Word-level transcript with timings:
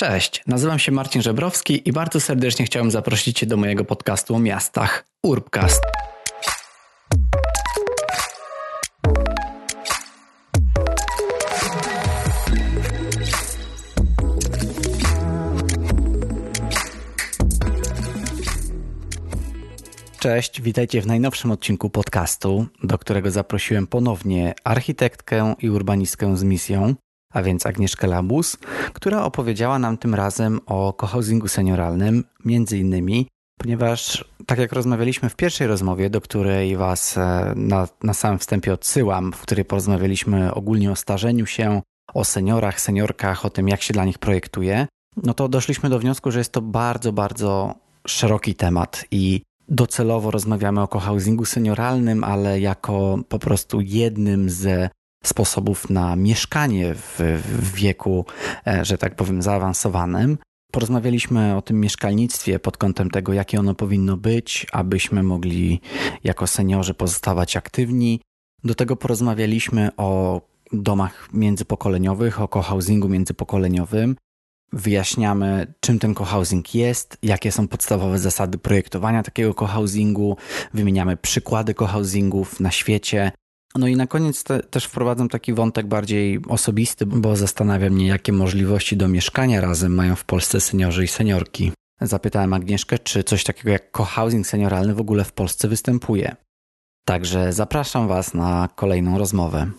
Cześć, 0.00 0.42
nazywam 0.46 0.78
się 0.78 0.92
Marcin 0.92 1.22
Żebrowski 1.22 1.88
i 1.88 1.92
bardzo 1.92 2.20
serdecznie 2.20 2.64
chciałem 2.64 2.90
zaprosić 2.90 3.38
Cię 3.38 3.46
do 3.46 3.56
mojego 3.56 3.84
podcastu 3.84 4.34
o 4.34 4.38
miastach 4.38 5.04
Urbcast. 5.22 5.82
Cześć, 20.18 20.62
witajcie 20.62 21.02
w 21.02 21.06
najnowszym 21.06 21.50
odcinku 21.50 21.90
podcastu, 21.90 22.66
do 22.82 22.98
którego 22.98 23.30
zaprosiłem 23.30 23.86
ponownie 23.86 24.54
architektkę 24.64 25.54
i 25.60 25.70
urbanistkę 25.70 26.36
z 26.36 26.42
misją, 26.44 26.94
a 27.38 27.42
więc 27.42 27.66
Agnieszkę 27.66 28.06
Labus, 28.06 28.56
która 28.92 29.24
opowiedziała 29.24 29.78
nam 29.78 29.98
tym 29.98 30.14
razem 30.14 30.60
o 30.66 30.92
cohousingu 30.92 31.48
senioralnym, 31.48 32.24
między 32.44 32.78
innymi, 32.78 33.26
ponieważ 33.58 34.24
tak 34.46 34.58
jak 34.58 34.72
rozmawialiśmy 34.72 35.28
w 35.28 35.36
pierwszej 35.36 35.66
rozmowie, 35.66 36.10
do 36.10 36.20
której 36.20 36.76
Was 36.76 37.18
e, 37.18 37.52
na, 37.56 37.88
na 38.02 38.14
samym 38.14 38.38
wstępie 38.38 38.72
odsyłam, 38.72 39.32
w 39.32 39.40
której 39.40 39.64
porozmawialiśmy 39.64 40.54
ogólnie 40.54 40.90
o 40.90 40.96
starzeniu 40.96 41.46
się, 41.46 41.82
o 42.14 42.24
seniorach, 42.24 42.80
seniorkach, 42.80 43.44
o 43.44 43.50
tym 43.50 43.68
jak 43.68 43.82
się 43.82 43.94
dla 43.94 44.04
nich 44.04 44.18
projektuje, 44.18 44.86
no 45.22 45.34
to 45.34 45.48
doszliśmy 45.48 45.88
do 45.88 45.98
wniosku, 45.98 46.30
że 46.30 46.38
jest 46.38 46.52
to 46.52 46.62
bardzo, 46.62 47.12
bardzo 47.12 47.74
szeroki 48.06 48.54
temat 48.54 49.04
i 49.10 49.42
docelowo 49.68 50.30
rozmawiamy 50.30 50.82
o 50.82 50.88
cohousingu 50.88 51.44
senioralnym, 51.44 52.24
ale 52.24 52.60
jako 52.60 53.18
po 53.28 53.38
prostu 53.38 53.80
jednym 53.80 54.50
ze 54.50 54.90
sposobów 55.24 55.90
na 55.90 56.16
mieszkanie 56.16 56.94
w, 56.94 57.20
w 57.44 57.74
wieku, 57.74 58.24
e, 58.66 58.84
że 58.84 58.98
tak 58.98 59.16
powiem, 59.16 59.42
zaawansowanym. 59.42 60.38
Porozmawialiśmy 60.72 61.56
o 61.56 61.62
tym 61.62 61.80
mieszkalnictwie 61.80 62.58
pod 62.58 62.76
kątem 62.76 63.10
tego, 63.10 63.32
jakie 63.32 63.60
ono 63.60 63.74
powinno 63.74 64.16
być, 64.16 64.66
abyśmy 64.72 65.22
mogli 65.22 65.80
jako 66.24 66.46
seniorzy 66.46 66.94
pozostawać 66.94 67.56
aktywni. 67.56 68.20
Do 68.64 68.74
tego 68.74 68.96
porozmawialiśmy 68.96 69.90
o 69.96 70.40
domach 70.72 71.28
międzypokoleniowych, 71.32 72.40
o 72.40 72.48
cohousingu 72.48 73.08
międzypokoleniowym. 73.08 74.16
Wyjaśniamy, 74.72 75.74
czym 75.80 75.98
ten 75.98 76.14
cohousing 76.14 76.74
jest, 76.74 77.18
jakie 77.22 77.52
są 77.52 77.68
podstawowe 77.68 78.18
zasady 78.18 78.58
projektowania 78.58 79.22
takiego 79.22 79.54
cohousingu, 79.54 80.36
wymieniamy 80.74 81.16
przykłady 81.16 81.74
cohousingów 81.74 82.60
na 82.60 82.70
świecie, 82.70 83.32
no 83.74 83.86
i 83.86 83.96
na 83.96 84.06
koniec 84.06 84.44
te, 84.44 84.60
też 84.60 84.84
wprowadzam 84.84 85.28
taki 85.28 85.52
wątek 85.52 85.86
bardziej 85.86 86.40
osobisty, 86.48 87.06
bo 87.06 87.36
zastanawia 87.36 87.90
mnie, 87.90 88.06
jakie 88.06 88.32
możliwości 88.32 88.96
do 88.96 89.08
mieszkania 89.08 89.60
razem 89.60 89.94
mają 89.94 90.16
w 90.16 90.24
Polsce 90.24 90.60
seniorzy 90.60 91.04
i 91.04 91.08
seniorki. 91.08 91.72
Zapytałem 92.00 92.52
Agnieszkę, 92.52 92.98
czy 92.98 93.24
coś 93.24 93.44
takiego 93.44 93.70
jak 93.70 93.90
cohousing 93.90 94.46
senioralny 94.46 94.94
w 94.94 95.00
ogóle 95.00 95.24
w 95.24 95.32
Polsce 95.32 95.68
występuje. 95.68 96.36
Także 97.04 97.52
zapraszam 97.52 98.08
Was 98.08 98.34
na 98.34 98.68
kolejną 98.74 99.18
rozmowę. 99.18 99.70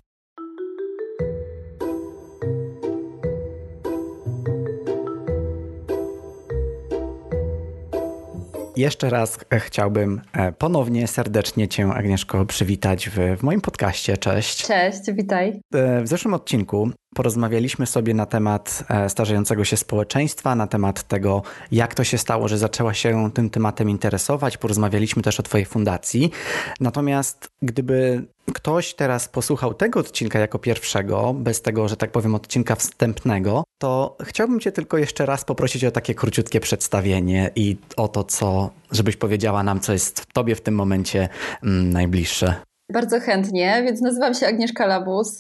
Jeszcze 8.80 9.10
raz 9.10 9.40
chciałbym 9.60 10.22
e, 10.34 10.52
ponownie 10.52 11.08
serdecznie 11.08 11.68
Cię, 11.68 11.88
Agnieszko, 11.88 12.46
przywitać 12.46 13.10
w, 13.10 13.38
w 13.38 13.44
moim 13.44 13.62
podcaście. 13.62 14.18
Cześć. 14.18 14.68
Cześć, 14.68 15.00
witaj. 15.14 15.62
E, 15.74 16.02
w 16.02 16.08
zeszłym 16.08 16.34
odcinku 16.34 16.90
porozmawialiśmy 17.16 17.86
sobie 17.86 18.14
na 18.14 18.26
temat 18.26 18.84
e, 18.90 19.10
starzejącego 19.10 19.66
się 19.66 19.78
społeczeństwa, 19.78 20.56
na 20.56 20.68
temat 20.68 21.04
tego, 21.04 21.42
jak 21.72 21.96
to 21.96 22.04
się 22.04 22.18
stało, 22.18 22.48
że 22.48 22.58
zaczęła 22.58 22.94
się 22.94 23.32
tym 23.34 23.50
tematem 23.50 23.90
interesować. 23.90 24.58
Porozmawialiśmy 24.58 25.22
też 25.22 25.40
o 25.40 25.44
Twojej 25.44 25.66
fundacji. 25.66 26.32
Natomiast 26.80 27.52
gdyby 27.62 28.26
ktoś 28.52 28.94
teraz 28.94 29.28
posłuchał 29.28 29.74
tego 29.74 30.00
odcinka 30.00 30.40
jako 30.40 30.60
pierwszego, 30.60 31.34
bez 31.34 31.62
tego, 31.62 31.88
że 31.88 31.98
tak 31.98 32.12
powiem, 32.12 32.36
odcinka 32.36 32.76
wstępnego, 32.76 33.64
to 33.78 34.18
chciałbym 34.22 34.60
Cię 34.60 34.72
tylko 34.72 34.98
jeszcze 34.98 35.26
raz 35.26 35.46
poprosić 35.46 35.86
o 35.86 35.92
takie 35.92 36.16
króciutkie 36.16 36.60
przedstawienie 36.60 37.50
i 37.56 37.78
o 37.98 38.08
to, 38.08 38.24
co, 38.24 38.70
żebyś 38.92 39.16
powiedziała 39.16 39.64
nam, 39.64 39.80
co 39.80 39.94
jest 39.94 40.20
w 40.20 40.34
Tobie 40.34 40.56
w 40.56 40.62
tym 40.62 40.76
momencie 40.76 41.30
mm, 41.64 41.90
najbliższe. 41.90 42.56
Bardzo 42.94 43.20
chętnie, 43.20 43.82
więc 43.86 44.02
nazywam 44.02 44.34
się 44.34 44.48
Agnieszka 44.48 44.86
Labus. 44.86 45.40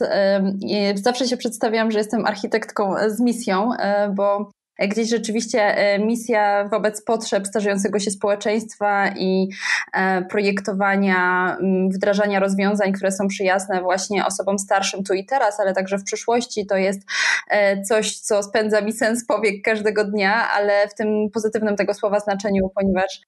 Zawsze 0.95 1.27
się 1.27 1.37
przedstawiam, 1.37 1.91
że 1.91 1.97
jestem 1.97 2.25
architektką 2.25 2.95
z 3.07 3.19
misją, 3.19 3.73
e, 3.73 4.09
bo 4.09 4.51
gdzieś 4.87 5.09
rzeczywiście 5.09 5.61
e, 5.61 5.99
misja 5.99 6.67
wobec 6.67 7.03
potrzeb 7.03 7.47
starzejącego 7.47 7.99
się 7.99 8.11
społeczeństwa 8.11 9.09
i 9.17 9.49
e, 9.93 10.21
projektowania, 10.21 11.57
wdrażania 11.93 12.39
rozwiązań, 12.39 12.93
które 12.93 13.11
są 13.11 13.27
przyjazne 13.27 13.81
właśnie 13.81 14.25
osobom 14.25 14.59
starszym 14.59 15.03
tu 15.03 15.13
i 15.13 15.25
teraz, 15.25 15.59
ale 15.59 15.73
także 15.73 15.97
w 15.97 16.03
przyszłości, 16.03 16.65
to 16.65 16.77
jest 16.77 17.01
coś, 17.87 18.19
co 18.19 18.43
spędza 18.43 18.81
mi 18.81 18.93
sens 18.93 19.25
powiek 19.25 19.63
każdego 19.63 20.05
dnia, 20.05 20.49
ale 20.49 20.87
w 20.87 20.95
tym 20.95 21.29
pozytywnym 21.33 21.75
tego 21.75 21.93
słowa 21.93 22.19
znaczeniu, 22.19 22.71
ponieważ 22.75 23.21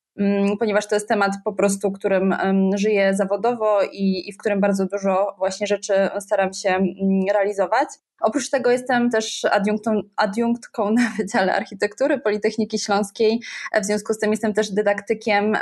ponieważ 0.59 0.87
to 0.87 0.95
jest 0.95 1.07
temat 1.07 1.31
po 1.45 1.53
prostu, 1.53 1.91
którym 1.91 2.35
żyję 2.75 3.13
zawodowo 3.15 3.83
i, 3.83 4.29
i 4.29 4.33
w 4.33 4.37
którym 4.37 4.59
bardzo 4.59 4.85
dużo 4.85 5.35
właśnie 5.37 5.67
rzeczy 5.67 5.93
staram 6.19 6.53
się 6.53 6.69
mm, 6.69 6.89
realizować. 7.33 7.87
Oprócz 8.21 8.49
tego 8.49 8.71
jestem 8.71 9.09
też 9.09 9.45
adiunktą, 9.51 10.01
adiunktką 10.15 10.91
na 10.91 11.09
Wydziale 11.17 11.55
Architektury 11.55 12.19
Politechniki 12.19 12.79
Śląskiej. 12.79 13.39
W 13.81 13.85
związku 13.85 14.13
z 14.13 14.19
tym 14.19 14.31
jestem 14.31 14.53
też 14.53 14.71
dydaktykiem, 14.71 15.57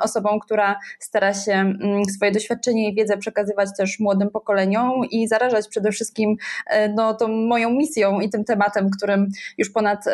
osobą, 0.00 0.38
która 0.38 0.78
stara 0.98 1.34
się 1.34 1.52
mm, 1.52 2.04
swoje 2.04 2.32
doświadczenie 2.32 2.88
i 2.88 2.94
wiedzę 2.94 3.16
przekazywać 3.16 3.68
też 3.76 4.00
młodym 4.00 4.30
pokoleniom 4.30 5.04
i 5.10 5.28
zarażać 5.28 5.68
przede 5.68 5.92
wszystkim 5.92 6.36
e, 6.66 6.88
no, 6.88 7.14
tą 7.14 7.28
moją 7.28 7.70
misją 7.70 8.20
i 8.20 8.30
tym 8.30 8.44
tematem, 8.44 8.90
którym 8.90 9.28
już 9.58 9.70
ponad 9.70 10.04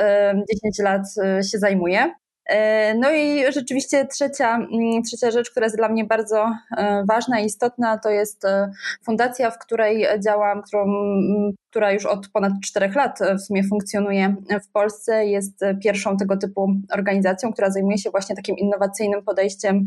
10 0.65 0.79
lat 0.79 1.03
e, 1.19 1.45
się 1.45 1.59
zajmuję. 1.59 2.26
E, 2.47 2.95
no 2.95 3.11
i 3.11 3.53
rzeczywiście 3.53 4.07
trzecia, 4.07 4.57
mm, 4.57 5.03
trzecia 5.03 5.31
rzecz, 5.31 5.51
która 5.51 5.67
jest 5.67 5.77
dla 5.77 5.89
mnie 5.89 6.05
bardzo 6.05 6.53
e, 6.77 7.05
ważna 7.09 7.41
i 7.41 7.45
istotna, 7.47 7.99
to 7.99 8.11
jest 8.11 8.45
e, 8.45 8.73
fundacja, 9.05 9.51
w 9.51 9.59
której 9.59 10.07
działam, 10.25 10.62
którą, 10.62 10.83
mm, 10.83 11.53
która 11.77 11.93
już 11.93 12.07
od 12.07 12.29
ponad 12.29 12.53
czterech 12.65 12.95
lat 12.95 13.19
w 13.39 13.41
sumie 13.41 13.65
funkcjonuje 13.65 14.37
w 14.65 14.69
Polsce. 14.69 15.27
Jest 15.27 15.61
pierwszą 15.83 16.17
tego 16.17 16.37
typu 16.37 16.69
organizacją, 16.93 17.53
która 17.53 17.71
zajmuje 17.71 17.99
się 17.99 18.11
właśnie 18.11 18.37
takim 18.37 18.57
innowacyjnym 18.57 19.23
podejściem 19.23 19.85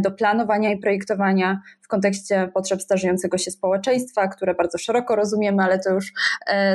do 0.00 0.10
planowania 0.10 0.72
i 0.72 0.78
projektowania 0.78 1.60
w 1.82 1.88
kontekście 1.88 2.50
potrzeb 2.54 2.82
starzejącego 2.82 3.38
się 3.38 3.50
społeczeństwa, 3.50 4.28
które 4.28 4.54
bardzo 4.54 4.78
szeroko 4.78 5.16
rozumiemy, 5.16 5.62
ale 5.62 5.78
to 5.78 5.94
już, 5.94 6.12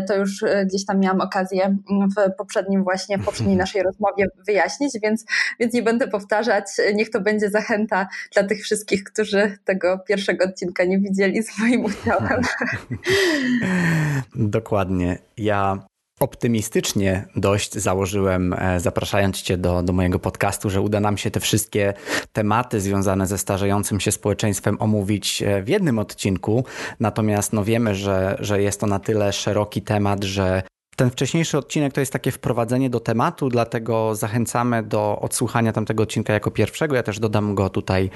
to 0.08 0.16
już 0.16 0.44
gdzieś 0.66 0.86
tam 0.86 1.00
miałam 1.00 1.22
okazję 1.22 1.78
w 2.18 2.36
poprzednim 2.38 2.84
właśnie, 2.84 3.18
w 3.18 3.26
poprzedniej 3.26 3.58
naszej 3.58 3.84
rozmowie 3.84 4.26
wyjaśnić, 4.48 4.94
więc, 5.04 5.26
więc 5.60 5.74
nie 5.74 5.84
będę 5.84 6.08
powtarzać. 6.08 6.66
Niech 6.94 7.10
to 7.10 7.22
będzie 7.22 7.50
zachęta 7.50 8.08
dla 8.34 8.44
tych 8.44 8.62
wszystkich, 8.64 9.04
którzy 9.04 9.58
tego 9.66 10.00
pierwszego 10.00 10.46
odcinka 10.46 10.84
nie 10.84 11.00
widzieli 11.00 11.44
z 11.44 11.60
moim 11.60 11.86
udziałem. 11.86 12.42
Dokładnie. 14.40 15.18
Ja 15.38 15.80
optymistycznie 16.20 17.26
dość 17.36 17.74
założyłem, 17.74 18.54
e, 18.54 18.80
zapraszając 18.80 19.42
Cię 19.42 19.58
do, 19.58 19.84
do 19.84 19.94
mojego 19.94 20.20
podcastu, 20.20 20.70
że 20.70 20.82
uda 20.82 21.00
nam 21.00 21.18
się 21.18 21.32
te 21.32 21.40
wszystkie 21.40 21.94
tematy 22.34 22.82
związane 22.82 23.28
ze 23.28 23.38
starzejącym 23.38 24.00
się 24.00 24.12
społeczeństwem 24.12 24.78
omówić 24.80 25.42
e, 25.42 25.62
w 25.64 25.70
jednym 25.70 26.00
odcinku. 26.00 26.66
Natomiast 27.00 27.54
no 27.54 27.64
wiemy, 27.64 27.96
że, 27.96 28.38
że 28.40 28.62
jest 28.62 28.80
to 28.80 28.88
na 28.88 29.00
tyle 29.00 29.34
szeroki 29.34 29.82
temat, 29.82 30.24
że 30.24 30.64
ten 31.00 31.10
wcześniejszy 31.10 31.58
odcinek 31.58 31.94
to 31.94 32.00
jest 32.00 32.14
takie 32.14 32.32
wprowadzenie 32.32 32.90
do 32.90 33.00
tematu, 33.00 33.50
dlatego 33.50 34.16
zachęcamy 34.16 34.84
do 34.84 35.20
odsłuchania 35.22 35.74
tamtego 35.74 36.04
odcinka 36.04 36.34
jako 36.34 36.52
pierwszego. 36.52 36.96
Ja 36.96 37.04
też 37.04 37.20
dodam 37.20 37.56
go 37.56 37.70
tutaj 37.70 38.10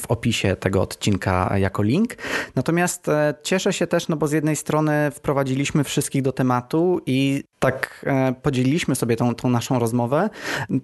w 0.00 0.06
opisie 0.08 0.56
tego 0.56 0.82
odcinka 0.82 1.58
jako 1.58 1.82
link. 1.82 2.16
Natomiast 2.54 3.08
e, 3.08 3.34
cieszę 3.42 3.72
się 3.72 3.86
też, 3.86 4.08
no 4.08 4.16
bo 4.16 4.26
z 4.26 4.32
jednej 4.32 4.56
strony 4.56 5.10
wprowadziliśmy 5.10 5.84
wszystkich 5.84 6.22
do 6.22 6.32
tematu 6.32 7.00
i 7.06 7.44
tak 7.58 8.04
e, 8.06 8.34
podzieliliśmy 8.42 8.94
sobie 8.94 9.16
tą, 9.16 9.34
tą 9.34 9.50
naszą 9.50 9.78
rozmowę. 9.78 10.30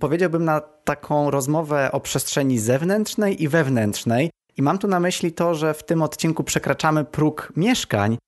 Powiedziałbym 0.00 0.44
na 0.44 0.60
taką 0.60 1.30
rozmowę 1.30 1.92
o 1.92 2.00
przestrzeni 2.00 2.58
zewnętrznej 2.58 3.42
i 3.42 3.48
wewnętrznej. 3.48 4.30
I 4.56 4.62
mam 4.62 4.78
tu 4.78 4.88
na 4.88 5.00
myśli 5.00 5.32
to, 5.32 5.54
że 5.54 5.74
w 5.74 5.82
tym 5.82 6.02
odcinku 6.02 6.44
przekraczamy 6.44 7.04
próg 7.04 7.52
mieszkań, 7.56 8.18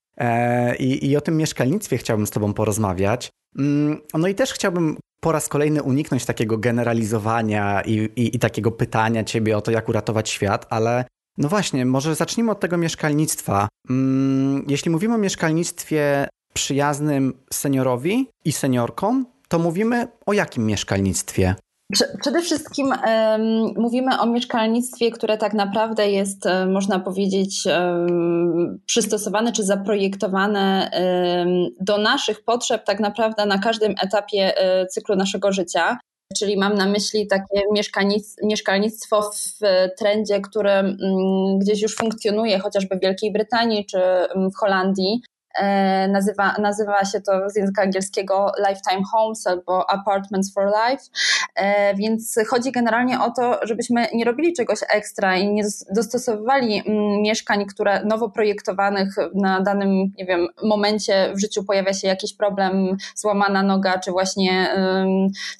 I, 0.78 1.10
I 1.10 1.16
o 1.16 1.20
tym 1.20 1.36
mieszkalnictwie 1.36 1.98
chciałbym 1.98 2.26
z 2.26 2.30
Tobą 2.30 2.54
porozmawiać. 2.54 3.30
Mm, 3.58 4.00
no 4.14 4.28
i 4.28 4.34
też 4.34 4.52
chciałbym 4.52 4.96
po 5.20 5.32
raz 5.32 5.48
kolejny 5.48 5.82
uniknąć 5.82 6.24
takiego 6.24 6.58
generalizowania 6.58 7.80
i, 7.80 7.92
i, 7.92 8.36
i 8.36 8.38
takiego 8.38 8.70
pytania 8.70 9.24
Ciebie 9.24 9.56
o 9.56 9.60
to, 9.60 9.70
jak 9.70 9.88
uratować 9.88 10.30
świat, 10.30 10.66
ale 10.70 11.04
no 11.38 11.48
właśnie, 11.48 11.86
może 11.86 12.14
zacznijmy 12.14 12.50
od 12.50 12.60
tego 12.60 12.76
mieszkalnictwa. 12.76 13.68
Mm, 13.90 14.64
jeśli 14.68 14.90
mówimy 14.90 15.14
o 15.14 15.18
mieszkalnictwie 15.18 16.28
przyjaznym 16.54 17.34
seniorowi 17.52 18.28
i 18.44 18.52
seniorkom, 18.52 19.26
to 19.48 19.58
mówimy 19.58 20.08
o 20.26 20.32
jakim 20.32 20.66
mieszkalnictwie? 20.66 21.54
Przede 22.20 22.42
wszystkim 22.42 22.86
um, 22.86 23.74
mówimy 23.76 24.20
o 24.20 24.26
mieszkalnictwie, 24.26 25.10
które 25.10 25.38
tak 25.38 25.54
naprawdę 25.54 26.10
jest, 26.10 26.46
um, 26.46 26.72
można 26.72 27.00
powiedzieć, 27.00 27.66
um, 27.66 28.80
przystosowane 28.86 29.52
czy 29.52 29.64
zaprojektowane 29.64 30.90
do 31.80 31.98
naszych 31.98 32.44
potrzeb, 32.44 32.84
tak 32.84 33.00
naprawdę 33.00 33.46
na 33.46 33.58
każdym 33.58 33.94
etapie 34.02 34.52
um, 34.56 34.88
cyklu 34.88 35.16
naszego 35.16 35.52
życia. 35.52 35.98
Czyli 36.38 36.56
mam 36.56 36.74
na 36.74 36.86
myśli 36.86 37.26
takie 37.26 37.62
mieszkalnictwo 38.42 39.22
w 39.22 39.58
trendzie, 39.98 40.40
które 40.40 40.82
um, 40.82 41.58
gdzieś 41.58 41.82
już 41.82 41.96
funkcjonuje, 41.96 42.58
chociażby 42.58 42.96
w 42.96 43.00
Wielkiej 43.00 43.32
Brytanii 43.32 43.86
czy 43.86 43.98
w 44.34 44.56
Holandii, 44.56 45.20
E, 45.26 45.35
nazywa, 46.08 46.54
nazywa 46.58 47.04
się 47.04 47.20
to 47.20 47.50
z 47.50 47.56
języka 47.56 47.82
angielskiego 47.82 48.52
Lifetime 48.58 49.02
Homes 49.12 49.46
albo 49.46 49.90
Apartments 49.90 50.54
for 50.54 50.64
Life. 50.64 51.04
E, 51.54 51.94
więc 51.94 52.34
chodzi 52.48 52.72
generalnie 52.72 53.20
o 53.20 53.30
to, 53.30 53.58
żebyśmy 53.62 54.06
nie 54.14 54.24
robili 54.24 54.52
czegoś 54.52 54.78
ekstra 54.88 55.36
i 55.36 55.48
nie 55.48 55.62
dostosowywali 55.94 56.82
mm, 56.86 57.22
mieszkań, 57.22 57.66
które 57.66 58.04
nowo 58.04 58.30
projektowanych 58.30 59.14
na 59.34 59.60
danym, 59.60 60.12
nie 60.18 60.26
wiem, 60.26 60.48
momencie 60.62 61.32
w 61.34 61.40
życiu 61.40 61.64
pojawia 61.64 61.92
się 61.92 62.08
jakiś 62.08 62.36
problem, 62.36 62.96
złamana 63.14 63.62
noga, 63.62 63.98
czy 63.98 64.10
właśnie 64.10 64.68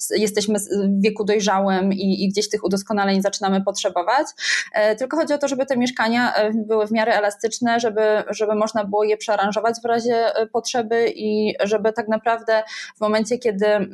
jesteśmy 0.09 0.59
w 0.59 1.01
wieku 1.01 1.23
dojrzałym 1.23 1.93
i, 1.93 2.23
i 2.23 2.29
gdzieś 2.29 2.49
tych 2.49 2.63
udoskonaleń 2.63 3.21
zaczynamy 3.21 3.61
potrzebować. 3.61 4.27
E, 4.73 4.95
tylko 4.95 5.17
chodzi 5.17 5.33
o 5.33 5.37
to, 5.37 5.47
żeby 5.47 5.65
te 5.65 5.77
mieszkania 5.77 6.33
były 6.53 6.87
w 6.87 6.91
miarę 6.91 7.13
elastyczne, 7.13 7.79
żeby, 7.79 8.23
żeby 8.29 8.55
można 8.55 8.83
było 8.83 9.03
je 9.03 9.17
przearanżować 9.17 9.75
w 9.83 9.86
razie 9.87 10.35
e, 10.35 10.47
potrzeby 10.47 11.13
i 11.15 11.55
żeby 11.63 11.93
tak 11.93 12.07
naprawdę 12.07 12.63
w 12.97 13.01
momencie, 13.01 13.37
kiedy 13.37 13.67
mm, 13.67 13.89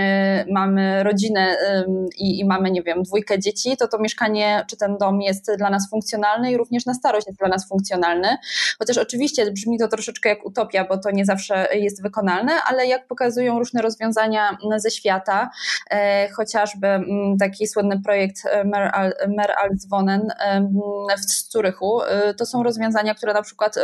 e, 0.00 0.44
mamy 0.50 1.02
rodzinę 1.02 1.56
i, 2.18 2.40
i 2.40 2.44
mamy, 2.44 2.70
nie 2.70 2.82
wiem, 2.82 3.02
dwójkę 3.02 3.38
dzieci, 3.38 3.76
to 3.76 3.88
to 3.88 3.98
mieszkanie 3.98 4.64
czy 4.70 4.76
ten 4.76 4.96
dom 4.98 5.22
jest 5.22 5.50
dla 5.58 5.70
nas 5.70 5.90
funkcjonalny 5.90 6.52
i 6.52 6.56
również 6.56 6.86
na 6.86 6.94
starość 6.94 7.26
jest 7.26 7.38
dla 7.38 7.48
nas 7.48 7.68
funkcjonalny. 7.68 8.28
Chociaż 8.78 8.98
oczywiście 8.98 9.50
brzmi 9.50 9.78
to 9.78 9.88
troszeczkę 9.88 10.28
jak 10.28 10.46
utopia, 10.46 10.84
bo 10.84 10.98
to 10.98 11.10
nie 11.10 11.24
zawsze 11.24 11.68
jest 11.72 12.02
wykonalne, 12.02 12.52
ale 12.66 12.86
jak 12.86 13.06
pokazują 13.06 13.58
różne 13.58 13.82
rozwiązania 13.82 14.58
ze 14.76 14.90
świata, 14.90 15.50
e, 15.90 16.28
chociażby 16.28 16.86
mm, 16.86 17.36
taki 17.38 17.66
słynny 17.66 18.02
projekt 18.02 18.42
Mer, 18.64 18.90
Al, 18.94 19.12
Alzwonen 19.62 20.28
w 21.18 21.52
Zurychu, 21.52 22.00
to 22.36 22.46
są 22.46 22.62
rozwiązania, 22.62 23.14
które 23.14 23.32
na 23.32 23.42
przykład 23.42 23.76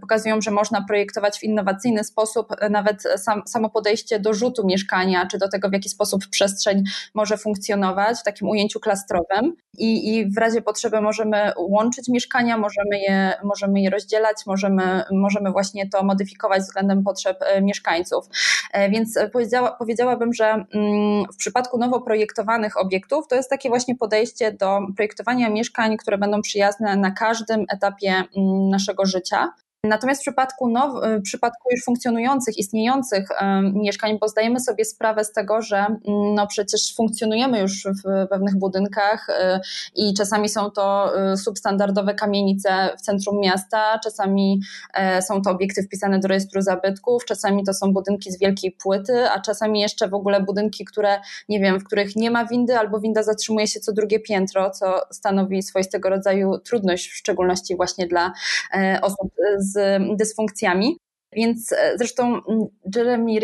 pokazują, 0.00 0.40
że 0.40 0.50
można 0.50 0.84
projektować 0.88 1.38
w 1.38 1.42
innowacyjny 1.42 2.04
sposób 2.04 2.48
nawet 2.70 3.02
sam, 3.16 3.42
samo 3.46 3.70
podejście 3.70 4.20
do 4.20 4.34
rzutu 4.34 4.66
mieszkania, 4.66 5.26
czy 5.26 5.38
do 5.38 5.48
tego, 5.48 5.68
w 5.68 5.72
jaki 5.72 5.88
sposób 5.88 6.26
przestrzeń 6.30 6.84
może 7.14 7.36
funkcjonować 7.36 8.18
w 8.18 8.22
takim 8.22 8.48
ujęciu 8.48 8.80
klastrowym. 8.80 9.56
I, 9.78 10.16
i 10.16 10.30
w 10.30 10.38
razie 10.38 10.62
potrzeby 10.62 11.00
możemy 11.00 11.52
łączyć 11.58 12.08
mieszkania, 12.08 12.58
możemy 12.58 12.98
je, 12.98 13.32
możemy 13.44 13.80
je 13.80 13.90
rozdzielać, 13.90 14.36
możemy, 14.46 15.02
możemy 15.12 15.50
właśnie 15.50 15.88
to 15.88 16.04
modyfikować 16.04 16.62
względem 16.62 17.04
potrzeb 17.04 17.38
e, 17.40 17.62
mieszkańców. 17.62 18.24
E, 18.72 18.90
więc 18.90 19.18
powiedziała, 19.32 19.72
powiedziałabym, 19.72 20.32
że 20.32 20.44
mm, 20.44 21.24
w 21.32 21.36
przypadku 21.36 21.78
nowo 21.78 22.00
projektowanych 22.00 22.76
obiektów 22.76 23.28
to 23.28 23.36
jest 23.36 23.50
takie 23.50 23.68
właśnie 23.68 23.96
podejście 23.96 24.52
do 24.52 24.78
projektowania 24.96 25.50
mieszkań, 25.50 25.96
które 25.96 26.18
będą 26.18 26.42
przyjazne 26.42 26.96
na 26.96 27.10
każdym 27.10 27.64
etapie 27.72 28.10
mm, 28.10 28.68
naszego 28.68 29.06
życia. 29.06 29.52
Natomiast 29.84 30.20
w 30.20 30.24
przypadku, 30.24 30.68
now, 30.68 30.94
w 31.20 31.22
przypadku 31.22 31.68
już 31.70 31.84
funkcjonujących, 31.84 32.58
istniejących 32.58 33.28
mieszkań, 33.72 34.18
bo 34.18 34.28
zdajemy 34.28 34.60
sobie 34.60 34.84
sprawę 34.84 35.24
z 35.24 35.32
tego, 35.32 35.62
że 35.62 35.76
mm, 35.76 36.00
no 36.34 36.46
przecież 36.46 36.94
funkcjonujemy 36.96 37.60
już 37.60 37.84
w 37.84 38.28
pewnych 38.28 38.56
budynkach 38.56 39.28
y, 39.28 39.60
i 39.94 40.14
czasami 40.14 40.48
są 40.48 40.70
to 40.70 41.12
y, 41.32 41.36
substandardowe 41.36 42.14
kamienice 42.14 42.70
w 42.98 43.00
centrum 43.00 43.40
miasta, 43.40 43.98
czasami 44.04 44.60
e, 44.94 45.22
są 45.22 45.42
to 45.42 45.50
obiekty 45.50 45.82
wpisane 45.82 46.18
do 46.18 46.28
rejestru 46.28 46.62
zabytków, 46.62 47.24
czasami 47.24 47.64
to 47.64 47.74
są 47.74 47.92
budynki 47.92 48.32
z 48.32 48.38
wielkiej 48.38 48.72
płyty, 48.72 49.30
a 49.30 49.40
czasami 49.40 49.80
jeszcze 49.80 50.08
w 50.08 50.14
ogóle 50.14 50.40
budynki, 50.40 50.84
które 50.84 51.20
nie 51.48 51.60
wiem, 51.60 51.80
w 51.80 51.84
których 51.84 52.16
nie 52.16 52.30
ma 52.30 52.44
windy 52.44 52.78
albo 52.78 53.00
winda 53.00 53.22
zatrzymuje 53.22 53.66
się 53.66 53.80
co 53.80 53.92
drugie 53.92 54.20
piętro, 54.20 54.70
co 54.70 55.00
stanowi 55.10 55.62
swoistego 55.62 56.08
rodzaju 56.08 56.58
trudność, 56.58 57.08
w 57.08 57.16
szczególności 57.16 57.76
właśnie 57.76 58.06
dla 58.06 58.32
e, 58.74 58.98
osób 59.02 59.30
z 59.58 59.69
z 59.72 60.00
dysfunkcjami. 60.16 60.96
Więc 61.32 61.72
e, 61.72 61.98
zresztą 61.98 62.24
mm, 62.24 62.66
Jeremy 62.96 63.38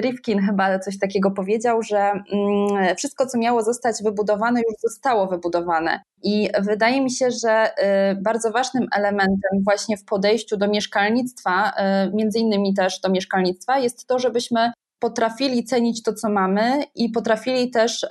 Rifkin 0.00 0.40
chyba 0.46 0.78
coś 0.78 0.98
takiego 0.98 1.30
powiedział, 1.30 1.82
że 1.82 1.98
mm, 1.98 2.96
wszystko, 2.96 3.26
co 3.26 3.38
miało 3.38 3.62
zostać 3.62 3.96
wybudowane, 4.04 4.60
już 4.60 4.74
zostało 4.80 5.26
wybudowane. 5.26 6.00
I 6.22 6.48
wydaje 6.60 7.00
mi 7.00 7.10
się, 7.10 7.30
że 7.30 7.76
e, 7.76 8.14
bardzo 8.14 8.50
ważnym 8.50 8.86
elementem 8.96 9.62
właśnie 9.64 9.96
w 9.96 10.04
podejściu 10.04 10.56
do 10.56 10.68
mieszkalnictwa, 10.68 11.72
e, 11.76 12.10
między 12.14 12.38
innymi 12.38 12.74
też 12.74 13.00
do 13.00 13.08
mieszkalnictwa, 13.08 13.78
jest 13.78 14.06
to, 14.06 14.18
żebyśmy 14.18 14.72
potrafili 15.02 15.64
cenić 15.64 16.02
to, 16.02 16.14
co 16.14 16.28
mamy 16.28 16.84
i 16.94 17.10
potrafili 17.10 17.70
też 17.70 18.06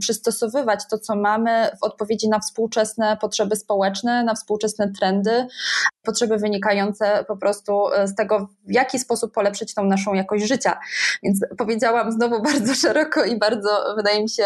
przystosowywać 0.00 0.80
to, 0.90 0.98
co 0.98 1.16
mamy 1.16 1.70
w 1.80 1.84
odpowiedzi 1.84 2.28
na 2.28 2.40
współczesne 2.40 3.16
potrzeby 3.20 3.56
społeczne, 3.56 4.24
na 4.24 4.34
współczesne 4.34 4.92
trendy, 4.98 5.46
potrzeby 6.02 6.38
wynikające 6.38 7.24
po 7.28 7.36
prostu 7.36 7.92
e, 7.92 8.08
z 8.08 8.14
tego, 8.14 8.48
w 8.66 8.72
jaki 8.72 8.98
sposób 8.98 9.34
polepszyć 9.34 9.74
tą 9.74 9.84
naszą 9.84 10.14
jakość 10.14 10.48
życia. 10.48 10.78
Więc 11.22 11.40
powiedziałam 11.58 12.12
znowu 12.12 12.42
bardzo 12.52 12.74
szeroko 12.74 13.24
i 13.24 13.38
bardzo, 13.38 13.94
wydaje 13.96 14.22
mi 14.22 14.30
się, 14.30 14.44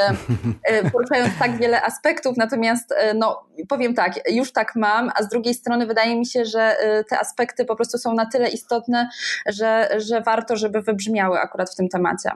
e, 0.65 0.91
poruszając 0.91 1.39
tak 1.39 1.59
wiele 1.59 1.83
aspektów, 1.83 2.37
natomiast 2.37 2.93
e, 2.93 3.15
no, 3.15 3.47
powiem 3.69 3.95
tak, 3.95 4.31
już 4.31 4.53
tak 4.53 4.77
mam, 4.77 5.11
a 5.15 5.23
z 5.23 5.29
drugiej 5.29 5.55
strony 5.55 5.87
wydaje 5.87 6.19
mi 6.19 6.27
się, 6.27 6.45
że 6.45 6.77
te 7.09 7.19
aspekty 7.19 7.65
po 7.65 7.77
prostu 7.77 7.99
są 7.99 8.15
na 8.15 8.27
tyle 8.27 8.49
istotne, 8.49 9.09
że, 9.47 9.89
że 9.97 10.21
warto, 10.21 10.57
żeby 10.57 10.83
wybrzmiały 10.83 11.39
akurat 11.39 11.71
w 11.71 11.77
tym 11.77 11.84
temacie. 11.89 12.31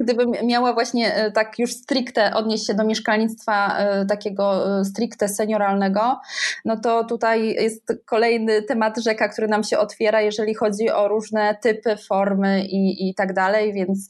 Gdybym 0.00 0.32
miała 0.44 0.72
właśnie 0.72 1.14
e, 1.14 1.32
tak 1.32 1.58
już 1.58 1.72
stricte 1.72 2.34
odnieść 2.34 2.66
się 2.66 2.74
do 2.74 2.84
mieszkalnictwa 2.84 3.78
e, 3.78 4.06
takiego 4.06 4.78
e, 4.80 4.84
stricte 4.84 5.28
senioralnego, 5.28 6.20
no 6.64 6.76
to 6.76 7.04
tutaj 7.04 7.54
jest 7.54 7.92
kolejny 8.06 8.62
temat 8.62 8.98
rzeka, 8.98 9.28
który 9.28 9.48
nam 9.48 9.64
się 9.64 9.78
otwiera, 9.78 10.20
jeżeli 10.20 10.54
chodzi 10.54 10.90
o 10.90 11.08
różne 11.08 11.54
typy, 11.62 11.96
formy 11.96 12.64
i, 12.64 13.08
i 13.08 13.14
tak 13.14 13.32
dalej, 13.32 13.72
więc 13.72 14.08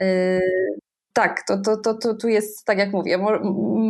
yy, 0.00 0.40
tak, 1.12 1.42
to, 1.46 1.58
to, 1.58 1.76
to, 1.76 1.94
to 1.94 2.14
tu 2.14 2.28
jest, 2.28 2.64
tak 2.64 2.78
jak 2.78 2.92
mówię, 2.92 3.18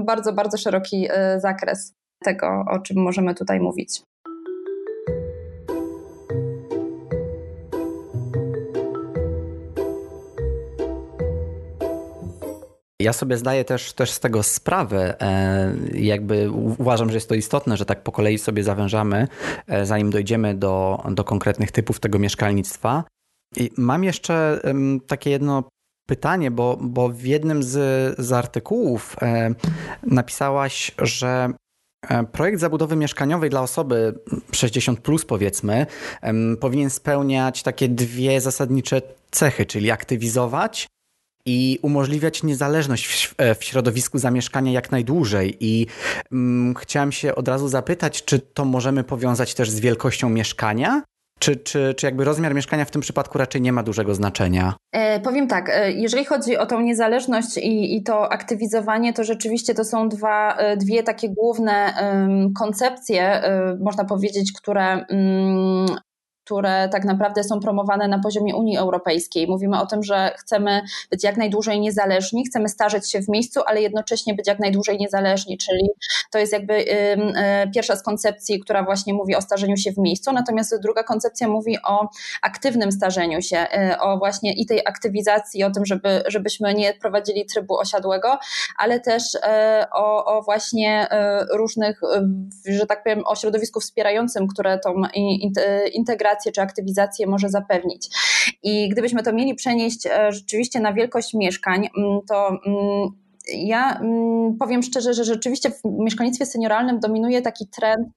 bardzo, 0.04 0.32
bardzo 0.32 0.58
szeroki 0.58 1.08
zakres 1.38 1.92
tego, 2.24 2.64
o 2.70 2.78
czym 2.78 3.02
możemy 3.02 3.34
tutaj 3.34 3.60
mówić. 3.60 4.02
Ja 13.00 13.12
sobie 13.12 13.36
zdaję 13.36 13.64
też, 13.64 13.92
też 13.92 14.10
z 14.10 14.20
tego 14.20 14.42
sprawę. 14.42 15.22
E, 15.22 15.74
jakby 15.94 16.50
uważam, 16.50 17.08
że 17.08 17.14
jest 17.14 17.28
to 17.28 17.34
istotne, 17.34 17.76
że 17.76 17.84
tak 17.84 18.02
po 18.02 18.12
kolei 18.12 18.38
sobie 18.38 18.62
zawężamy, 18.64 19.28
e, 19.66 19.86
zanim 19.86 20.10
dojdziemy 20.10 20.54
do, 20.54 21.02
do 21.10 21.24
konkretnych 21.24 21.72
typów 21.72 22.00
tego 22.00 22.18
mieszkalnictwa. 22.18 23.04
I 23.56 23.70
mam 23.76 24.04
jeszcze 24.04 24.60
takie 25.06 25.30
jedno 25.30 25.64
pytanie, 26.08 26.50
bo, 26.50 26.78
bo 26.80 27.08
w 27.08 27.24
jednym 27.24 27.62
z, 27.62 27.74
z 28.18 28.32
artykułów 28.32 29.16
e, 29.22 29.54
napisałaś, 30.02 30.92
że 30.98 31.52
Projekt 32.32 32.60
zabudowy 32.60 32.96
mieszkaniowej 32.96 33.50
dla 33.50 33.62
osoby 33.62 34.14
60 34.52 35.00
plus 35.00 35.24
powiedzmy 35.24 35.86
powinien 36.60 36.90
spełniać 36.90 37.62
takie 37.62 37.88
dwie 37.88 38.40
zasadnicze 38.40 39.02
cechy, 39.30 39.66
czyli 39.66 39.90
aktywizować 39.90 40.86
i 41.46 41.78
umożliwiać 41.82 42.42
niezależność 42.42 43.26
w, 43.26 43.34
e, 43.38 43.54
w, 43.54 43.64
środowisku 43.64 44.18
zamieszkania 44.18 44.72
jak 44.72 44.90
najdłużej. 44.90 45.56
I 45.60 45.86
mm, 46.32 46.74
chciałem 46.74 47.12
się 47.12 47.34
od 47.34 47.48
razu 47.48 47.68
zapytać, 47.68 48.24
czy 48.24 48.38
to 48.38 48.64
możemy 48.64 49.04
powiązać 49.04 49.54
też 49.54 49.70
z 49.70 49.80
wielkością 49.80 50.28
mieszkania? 50.28 51.02
Czy, 51.40 51.56
czy, 51.56 51.94
czy 51.94 52.06
jakby 52.06 52.24
rozmiar 52.24 52.54
mieszkania 52.54 52.84
w 52.84 52.90
tym 52.90 53.02
przypadku 53.02 53.38
raczej 53.38 53.60
nie 53.60 53.72
ma 53.72 53.82
dużego 53.82 54.14
znaczenia? 54.14 54.74
E, 54.92 55.20
powiem 55.20 55.48
tak, 55.48 55.68
e, 55.68 55.92
jeżeli 55.92 56.24
chodzi 56.24 56.56
o 56.56 56.66
tą 56.66 56.80
niezależność 56.80 57.56
i, 57.56 57.96
i 57.96 58.02
to 58.02 58.32
aktywizowanie, 58.32 59.12
to 59.12 59.24
rzeczywiście 59.24 59.74
to 59.74 59.84
są 59.84 60.08
dwa, 60.08 60.56
e, 60.56 60.76
dwie 60.76 61.02
takie 61.02 61.28
główne 61.28 61.94
um, 62.02 62.52
koncepcje, 62.52 63.42
um, 63.44 63.82
można 63.82 64.04
powiedzieć, 64.04 64.52
które 64.52 65.04
um, 65.08 65.86
które 66.50 66.88
tak 66.88 67.04
naprawdę 67.04 67.44
są 67.44 67.60
promowane 67.60 68.08
na 68.08 68.18
poziomie 68.18 68.56
Unii 68.56 68.76
Europejskiej. 68.76 69.46
Mówimy 69.48 69.80
o 69.80 69.86
tym, 69.86 70.02
że 70.02 70.32
chcemy 70.38 70.82
być 71.10 71.24
jak 71.24 71.36
najdłużej 71.36 71.80
niezależni, 71.80 72.44
chcemy 72.44 72.68
starzeć 72.68 73.10
się 73.10 73.20
w 73.20 73.28
miejscu, 73.28 73.60
ale 73.66 73.82
jednocześnie 73.82 74.34
być 74.34 74.46
jak 74.46 74.58
najdłużej 74.58 74.98
niezależni, 74.98 75.58
czyli 75.58 75.88
to 76.30 76.38
jest 76.38 76.52
jakby 76.52 76.74
e, 76.74 77.70
pierwsza 77.74 77.96
z 77.96 78.02
koncepcji, 78.02 78.60
która 78.60 78.82
właśnie 78.82 79.14
mówi 79.14 79.36
o 79.36 79.40
starzeniu 79.40 79.76
się 79.76 79.92
w 79.92 79.98
miejscu, 79.98 80.32
natomiast 80.32 80.80
druga 80.82 81.02
koncepcja 81.02 81.48
mówi 81.48 81.76
o 81.84 82.08
aktywnym 82.42 82.92
starzeniu 82.92 83.42
się, 83.42 83.58
e, 83.58 83.96
o 84.00 84.18
właśnie 84.18 84.52
i 84.52 84.66
tej 84.66 84.80
aktywizacji, 84.86 85.64
o 85.64 85.70
tym, 85.70 85.86
żeby, 85.86 86.22
żebyśmy 86.26 86.74
nie 86.74 86.94
prowadzili 86.94 87.46
trybu 87.46 87.78
osiadłego, 87.78 88.38
ale 88.78 89.00
też 89.00 89.22
o, 89.92 90.24
o 90.24 90.42
właśnie 90.42 91.08
różnych, 91.52 92.00
że 92.66 92.86
tak 92.86 93.02
powiem, 93.02 93.22
o 93.26 93.36
środowisku 93.36 93.80
wspierającym, 93.80 94.48
które 94.48 94.78
tą 94.78 94.94
integrację 95.92 96.39
czy 96.52 96.60
aktywizację 96.60 97.26
może 97.26 97.48
zapewnić. 97.48 98.08
I 98.62 98.88
gdybyśmy 98.88 99.22
to 99.22 99.32
mieli 99.32 99.54
przenieść 99.54 100.06
e, 100.06 100.32
rzeczywiście 100.32 100.80
na 100.80 100.92
wielkość 100.92 101.34
mieszkań, 101.34 101.88
mm, 101.98 102.20
to 102.28 102.48
mm, 102.48 103.08
ja 103.54 103.98
mm, 103.98 104.56
powiem 104.58 104.82
szczerze, 104.82 105.14
że 105.14 105.24
rzeczywiście 105.24 105.70
w 105.70 105.80
mieszkalnictwie 105.84 106.46
senioralnym 106.46 107.00
dominuje 107.00 107.42
taki 107.42 107.66
trend 107.66 108.08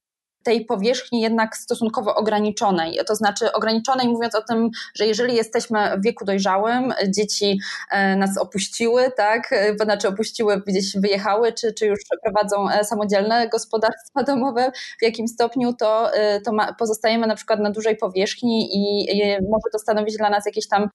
tej 0.43 0.65
powierzchni 0.65 1.21
jednak 1.21 1.57
stosunkowo 1.57 2.15
ograniczonej. 2.15 2.99
To 3.07 3.15
znaczy 3.15 3.51
ograniczonej 3.51 4.07
mówiąc 4.07 4.35
o 4.35 4.41
tym, 4.41 4.69
że 4.95 5.05
jeżeli 5.05 5.35
jesteśmy 5.35 5.97
w 5.97 6.03
wieku 6.03 6.25
dojrzałym, 6.25 6.93
dzieci 7.07 7.59
e, 7.91 8.15
nas 8.15 8.37
opuściły, 8.37 9.11
tak, 9.17 9.53
e, 9.53 9.75
znaczy 9.75 10.07
opuściły, 10.07 10.61
gdzieś 10.67 10.97
wyjechały, 10.97 11.53
czy, 11.53 11.73
czy 11.73 11.85
już 11.85 11.99
prowadzą 12.23 12.69
e, 12.69 12.83
samodzielne 12.83 13.49
gospodarstwa 13.49 14.23
domowe 14.33 14.71
w 14.99 15.03
jakim 15.03 15.27
stopniu, 15.27 15.73
to, 15.73 16.11
to 16.45 16.53
ma, 16.53 16.73
pozostajemy 16.73 17.27
na 17.27 17.35
przykład 17.35 17.59
na 17.59 17.71
dużej 17.71 17.97
powierzchni 17.97 18.75
i, 18.75 19.11
i 19.17 19.21
może 19.31 19.69
to 19.71 19.79
stanowić 19.79 20.17
dla 20.17 20.29
nas 20.29 20.45
jakieś 20.45 20.67
tam 20.67 20.89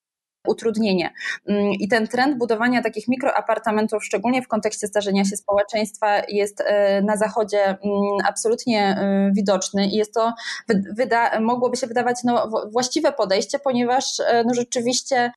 utrudnienie. 0.46 1.10
Mm, 1.46 1.72
I 1.72 1.88
ten 1.88 2.08
trend 2.08 2.38
budowania 2.38 2.82
takich 2.82 3.08
mikroapartamentów, 3.08 4.04
szczególnie 4.04 4.42
w 4.42 4.48
kontekście 4.48 4.86
starzenia 4.86 5.24
się 5.24 5.36
społeczeństwa, 5.36 6.22
jest 6.28 6.60
e, 6.60 7.02
na 7.02 7.16
Zachodzie 7.16 7.64
mm, 7.64 7.78
absolutnie 8.28 8.80
e, 8.80 9.30
widoczny 9.32 9.86
i 9.86 9.96
jest 9.96 10.14
to, 10.14 10.32
wyda, 10.96 11.40
mogłoby 11.40 11.76
się 11.76 11.86
wydawać 11.86 12.16
no, 12.24 12.50
właściwe 12.72 13.12
podejście, 13.12 13.58
ponieważ 13.58 14.20
e, 14.20 14.44
no, 14.46 14.54
rzeczywiście 14.54 15.32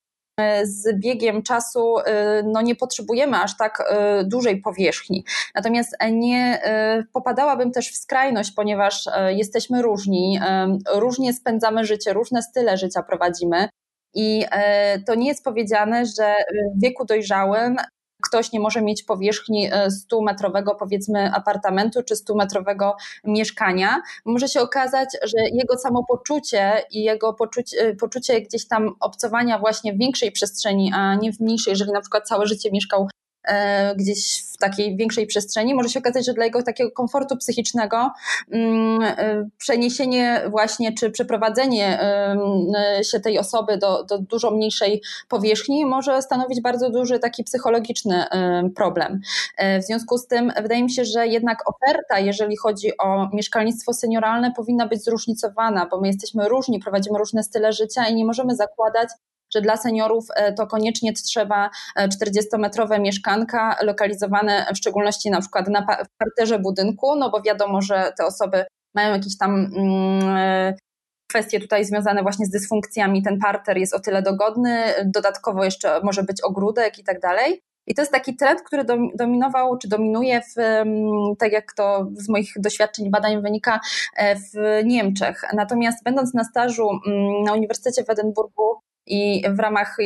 z 0.64 1.00
biegiem 1.00 1.44
czasu 1.44 1.96
no, 2.44 2.62
nie 2.62 2.76
potrzebujemy 2.76 3.38
aż 3.38 3.58
tak 3.58 3.94
dużej 4.26 4.62
powierzchni. 4.62 5.26
Natomiast 5.56 5.96
nie 6.12 6.62
popadałabym 7.14 7.72
też 7.72 7.92
w 7.92 7.98
skrajność, 7.98 8.52
ponieważ 8.52 9.10
jesteśmy 9.30 9.82
różni, 9.82 10.40
różnie 10.94 11.34
spędzamy 11.34 11.86
życie, 11.86 12.14
różne 12.14 12.42
style 12.44 12.78
życia 12.78 13.04
prowadzimy. 13.04 13.70
I 14.14 14.46
e, 14.52 15.00
to 15.00 15.16
nie 15.16 15.28
jest 15.28 15.44
powiedziane, 15.44 16.06
że 16.06 16.36
w 16.78 16.82
wieku 16.82 17.06
dojrzałym 17.06 17.76
ktoś 18.22 18.52
nie 18.52 18.60
może 18.60 18.82
mieć 18.82 19.04
powierzchni 19.04 19.70
100-metrowego 19.72 20.72
e, 20.72 20.76
powiedzmy 20.80 21.32
apartamentu 21.34 22.04
czy 22.04 22.16
100-metrowego 22.16 22.92
mieszkania. 23.24 24.02
Może 24.26 24.48
się 24.48 24.62
okazać, 24.62 25.10
że 25.24 25.38
jego 25.54 25.78
samopoczucie 25.78 26.84
i 26.92 27.04
jego 27.04 27.34
poczucie, 27.34 27.96
poczucie 27.96 28.42
gdzieś 28.42 28.68
tam 28.68 28.96
obcowania 29.00 29.60
właśnie 29.60 29.94
w 29.94 29.98
większej 29.98 30.32
przestrzeni, 30.32 30.92
a 30.96 31.16
nie 31.16 31.34
w 31.34 31.40
mniejszej, 31.40 31.72
jeżeli 31.72 31.92
na 31.92 32.02
przykład 32.02 32.28
całe 32.28 32.48
życie 32.48 32.72
mieszkał 32.72 33.08
gdzieś 33.96 34.44
w 34.54 34.58
takiej 34.58 34.98
większej 34.98 35.28
przestrzeni, 35.28 35.76
może 35.76 35.90
się 35.90 36.00
okazać, 36.00 36.26
że 36.26 36.34
dla 36.34 36.46
jego 36.46 36.64
takiego 36.64 36.92
komfortu 36.92 37.38
psychicznego 37.38 38.12
mm, 38.52 39.02
e, 39.02 39.50
przeniesienie 39.58 40.42
właśnie, 40.50 40.94
czy 40.94 41.12
przeprowadzenie 41.12 42.00
się 43.12 43.20
tej 43.20 43.40
osoby 43.40 43.78
do, 43.78 44.04
do 44.04 44.20
dużo 44.20 44.52
mniejszej 44.52 45.02
powierzchni 45.28 45.86
może 45.86 46.22
stanowić 46.22 46.62
bardzo 46.62 46.90
duży 46.90 47.20
taki 47.20 47.44
psychologiczny 47.44 48.26
problem. 48.76 49.22
E, 49.58 49.80
w 49.80 49.84
związku 49.84 50.18
z 50.18 50.28
tym 50.28 50.52
wydaje 50.62 50.84
mi 50.84 50.92
się, 50.92 51.06
że 51.06 51.28
jednak 51.28 51.70
oferta, 51.70 52.20
jeżeli 52.20 52.58
chodzi 52.58 52.98
o 52.98 53.30
mieszkalnictwo 53.34 53.94
senioralne, 53.94 54.52
powinna 54.56 54.88
być 54.88 55.04
zróżnicowana, 55.04 55.88
bo 55.92 56.02
my 56.02 56.08
jesteśmy 56.08 56.50
różni, 56.50 56.80
prowadzimy 56.80 57.20
różne 57.20 57.44
style 57.44 57.74
życia 57.74 58.08
i 58.08 58.16
nie 58.16 58.26
możemy 58.26 58.56
zakładać, 58.56 59.10
że 59.54 59.62
dla 59.62 59.78
seniorów 59.78 60.26
e, 60.36 60.54
to 60.54 60.68
koniecznie 60.68 61.14
trzeba 61.14 61.70
40-metrowe 62.00 62.96
e, 62.96 63.00
mieszkanka 63.00 63.76
lokalizowane 63.82 64.66
w 64.74 64.78
szczególności 64.78 65.30
na 65.30 65.42
przykład 65.42 65.68
na 65.68 65.86
parterze 66.18 66.60
budynku, 66.60 67.16
no 67.16 67.30
bo 67.30 67.42
wiadomo, 67.42 67.82
że 67.82 68.14
te 68.18 68.26
osoby 68.26 68.66
mają 68.96 69.14
jakieś 69.14 69.38
tam 69.38 69.56
mm, 69.56 70.38
e, 70.38 70.74
kwestie 71.30 71.60
tutaj 71.60 71.86
związane 71.86 72.24
właśnie 72.24 72.46
z 72.46 72.50
dysfunkcjami. 72.50 73.24
Ten 73.24 73.40
parter 73.40 73.78
jest 73.78 73.94
o 73.94 74.00
tyle 74.00 74.22
dogodny, 74.22 74.84
dodatkowo 75.06 75.64
jeszcze 75.64 76.02
może 76.04 76.24
być 76.24 76.42
ogródek 76.42 77.00
i 77.00 77.04
tak 77.04 77.20
dalej. 77.20 77.62
I 77.88 77.96
to 77.96 78.02
jest 78.02 78.12
taki 78.12 78.36
trend, 78.36 78.62
który 78.62 78.86
dominował, 79.16 79.78
czy 79.78 79.88
dominuje, 79.88 80.42
w, 80.42 80.60
mm, 80.60 81.36
tak 81.40 81.52
jak 81.52 81.74
to 81.74 82.08
z 82.14 82.30
moich 82.30 82.54
doświadczeń 82.56 83.12
badań 83.12 83.42
wynika, 83.42 83.80
w 84.20 84.82
Niemczech. 84.86 85.42
Natomiast 85.54 86.04
będąc 86.04 86.34
na 86.34 86.44
stażu 86.44 86.90
mm, 87.08 87.44
na 87.44 87.54
Uniwersytecie 87.54 88.04
w 88.04 88.10
Edynburgu, 88.10 88.80
i 89.06 89.44
w 89.50 89.60
ramach 89.60 89.98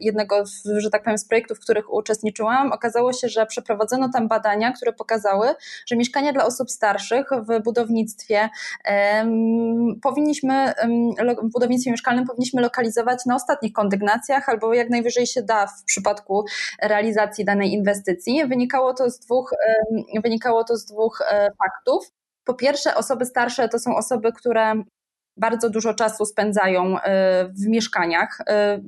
jednego, 0.00 0.44
że 0.78 0.90
tak 0.90 1.04
powiem, 1.04 1.18
z 1.18 1.28
projektów, 1.28 1.58
w 1.58 1.60
których 1.60 1.92
uczestniczyłam, 1.92 2.72
okazało 2.72 3.12
się, 3.12 3.28
że 3.28 3.46
przeprowadzono 3.46 4.08
tam 4.12 4.28
badania, 4.28 4.72
które 4.72 4.92
pokazały, 4.92 5.48
że 5.86 5.96
mieszkania 5.96 6.32
dla 6.32 6.46
osób 6.46 6.70
starszych 6.70 7.28
w 7.48 7.62
budownictwie 7.62 8.48
powinniśmy, 10.02 10.72
w 11.42 11.52
budownictwie 11.52 11.90
mieszkalnym 11.90 12.26
powinniśmy 12.26 12.62
lokalizować 12.62 13.26
na 13.26 13.34
ostatnich 13.34 13.72
kondygnacjach 13.72 14.48
albo 14.48 14.74
jak 14.74 14.90
najwyżej 14.90 15.26
się 15.26 15.42
da 15.42 15.66
w 15.66 15.84
przypadku 15.84 16.44
realizacji 16.82 17.44
danej 17.44 17.72
inwestycji. 17.72 18.46
Wynikało 18.46 18.94
to 18.94 19.10
z 19.10 19.18
dwóch, 19.18 19.50
wynikało 20.22 20.64
to 20.64 20.76
z 20.76 20.84
dwóch 20.84 21.20
e, 21.30 21.48
faktów. 21.58 22.12
Po 22.44 22.54
pierwsze, 22.54 22.94
osoby 22.94 23.24
starsze 23.24 23.68
to 23.68 23.78
są 23.78 23.96
osoby, 23.96 24.32
które 24.32 24.82
bardzo 25.38 25.70
dużo 25.70 25.94
czasu 25.94 26.24
spędzają 26.24 27.00
e, 27.00 27.48
w 27.48 27.66
mieszkaniach, 27.68 28.38
e, 28.46 28.80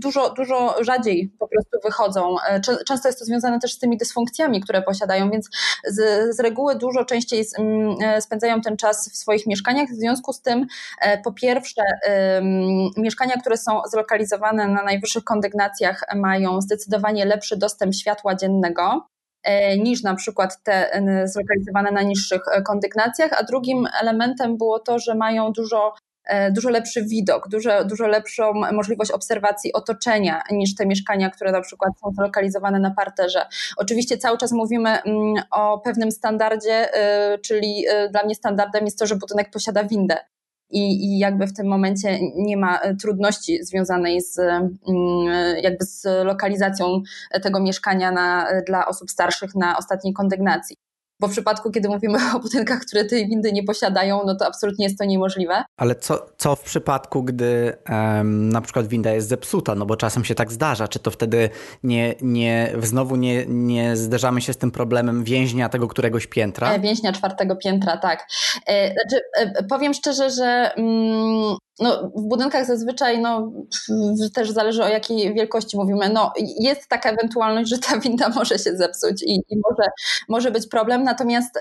dużo, 0.00 0.30
dużo 0.30 0.84
rzadziej 0.84 1.32
po 1.38 1.48
prostu 1.48 1.78
wychodzą. 1.84 2.36
E, 2.48 2.60
często 2.60 3.08
jest 3.08 3.18
to 3.18 3.24
związane 3.24 3.60
też 3.60 3.74
z 3.74 3.78
tymi 3.78 3.96
dysfunkcjami, 3.96 4.60
które 4.60 4.82
posiadają, 4.82 5.30
więc 5.30 5.50
z, 5.84 5.96
z 6.36 6.40
reguły 6.40 6.76
dużo 6.76 7.04
częściej 7.04 7.44
spędzają 8.20 8.60
ten 8.60 8.76
czas 8.76 9.10
w 9.12 9.16
swoich 9.16 9.46
mieszkaniach. 9.46 9.88
W 9.88 9.94
związku 9.94 10.32
z 10.32 10.42
tym, 10.42 10.66
po 11.24 11.32
pierwsze, 11.32 11.82
mieszkania, 12.96 13.36
które 13.40 13.56
są 13.56 13.80
zlokalizowane 13.90 14.68
na 14.68 14.82
najwyższych 14.82 15.24
kondygnacjach, 15.24 16.04
mają 16.16 16.60
zdecydowanie 16.60 17.24
lepszy 17.24 17.56
dostęp 17.56 17.94
światła 17.94 18.34
dziennego 18.34 19.08
niż 19.78 20.02
na 20.02 20.14
przykład 20.14 20.62
te 20.62 21.02
zlokalizowane 21.24 21.90
na 21.90 22.02
niższych 22.02 22.42
kondygnacjach, 22.66 23.30
a 23.40 23.42
drugim 23.42 23.86
elementem 24.00 24.56
było 24.56 24.78
to, 24.78 24.98
że 24.98 25.14
mają 25.14 25.52
dużo 25.52 25.92
E, 26.28 26.52
dużo 26.52 26.70
lepszy 26.70 27.02
widok, 27.02 27.48
dużo, 27.48 27.84
dużo 27.84 28.06
lepszą 28.06 28.52
możliwość 28.72 29.10
obserwacji 29.10 29.72
otoczenia 29.72 30.42
niż 30.50 30.74
te 30.74 30.86
mieszkania, 30.86 31.30
które 31.30 31.52
na 31.52 31.60
przykład 31.60 31.92
są 32.00 32.12
zlokalizowane 32.12 32.78
na 32.78 32.90
parterze. 32.90 33.46
Oczywiście 33.76 34.18
cały 34.18 34.38
czas 34.38 34.52
mówimy 34.52 34.90
mm, 35.02 35.34
o 35.50 35.78
pewnym 35.78 36.10
standardzie, 36.10 36.94
e, 36.94 37.38
czyli 37.38 37.84
e, 37.88 38.08
dla 38.08 38.24
mnie 38.24 38.34
standardem 38.34 38.84
jest 38.84 38.98
to, 38.98 39.06
że 39.06 39.16
budynek 39.16 39.50
posiada 39.50 39.84
windę. 39.84 40.16
I, 40.70 41.04
i, 41.04 41.18
jakby 41.18 41.46
w 41.46 41.52
tym 41.52 41.66
momencie 41.66 42.18
nie 42.36 42.56
ma 42.56 42.80
trudności 43.02 43.64
związanej 43.64 44.20
z, 44.20 44.38
mm, 44.38 44.72
jakby 45.62 45.84
z 45.84 46.04
lokalizacją 46.24 47.02
tego 47.42 47.60
mieszkania 47.60 48.12
na, 48.12 48.48
dla 48.66 48.86
osób 48.86 49.10
starszych 49.10 49.54
na 49.54 49.78
ostatniej 49.78 50.14
kondygnacji 50.14 50.76
bo 51.20 51.28
w 51.28 51.30
przypadku, 51.30 51.70
kiedy 51.70 51.88
mówimy 51.88 52.18
o 52.34 52.40
budynkach, 52.40 52.80
które 52.80 53.04
tej 53.04 53.28
windy 53.28 53.52
nie 53.52 53.62
posiadają, 53.62 54.22
no 54.26 54.34
to 54.34 54.46
absolutnie 54.46 54.84
jest 54.84 54.98
to 54.98 55.04
niemożliwe. 55.04 55.64
Ale 55.76 55.94
co, 55.94 56.26
co 56.36 56.56
w 56.56 56.62
przypadku, 56.62 57.22
gdy 57.22 57.76
um, 57.88 58.48
na 58.48 58.60
przykład 58.60 58.86
winda 58.86 59.10
jest 59.10 59.28
zepsuta, 59.28 59.74
no 59.74 59.86
bo 59.86 59.96
czasem 59.96 60.24
się 60.24 60.34
tak 60.34 60.52
zdarza, 60.52 60.88
czy 60.88 60.98
to 60.98 61.10
wtedy 61.10 61.50
nie, 61.82 62.14
nie, 62.22 62.72
znowu 62.82 63.16
nie, 63.16 63.46
nie 63.46 63.96
zderzamy 63.96 64.40
się 64.40 64.52
z 64.52 64.56
tym 64.56 64.70
problemem 64.70 65.24
więźnia 65.24 65.68
tego 65.68 65.88
któregoś 65.88 66.26
piętra? 66.26 66.72
E, 66.72 66.80
więźnia 66.80 67.12
czwartego 67.12 67.56
piętra, 67.56 67.96
tak. 67.96 68.26
E, 68.66 68.92
znaczy, 68.92 69.24
e, 69.36 69.64
powiem 69.64 69.94
szczerze, 69.94 70.30
że 70.30 70.70
mm, 70.76 71.56
no, 71.80 72.10
w 72.16 72.28
budynkach 72.28 72.66
zazwyczaj 72.66 73.20
no, 73.20 73.52
też 74.34 74.50
zależy 74.50 74.84
o 74.84 74.88
jakiej 74.88 75.34
wielkości 75.34 75.76
mówimy. 75.76 76.08
No, 76.08 76.32
jest 76.60 76.88
taka 76.88 77.10
ewentualność, 77.10 77.70
że 77.70 77.78
ta 77.78 78.00
winda 78.00 78.28
może 78.36 78.58
się 78.58 78.76
zepsuć 78.76 79.22
i, 79.22 79.34
i 79.48 79.56
może, 79.56 79.90
może 80.28 80.50
być 80.50 80.68
problem, 80.68 81.04
natomiast. 81.04 81.58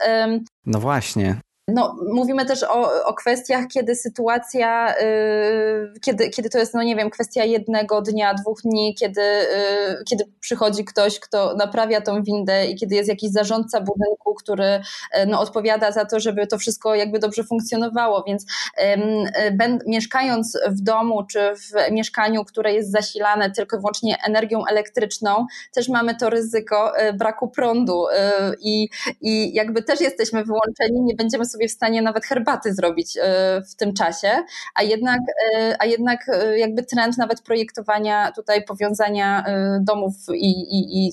No 0.65 0.79
właśnie. 0.79 1.41
No, 1.67 1.95
mówimy 2.13 2.45
też 2.45 2.63
o, 2.63 3.05
o 3.05 3.13
kwestiach, 3.13 3.65
kiedy 3.73 3.95
sytuacja, 3.95 4.95
yy, 5.01 5.93
kiedy, 6.01 6.29
kiedy 6.29 6.49
to 6.49 6.57
jest, 6.57 6.73
no 6.73 6.83
nie 6.83 6.95
wiem, 6.95 7.09
kwestia 7.09 7.43
jednego 7.43 8.01
dnia, 8.01 8.33
dwóch 8.33 8.61
dni, 8.61 8.95
kiedy, 8.95 9.21
yy, 9.21 10.03
kiedy 10.09 10.23
przychodzi 10.39 10.85
ktoś, 10.85 11.19
kto 11.19 11.55
naprawia 11.55 12.01
tą 12.01 12.23
windę 12.23 12.65
i 12.65 12.75
kiedy 12.75 12.95
jest 12.95 13.09
jakiś 13.09 13.31
zarządca 13.31 13.81
budynku, 13.81 14.33
który 14.33 14.65
yy, 14.65 15.25
no, 15.25 15.39
odpowiada 15.39 15.91
za 15.91 16.05
to, 16.05 16.19
żeby 16.19 16.47
to 16.47 16.57
wszystko 16.57 16.95
jakby 16.95 17.19
dobrze 17.19 17.43
funkcjonowało. 17.43 18.23
Więc 18.27 18.45
yy, 18.77 19.79
mieszkając 19.87 20.57
w 20.69 20.81
domu 20.81 21.23
czy 21.23 21.39
w 21.55 21.91
mieszkaniu, 21.91 22.45
które 22.45 22.73
jest 22.73 22.91
zasilane 22.91 23.51
tylko 23.51 23.77
i 23.77 23.79
wyłącznie 23.79 24.17
energią 24.27 24.65
elektryczną, 24.65 25.45
też 25.73 25.89
mamy 25.89 26.15
to 26.15 26.29
ryzyko 26.29 26.93
yy, 26.97 27.13
braku 27.13 27.47
prądu 27.47 28.05
yy, 28.11 28.55
i, 28.61 28.89
i 29.21 29.53
jakby 29.53 29.83
też 29.83 30.01
jesteśmy 30.01 30.43
wyłączeni, 30.43 31.01
nie 31.01 31.15
będziemy 31.15 31.45
sobie 31.45 31.56
sobie 31.57 31.67
w 31.67 31.71
stanie 31.71 32.01
nawet 32.01 32.25
herbaty 32.25 32.73
zrobić 32.73 33.17
e, 33.17 33.61
w 33.61 33.75
tym 33.75 33.93
czasie, 33.93 34.29
a 34.75 34.83
jednak, 34.83 35.19
e, 35.55 35.75
a 35.79 35.85
jednak 35.85 36.29
e, 36.29 36.59
jakby 36.59 36.83
trend 36.83 37.17
nawet 37.17 37.41
projektowania 37.41 38.31
tutaj 38.31 38.63
powiązania 38.63 39.45
domów 39.81 40.13
i, 40.33 40.49
i, 40.49 41.07
i, 41.07 41.11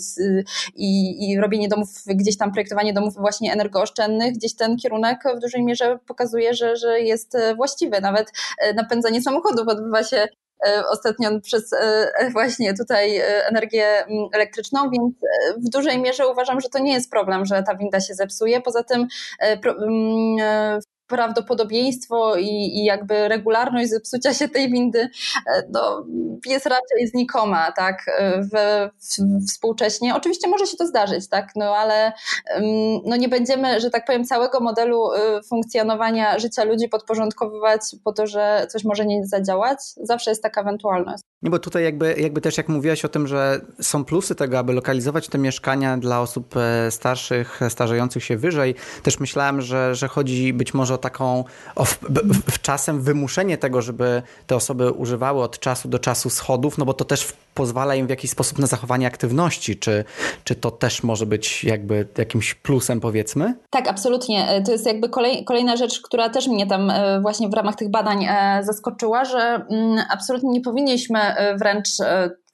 i, 0.74 1.30
i 1.30 1.40
robienie 1.40 1.68
domów, 1.68 1.88
gdzieś 2.06 2.36
tam 2.36 2.52
projektowanie 2.52 2.92
domów 2.92 3.14
właśnie 3.14 3.52
energooszczędnych, 3.52 4.34
gdzieś 4.34 4.54
ten 4.54 4.76
kierunek 4.76 5.18
w 5.36 5.40
dużej 5.40 5.62
mierze 5.62 5.98
pokazuje, 6.06 6.54
że, 6.54 6.76
że 6.76 7.00
jest 7.00 7.36
właściwy. 7.56 8.00
Nawet 8.00 8.32
napędzanie 8.74 9.22
samochodów 9.22 9.68
odbywa 9.68 10.02
się 10.02 10.28
ostatnio 10.90 11.40
przez 11.40 11.70
właśnie 12.32 12.74
tutaj 12.74 13.20
energię 13.48 14.06
elektryczną, 14.32 14.90
więc 14.90 15.14
w 15.66 15.70
dużej 15.70 15.98
mierze 15.98 16.28
uważam, 16.28 16.60
że 16.60 16.68
to 16.68 16.78
nie 16.78 16.92
jest 16.92 17.10
problem, 17.10 17.44
że 17.44 17.62
ta 17.62 17.74
winda 17.74 18.00
się 18.00 18.14
zepsuje. 18.14 18.60
Poza 18.60 18.82
tym 18.82 19.06
prawdopodobieństwo 21.06 22.36
i, 22.36 22.48
i, 22.48 22.84
jakby 22.84 23.28
regularność 23.28 23.90
zepsucia 23.90 24.34
się 24.34 24.48
tej 24.48 24.70
windy 24.70 25.08
e, 25.46 25.62
no, 25.70 26.06
jest 26.46 26.66
raczej 26.66 27.06
znikoma, 27.06 27.72
tak, 27.72 28.06
w, 28.52 28.88
w, 29.00 29.46
współcześnie. 29.48 30.14
Oczywiście 30.14 30.48
może 30.48 30.66
się 30.66 30.76
to 30.76 30.86
zdarzyć, 30.86 31.28
tak, 31.28 31.48
no 31.56 31.76
ale 31.76 32.12
no, 33.04 33.16
nie 33.16 33.28
będziemy, 33.28 33.80
że 33.80 33.90
tak 33.90 34.04
powiem, 34.04 34.24
całego 34.24 34.60
modelu 34.60 35.12
y, 35.12 35.18
funkcjonowania 35.48 36.38
życia 36.38 36.64
ludzi 36.64 36.88
podporządkowywać 36.88 37.80
po 38.04 38.12
to, 38.12 38.26
że 38.26 38.66
coś 38.70 38.84
może 38.84 39.06
nie 39.06 39.26
zadziałać. 39.26 39.78
Zawsze 39.96 40.30
jest 40.30 40.42
taka 40.42 40.60
ewentualność. 40.60 41.22
Nie, 41.42 41.50
bo 41.50 41.58
tutaj 41.58 41.84
jakby, 41.84 42.14
jakby 42.18 42.40
też 42.40 42.56
jak 42.56 42.68
mówiłaś 42.68 43.04
o 43.04 43.08
tym, 43.08 43.26
że 43.26 43.60
są 43.80 44.04
plusy 44.04 44.34
tego, 44.34 44.58
aby 44.58 44.72
lokalizować 44.72 45.28
te 45.28 45.38
mieszkania 45.38 45.96
dla 45.96 46.20
osób 46.20 46.56
e, 46.56 46.90
starszych, 46.90 47.60
starzejących 47.68 48.24
się 48.24 48.36
wyżej, 48.36 48.74
też 49.02 49.20
myślałem, 49.20 49.60
że, 49.60 49.94
że 49.94 50.08
chodzi 50.08 50.52
być 50.52 50.74
może 50.74 50.93
o 50.94 50.98
taką 50.98 51.44
czasem 52.62 53.02
wymuszenie 53.02 53.58
tego, 53.58 53.82
żeby 53.82 54.22
te 54.46 54.56
osoby 54.56 54.90
używały 54.90 55.42
od 55.42 55.58
czasu 55.58 55.88
do 55.88 55.98
czasu 55.98 56.30
schodów, 56.30 56.78
no 56.78 56.84
bo 56.84 56.94
to 56.94 57.04
też 57.04 57.32
pozwala 57.54 57.94
im 57.94 58.06
w 58.06 58.10
jakiś 58.10 58.30
sposób 58.30 58.58
na 58.58 58.66
zachowanie 58.66 59.06
aktywności. 59.06 59.76
Czy, 59.76 60.04
czy 60.44 60.54
to 60.54 60.70
też 60.70 61.02
może 61.02 61.26
być 61.26 61.64
jakby 61.64 62.06
jakimś 62.18 62.54
plusem, 62.54 63.00
powiedzmy? 63.00 63.54
Tak, 63.70 63.88
absolutnie. 63.88 64.48
E, 64.48 64.62
to 64.62 64.72
jest 64.72 64.86
jakby 64.86 65.08
kolej, 65.08 65.44
kolejna 65.44 65.76
rzecz, 65.76 66.00
która 66.00 66.28
też 66.28 66.48
mnie 66.48 66.66
tam 66.66 66.90
e, 66.90 67.20
właśnie 67.20 67.48
w 67.48 67.54
ramach 67.54 67.74
tych 67.74 67.90
badań 67.90 68.26
zaskoczyła, 68.60 69.24
że 69.24 69.66
mm, 69.70 70.04
absolutnie 70.10 70.50
nie 70.50 70.60
powinniśmy 70.60 71.20
wręcz 71.58 71.88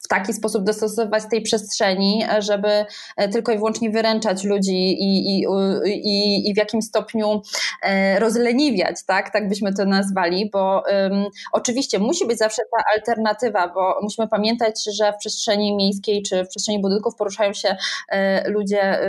w 0.01 0.07
taki 0.07 0.33
sposób 0.33 0.63
dostosować 0.63 1.23
tej 1.31 1.41
przestrzeni, 1.41 2.23
żeby 2.39 2.85
e, 3.17 3.29
tylko 3.29 3.51
i 3.51 3.57
wyłącznie 3.57 3.89
wyręczać 3.89 4.43
ludzi 4.43 5.03
i, 5.03 5.39
i, 5.39 5.45
i, 5.85 6.49
i 6.49 6.53
w 6.53 6.57
jakimś 6.57 6.85
stopniu 6.85 7.41
e, 7.81 8.19
rozleniwiać, 8.19 8.95
tak? 9.05 9.33
Tak 9.33 9.49
byśmy 9.49 9.73
to 9.73 9.85
nazwali, 9.85 10.49
bo 10.49 10.83
um, 10.91 11.25
oczywiście 11.51 11.99
musi 11.99 12.27
być 12.27 12.37
zawsze 12.37 12.61
ta 12.71 12.83
alternatywa, 12.95 13.67
bo 13.67 13.99
musimy 14.01 14.27
pamiętać, 14.27 14.83
że 14.93 15.13
w 15.13 15.17
przestrzeni 15.17 15.75
miejskiej 15.75 16.23
czy 16.23 16.43
w 16.43 16.47
przestrzeni 16.47 16.81
budynków 16.81 17.15
poruszają 17.15 17.53
się 17.53 17.75
e, 18.09 18.49
ludzie 18.49 18.99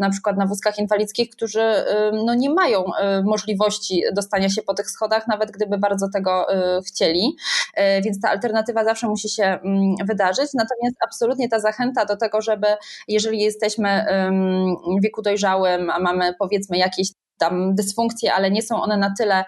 na 0.00 0.10
przykład 0.10 0.36
na 0.36 0.46
wózkach 0.46 0.78
inwalidzkich, 0.78 1.30
którzy 1.30 1.84
no, 2.24 2.34
nie 2.34 2.50
mają 2.50 2.84
możliwości 3.24 4.02
dostania 4.12 4.48
się 4.48 4.62
po 4.62 4.74
tych 4.74 4.90
schodach, 4.90 5.26
nawet 5.26 5.50
gdyby 5.50 5.78
bardzo 5.78 6.08
tego 6.08 6.46
chcieli, 6.86 7.36
więc 8.04 8.20
ta 8.20 8.30
alternatywa 8.30 8.84
zawsze 8.84 9.08
musi 9.08 9.28
się 9.28 9.44
mm, 9.44 9.94
Natomiast 10.54 10.96
absolutnie 11.04 11.48
ta 11.48 11.60
zachęta 11.60 12.04
do 12.04 12.16
tego, 12.16 12.42
żeby 12.42 12.66
jeżeli 13.08 13.40
jesteśmy 13.40 14.06
w 14.98 15.02
wieku 15.02 15.22
dojrzałym, 15.22 15.90
a 15.90 15.98
mamy 16.00 16.34
powiedzmy 16.38 16.78
jakieś 16.78 17.08
tam 17.38 17.74
dysfunkcje, 17.74 18.34
ale 18.34 18.50
nie 18.50 18.62
są 18.62 18.82
one 18.82 18.96
na 18.96 19.14
tyle, 19.18 19.44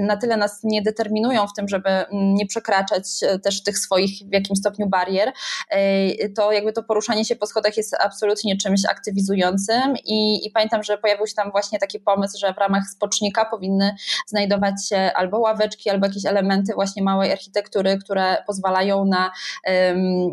na 0.00 0.16
tyle 0.16 0.36
nas 0.36 0.60
nie 0.64 0.82
determinują 0.82 1.46
w 1.46 1.52
tym, 1.56 1.68
żeby 1.68 1.90
nie 2.12 2.46
przekraczać 2.46 3.04
e, 3.22 3.38
też 3.38 3.62
tych 3.62 3.78
swoich 3.78 4.10
w 4.28 4.32
jakimś 4.32 4.58
stopniu 4.58 4.88
barier, 4.88 5.32
e, 5.70 6.28
to 6.28 6.52
jakby 6.52 6.72
to 6.72 6.82
poruszanie 6.82 7.24
się 7.24 7.36
po 7.36 7.46
schodach 7.46 7.76
jest 7.76 7.96
absolutnie 8.00 8.56
czymś 8.56 8.80
aktywizującym 8.90 9.96
i, 10.04 10.46
i 10.46 10.50
pamiętam, 10.50 10.82
że 10.82 10.98
pojawił 10.98 11.26
się 11.26 11.34
tam 11.34 11.50
właśnie 11.50 11.78
taki 11.78 12.00
pomysł, 12.00 12.38
że 12.38 12.54
w 12.54 12.58
ramach 12.58 12.82
spocznika 12.90 13.44
powinny 13.44 13.94
znajdować 14.26 14.88
się 14.88 14.96
albo 15.14 15.38
ławeczki, 15.38 15.90
albo 15.90 16.06
jakieś 16.06 16.26
elementy 16.26 16.74
właśnie 16.74 17.02
małej 17.02 17.32
architektury, 17.32 17.98
które 17.98 18.42
pozwalają 18.46 19.04
na, 19.04 19.30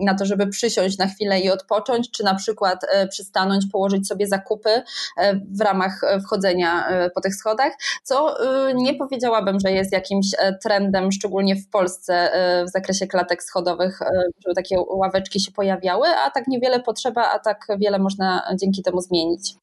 na 0.02 0.16
to, 0.16 0.26
żeby 0.26 0.48
przysiąść 0.48 0.98
na 0.98 1.08
chwilę 1.08 1.40
i 1.40 1.50
odpocząć, 1.50 2.12
czy 2.12 2.24
na 2.24 2.36
przykład 2.36 2.84
e, 2.84 3.08
przystanąć, 3.08 3.66
położyć 3.72 4.08
sobie 4.08 4.28
zakupy 4.28 4.84
w 5.52 5.62
ramach 5.62 6.02
wchodzenia 6.26 6.83
E, 6.90 7.10
po 7.10 7.22
tych 7.22 7.36
schodach, 7.36 7.74
co 8.04 8.46
e, 8.70 8.74
nie 8.74 8.94
powiedziałabym, 8.94 9.60
że 9.60 9.72
jest 9.72 9.92
jakimś 9.92 10.28
e, 10.38 10.58
trendem, 10.64 11.12
szczególnie 11.12 11.56
w 11.56 11.70
Polsce 11.70 12.32
w 12.68 12.72
zakresie 12.72 13.08
klatek 13.08 13.44
schodowych, 13.44 14.00
żeby 14.46 14.56
takie 14.56 14.76
ławeczki 14.80 15.40
się 15.40 15.52
pojawiały, 15.52 16.08
a 16.08 16.32
tak 16.32 16.48
niewiele 16.48 16.80
potrzeba, 16.80 17.32
a 17.32 17.40
tak 17.40 17.68
wiele 17.78 18.00
można 18.00 18.44
dzięki 18.56 18.84
temu 18.84 19.02
zmienić. 19.02 19.63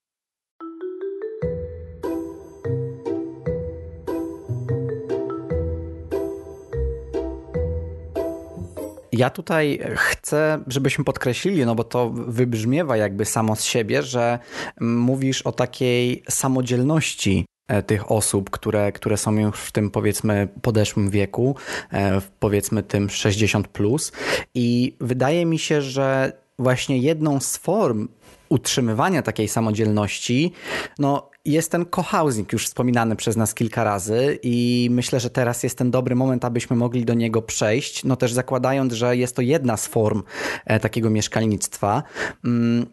Ja 9.20 9.30
tutaj 9.30 9.80
chcę, 9.96 10.64
żebyśmy 10.66 11.04
podkreślili, 11.04 11.66
no 11.66 11.74
bo 11.74 11.84
to 11.84 12.10
wybrzmiewa 12.10 12.96
jakby 12.96 13.24
samo 13.24 13.56
z 13.56 13.64
siebie, 13.64 14.02
że 14.02 14.38
mówisz 14.80 15.42
o 15.42 15.52
takiej 15.52 16.22
samodzielności 16.28 17.44
e, 17.68 17.82
tych 17.82 18.12
osób, 18.12 18.50
które, 18.50 18.92
które 18.92 19.16
są 19.16 19.34
już 19.34 19.60
w 19.60 19.72
tym 19.72 19.90
powiedzmy 19.90 20.48
podeszłym 20.62 21.10
wieku, 21.10 21.56
e, 21.92 22.20
powiedzmy 22.38 22.82
tym 22.82 23.10
60 23.10 23.68
plus. 23.68 24.12
I 24.54 24.96
wydaje 25.00 25.46
mi 25.46 25.58
się, 25.58 25.82
że 25.82 26.32
właśnie 26.58 26.98
jedną 26.98 27.40
z 27.40 27.56
form 27.56 28.08
utrzymywania 28.50 29.22
takiej 29.22 29.48
samodzielności, 29.48 30.52
no 30.98 31.30
jest 31.44 31.70
ten 31.70 31.84
cohousing 31.84 32.52
już 32.52 32.66
wspominany 32.66 33.16
przez 33.16 33.36
nas 33.36 33.54
kilka 33.54 33.84
razy 33.84 34.38
i 34.42 34.88
myślę, 34.90 35.20
że 35.20 35.30
teraz 35.30 35.62
jest 35.62 35.78
ten 35.78 35.90
dobry 35.90 36.14
moment, 36.14 36.44
abyśmy 36.44 36.76
mogli 36.76 37.04
do 37.04 37.14
niego 37.14 37.42
przejść, 37.42 38.04
no 38.04 38.16
też 38.16 38.32
zakładając, 38.32 38.92
że 38.92 39.16
jest 39.16 39.36
to 39.36 39.42
jedna 39.42 39.76
z 39.76 39.86
form 39.86 40.22
e, 40.64 40.80
takiego 40.80 41.10
mieszkalnictwa. 41.10 42.02
Mm, 42.44 42.86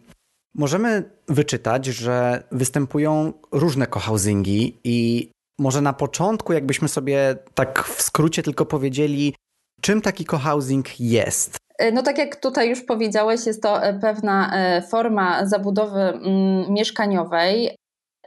możemy 0.55 1.03
wyczytać, 1.27 1.85
że 1.85 2.43
występują 2.51 3.33
różne 3.51 3.87
cohousingi 3.87 4.77
i 4.83 5.29
może 5.59 5.81
na 5.81 5.93
początku, 5.93 6.53
jakbyśmy 6.53 6.87
sobie 6.87 7.35
tak 7.53 7.83
w 7.83 8.01
skrócie 8.01 8.43
tylko 8.43 8.65
powiedzieli, 8.65 9.35
czym 9.81 10.01
taki 10.01 10.25
cohousing 10.25 10.99
jest. 10.99 11.57
E, 11.77 11.91
no 11.91 12.03
tak 12.03 12.17
jak 12.17 12.35
tutaj 12.35 12.69
już 12.69 12.83
powiedziałeś, 12.83 13.45
jest 13.45 13.63
to 13.63 13.83
e, 13.83 13.99
pewna 13.99 14.51
forma 14.89 15.45
zabudowy 15.45 15.99
mm, 15.99 16.73
mieszkaniowej, 16.73 17.77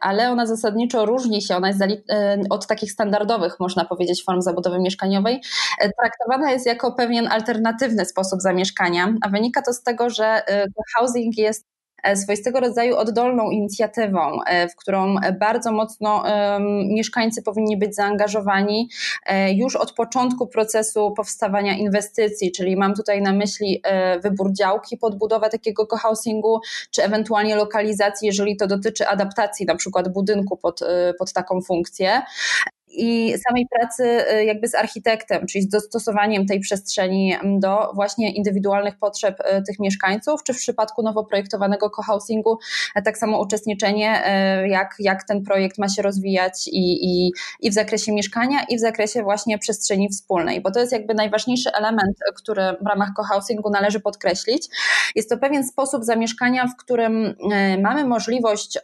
ale 0.01 0.31
ona 0.31 0.47
zasadniczo 0.47 1.07
różni 1.07 1.43
się, 1.43 1.57
ona 1.57 1.69
jest 1.69 1.83
e, 1.83 2.39
od 2.51 2.67
takich 2.67 2.93
standardowych, 2.93 3.61
można 3.61 3.85
powiedzieć, 3.85 4.25
form 4.25 4.43
zabudowy 4.43 4.79
mieszkaniowej. 4.79 5.41
E, 5.81 5.91
traktowana 5.93 6.53
jest 6.53 6.67
jako 6.67 6.93
pewien 6.93 7.29
alternatywny 7.29 8.05
sposób 8.05 8.41
zamieszkania, 8.41 9.15
a 9.23 9.29
wynika 9.29 9.63
to 9.63 9.73
z 9.73 9.83
tego, 9.83 10.11
że 10.11 10.49
e, 10.49 10.67
housing 10.97 11.39
jest 11.39 11.65
E, 11.65 11.80
swoistego 12.15 12.61
rodzaju 12.61 12.97
oddolną 12.97 13.51
inicjatywą, 13.51 14.43
e, 14.47 14.69
w 14.69 14.77
którą 14.77 15.15
bardzo 15.41 15.73
mocno 15.73 16.25
mieszkańcy 16.85 17.43
powinni 17.43 17.77
być 17.77 17.95
zaangażowani 17.95 18.89
e, 19.27 19.53
już 19.53 19.77
od 19.77 19.93
początku 19.93 20.47
procesu 20.47 21.13
powstawania 21.17 21.77
inwestycji, 21.77 22.53
czyli 22.53 22.77
mam 22.77 22.95
tutaj 22.95 23.23
na 23.23 23.33
myśli 23.33 23.83
wybór 24.23 24.53
działki 24.53 24.97
pod 24.97 25.19
budowę 25.19 25.51
takiego 25.51 25.87
cohousingu, 25.87 26.61
czy 26.91 27.03
ewentualnie 27.03 27.57
lokalizacji, 27.57 28.27
jeżeli 28.27 28.57
to 28.57 28.67
dotyczy 28.67 29.09
adaptacji 29.09 29.67
na 29.67 29.75
przykład 29.75 30.13
budynku 30.13 30.57
pod, 30.57 30.81
pod 31.19 31.33
taką 31.33 31.61
funkcję. 31.61 32.23
I 32.93 33.35
samej 33.49 33.67
pracy 33.79 34.05
y, 34.33 34.45
jakby 34.45 34.69
z 34.69 34.75
architektem, 34.75 35.47
czyli 35.47 35.65
z 35.65 35.69
dostosowaniem 35.69 36.47
tej 36.47 36.61
przestrzeni 36.61 37.35
do 37.59 37.93
właśnie 37.95 38.35
indywidualnych 38.35 38.99
potrzeb 38.99 39.41
y, 39.41 39.63
tych 39.63 39.79
mieszkańców, 39.79 40.43
czy 40.43 40.55
w 40.55 40.57
przypadku 40.57 41.03
nowo 41.03 41.25
projektowanego 41.25 41.91
cohousingu 41.91 42.59
e, 42.95 43.03
tak 43.03 43.19
samo 43.19 43.41
uczestniczenie, 43.41 44.27
e, 44.27 44.69
jak, 44.69 44.95
jak 44.99 45.25
ten 45.25 45.43
projekt 45.43 45.79
ma 45.79 45.89
się 45.89 46.03
rozwijać 46.03 46.69
i, 46.69 47.07
i, 47.07 47.33
i 47.61 47.71
w 47.71 47.75
zakresie 47.75 48.13
mieszkania, 48.13 48.65
i 48.69 48.77
w 48.77 48.81
zakresie 48.81 49.23
właśnie 49.23 49.59
przestrzeni 49.59 50.09
wspólnej, 50.09 50.61
bo 50.61 50.71
to 50.71 50.81
jest 50.81 50.93
jakby 50.93 51.15
najważniejszy 51.15 51.73
element, 51.73 52.17
który 52.37 52.63
w 52.81 52.87
ramach 52.87 53.09
cohousingu 53.17 53.71
należy 53.71 54.01
podkreślić. 54.01 54.69
Jest 55.15 55.31
to 55.31 55.39
pewien 55.39 55.65
sposób 55.65 56.05
zamieszkania, 56.05 56.67
w 56.67 56.77
którym 56.77 57.35
e, 57.53 57.79
mamy 57.79 58.05
możliwość 58.05 58.79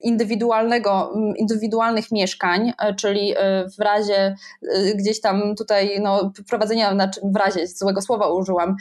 indywidualnego, 0.00 1.12
indywidualnych 1.36 2.12
mieszkań, 2.12 2.72
e, 2.78 2.94
czyli 2.94 3.34
e, 3.36 3.64
w 3.78 3.80
razie 3.80 4.36
e, 4.62 4.94
gdzieś 4.94 5.20
tam 5.20 5.54
tutaj 5.54 6.00
no, 6.00 6.32
prowadzenia, 6.48 6.92
znaczy 6.92 7.20
w 7.24 7.36
razie 7.36 7.66
złego 7.66 8.02
słowa 8.02 8.28
użyłam, 8.28 8.76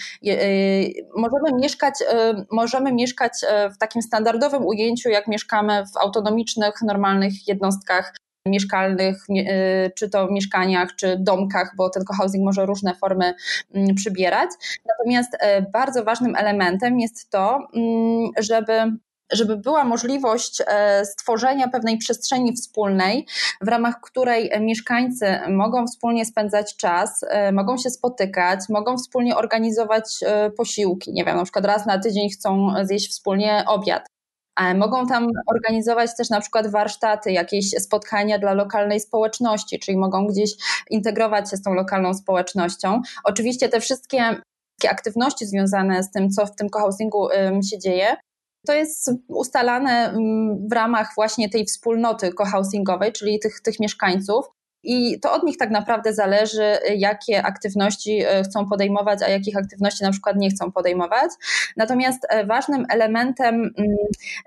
możemy 1.15 1.53
mieszkać, 1.61 1.93
możemy 2.51 2.93
mieszkać 2.93 3.31
w 3.75 3.77
takim 3.77 4.01
standardowym 4.01 4.65
ujęciu, 4.65 5.09
jak 5.09 5.27
mieszkamy 5.27 5.83
w 5.93 5.97
autonomicznych, 5.97 6.73
normalnych 6.81 7.47
jednostkach 7.47 8.15
mieszkalnych, 8.47 9.17
czy 9.95 10.09
to 10.09 10.27
mieszkaniach, 10.31 10.89
czy 10.95 11.17
domkach, 11.19 11.73
bo 11.77 11.89
ten 11.89 12.03
cohousing 12.03 12.45
może 12.45 12.65
różne 12.65 12.95
formy 12.95 13.33
przybierać. 13.95 14.49
Natomiast 14.85 15.37
bardzo 15.73 16.03
ważnym 16.03 16.35
elementem 16.35 16.99
jest 16.99 17.29
to, 17.29 17.59
żeby 18.39 18.97
żeby 19.31 19.57
była 19.57 19.83
możliwość 19.83 20.61
e, 20.67 21.05
stworzenia 21.05 21.67
pewnej 21.67 21.97
przestrzeni 21.97 22.53
wspólnej, 22.53 23.25
w 23.61 23.67
ramach 23.67 24.01
której 24.01 24.51
mieszkańcy 24.59 25.39
mogą 25.49 25.87
wspólnie 25.87 26.25
spędzać 26.25 26.77
czas, 26.77 27.25
e, 27.29 27.51
mogą 27.51 27.77
się 27.77 27.89
spotykać, 27.89 28.59
mogą 28.69 28.97
wspólnie 28.97 29.35
organizować 29.35 30.19
e, 30.25 30.51
posiłki. 30.51 31.13
Nie 31.13 31.25
wiem, 31.25 31.37
na 31.37 31.43
przykład 31.43 31.65
raz 31.65 31.85
na 31.85 31.99
tydzień 31.99 32.29
chcą 32.29 32.73
zjeść 32.83 33.09
wspólnie 33.09 33.63
obiad. 33.67 34.07
Mogą 34.75 35.07
tam 35.07 35.27
organizować 35.47 36.17
też 36.17 36.29
na 36.29 36.41
przykład 36.41 36.67
warsztaty, 36.67 37.31
jakieś 37.31 37.69
spotkania 37.69 38.39
dla 38.39 38.53
lokalnej 38.53 38.99
społeczności, 38.99 39.79
czyli 39.79 39.97
mogą 39.97 40.27
gdzieś 40.27 40.51
integrować 40.89 41.51
się 41.51 41.57
z 41.57 41.61
tą 41.61 41.73
lokalną 41.73 42.13
społecznością. 42.13 43.01
Oczywiście 43.23 43.69
te 43.69 43.79
wszystkie 43.79 44.41
aktywności 44.89 45.45
związane 45.45 46.03
z 46.03 46.11
tym, 46.11 46.29
co 46.29 46.45
w 46.45 46.55
tym 46.55 46.69
cohousingu 46.69 47.27
się 47.71 47.79
dzieje, 47.79 48.15
to 48.67 48.73
jest 48.73 49.11
ustalane 49.27 50.09
mm, 50.09 50.67
w 50.69 50.73
ramach 50.73 51.11
właśnie 51.15 51.49
tej 51.49 51.65
wspólnoty 51.65 52.33
cohousingowej, 52.33 53.11
czyli 53.11 53.39
tych, 53.39 53.61
tych 53.61 53.79
mieszkańców. 53.79 54.45
I 54.85 55.19
to 55.19 55.33
od 55.33 55.43
nich 55.43 55.57
tak 55.57 55.69
naprawdę 55.69 56.13
zależy, 56.13 56.77
jakie 56.95 57.43
aktywności 57.43 58.21
e, 58.21 58.43
chcą 58.43 58.69
podejmować, 58.69 59.23
a 59.23 59.29
jakich 59.29 59.57
aktywności 59.57 60.03
na 60.03 60.11
przykład 60.11 60.35
nie 60.35 60.49
chcą 60.49 60.71
podejmować. 60.71 61.31
Natomiast 61.77 62.25
e, 62.29 62.45
ważnym 62.45 62.85
elementem 62.89 63.55
mm, 63.55 63.95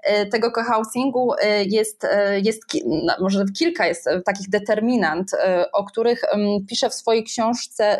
e, 0.03 0.27
tego 0.27 0.53
cohousingu 0.53 1.33
jest, 1.67 2.07
jest 2.43 2.63
no, 2.87 3.15
może 3.21 3.45
kilka 3.59 3.87
jest 3.87 4.09
takich 4.25 4.49
determinant, 4.49 5.31
o 5.73 5.85
których 5.85 6.25
mm, 6.25 6.67
pisze 6.67 6.91
w 6.91 6.95
swojej 6.95 7.25
książce 7.25 7.99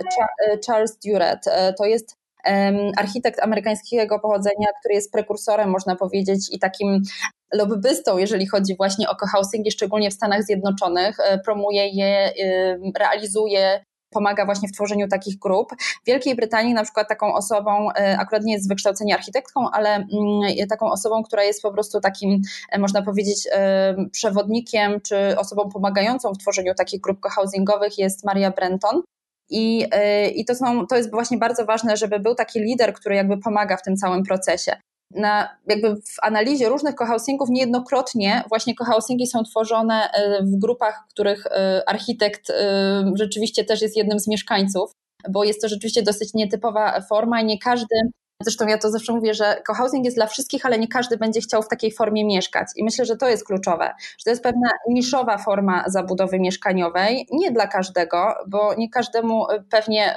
Charles 0.67 0.99
Duret. 0.99 1.45
To 1.79 1.85
jest 1.85 2.18
architekt 2.97 3.41
amerykańskiego 3.41 4.19
pochodzenia, 4.19 4.67
który 4.81 4.95
jest 4.95 5.13
prekursorem, 5.13 5.71
można 5.71 5.97
powiedzieć, 5.97 6.49
i 6.53 6.59
takim 6.59 7.03
lobbystą, 7.53 8.19
jeżeli 8.19 8.47
chodzi 8.47 8.77
właśnie 8.77 9.09
o 9.09 9.17
cohousingi, 9.17 9.71
szczególnie 9.71 10.11
w 10.11 10.15
Stanach 10.15 10.43
Zjednoczonych, 10.43 11.21
e, 11.21 11.39
promuje 11.39 11.89
je, 11.89 12.33
realizuje 12.99 13.85
pomaga 14.11 14.45
właśnie 14.45 14.69
w 14.69 14.73
tworzeniu 14.73 15.09
takich 15.09 15.39
grup. 15.39 15.73
W 15.81 16.07
Wielkiej 16.07 16.35
Brytanii 16.35 16.75
na 16.75 16.85
przykład 16.85 17.09
taką 17.09 17.35
osobą, 17.35 17.89
e, 17.91 18.19
akurat 18.19 18.43
nie 18.45 18.53
jest 18.53 18.65
z 18.65 18.69
wykształcenia 18.69 19.17
architektką, 19.17 19.71
ale 19.71 19.95
mm, 19.95 20.07
taką 20.69 20.91
osobą, 20.91 21.23
która 21.23 21.45
jest 21.45 21.63
po 21.63 21.73
prostu 21.73 22.01
takim, 22.01 22.41
e, 22.73 22.79
można 22.79 23.03
powiedzieć, 23.03 23.49
przewodnikiem 24.13 25.01
czy 25.01 25.39
osobą 25.39 25.69
pomagającą 25.69 26.33
w 26.33 26.39
tworzeniu 26.39 26.75
takich 26.75 27.01
grup 27.01 27.21
cohousingowych 27.21 27.99
jest 27.99 28.25
Maria 28.25 28.51
Brenton. 28.51 29.03
I, 29.51 29.85
y, 30.27 30.31
i 30.31 30.45
to, 30.45 30.55
są, 30.55 30.87
to 30.87 30.97
jest 30.97 31.11
właśnie 31.11 31.39
bardzo 31.39 31.65
ważne, 31.65 31.97
żeby 31.97 32.19
był 32.21 32.35
taki 32.35 32.61
lider, 32.61 32.95
który 32.95 33.15
jakby 33.15 33.39
pomaga 33.39 33.77
w 33.77 33.83
tym 33.83 33.97
całym 33.97 34.23
procesie. 34.23 34.77
Na, 35.15 35.59
jakby 35.67 35.97
w 35.97 36.17
analizie 36.23 36.69
różnych 36.69 36.95
cohousingów 36.95 37.49
niejednokrotnie 37.51 38.45
właśnie 38.49 38.75
cohousingi 38.75 39.27
są 39.27 39.43
tworzone 39.43 40.11
y, 40.41 40.45
w 40.45 40.59
grupach, 40.59 41.05
których 41.11 41.47
y, 41.47 41.51
architekt 41.87 42.53
rzeczywiście 43.15 43.65
też 43.65 43.83
jest 43.83 43.97
jednym 43.97 44.21
z 44.21 44.29
mieszkańców, 44.29 44.91
bo 45.31 45.45
jest 45.45 45.63
to 45.63 45.69
rzeczywiście 45.69 46.03
dosyć 46.03 46.35
nietypowa 46.35 47.01
forma 47.01 47.41
i 47.41 47.45
nie 47.45 47.59
każdy 47.59 47.97
Zresztą 48.43 48.67
ja 48.67 48.79
to 48.79 48.91
zawsze 48.91 49.13
mówię, 49.13 49.35
że 49.35 49.63
cohousing 49.67 50.05
jest 50.05 50.17
dla 50.17 50.27
wszystkich, 50.27 50.67
ale 50.67 50.79
nie 50.79 50.89
każdy 50.89 51.17
będzie 51.17 51.41
chciał 51.41 51.63
w 51.63 51.69
takiej 51.69 51.93
formie 51.93 52.25
mieszkać. 52.25 52.69
I 52.77 52.85
myślę, 52.85 53.05
że 53.05 53.17
to 53.17 53.29
jest 53.29 53.47
kluczowe, 53.47 53.95
że 54.19 54.25
to 54.25 54.31
jest 54.31 54.43
pewna 54.43 54.69
niszowa 54.89 55.39
forma 55.39 55.85
zabudowy 55.87 56.41
mieszkaniowej, 56.41 57.27
nie 57.33 57.51
dla 57.51 57.67
każdego, 57.67 58.35
bo 58.49 58.75
nie 58.75 58.91
każdemu 58.91 59.51
y, 59.51 59.65
pewnie 59.71 60.15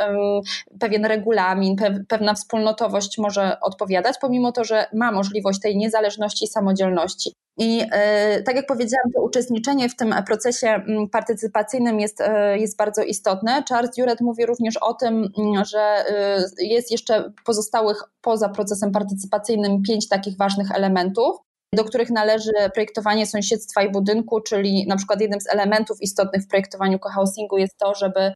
pewien 0.80 1.06
regulamin, 1.06 1.76
pe 1.76 2.04
pewna 2.08 2.34
wspólnotowość 2.34 3.18
może 3.18 3.60
odpowiadać, 3.60 4.16
pomimo 4.22 4.52
to, 4.52 4.64
że 4.64 4.86
ma 4.94 5.12
możliwość 5.12 5.60
tej 5.60 5.78
niezależności 5.78 6.46
i 6.46 6.48
samodzielności. 6.48 7.34
I 7.62 7.82
e, 7.92 8.44
tak 8.44 8.56
jak 8.56 8.66
powiedziałam, 8.66 9.12
to 9.16 9.22
uczestniczenie 9.22 9.90
w 9.90 9.96
tym 9.96 10.16
procesie 10.28 10.68
mm, 10.68 11.10
partycypacyjnym 11.10 12.00
jest, 12.00 12.22
e, 12.22 12.58
jest 12.60 12.78
bardzo 12.78 13.04
istotne. 13.04 13.64
Charles 13.70 13.98
Juret 13.98 14.22
mówi 14.22 14.46
również 14.46 14.78
o 14.78 14.94
tym, 14.94 15.30
mm, 15.38 15.66
że 15.66 15.80
e, 15.80 16.44
jest 16.60 16.92
jeszcze 16.92 17.34
pozostałych 17.46 18.04
poza 18.22 18.50
procesem 18.50 18.92
partycypacyjnym 18.92 19.82
pięć 19.82 20.10
takich 20.10 20.38
ważnych 20.38 20.72
elementów 20.72 21.36
do 21.76 21.84
których 21.84 22.10
należy 22.10 22.52
projektowanie 22.74 23.28
sąsiedztwa 23.28 23.84
i 23.84 23.92
budynku, 23.92 24.42
czyli 24.42 24.88
na 24.88 24.96
przykład 24.98 25.22
jednym 25.22 25.42
z 25.42 25.50
elementów 25.50 26.02
istotnych 26.02 26.44
w 26.44 26.48
projektowaniu 26.48 27.00
cohousingu 27.00 27.58
jest 27.58 27.78
to, 27.78 27.96
żeby 27.96 28.34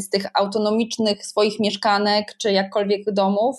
z 0.00 0.08
tych 0.08 0.26
autonomicznych 0.34 1.26
swoich 1.26 1.60
mieszkanek 1.60 2.34
czy 2.38 2.52
jakkolwiek 2.52 3.12
domów 3.12 3.56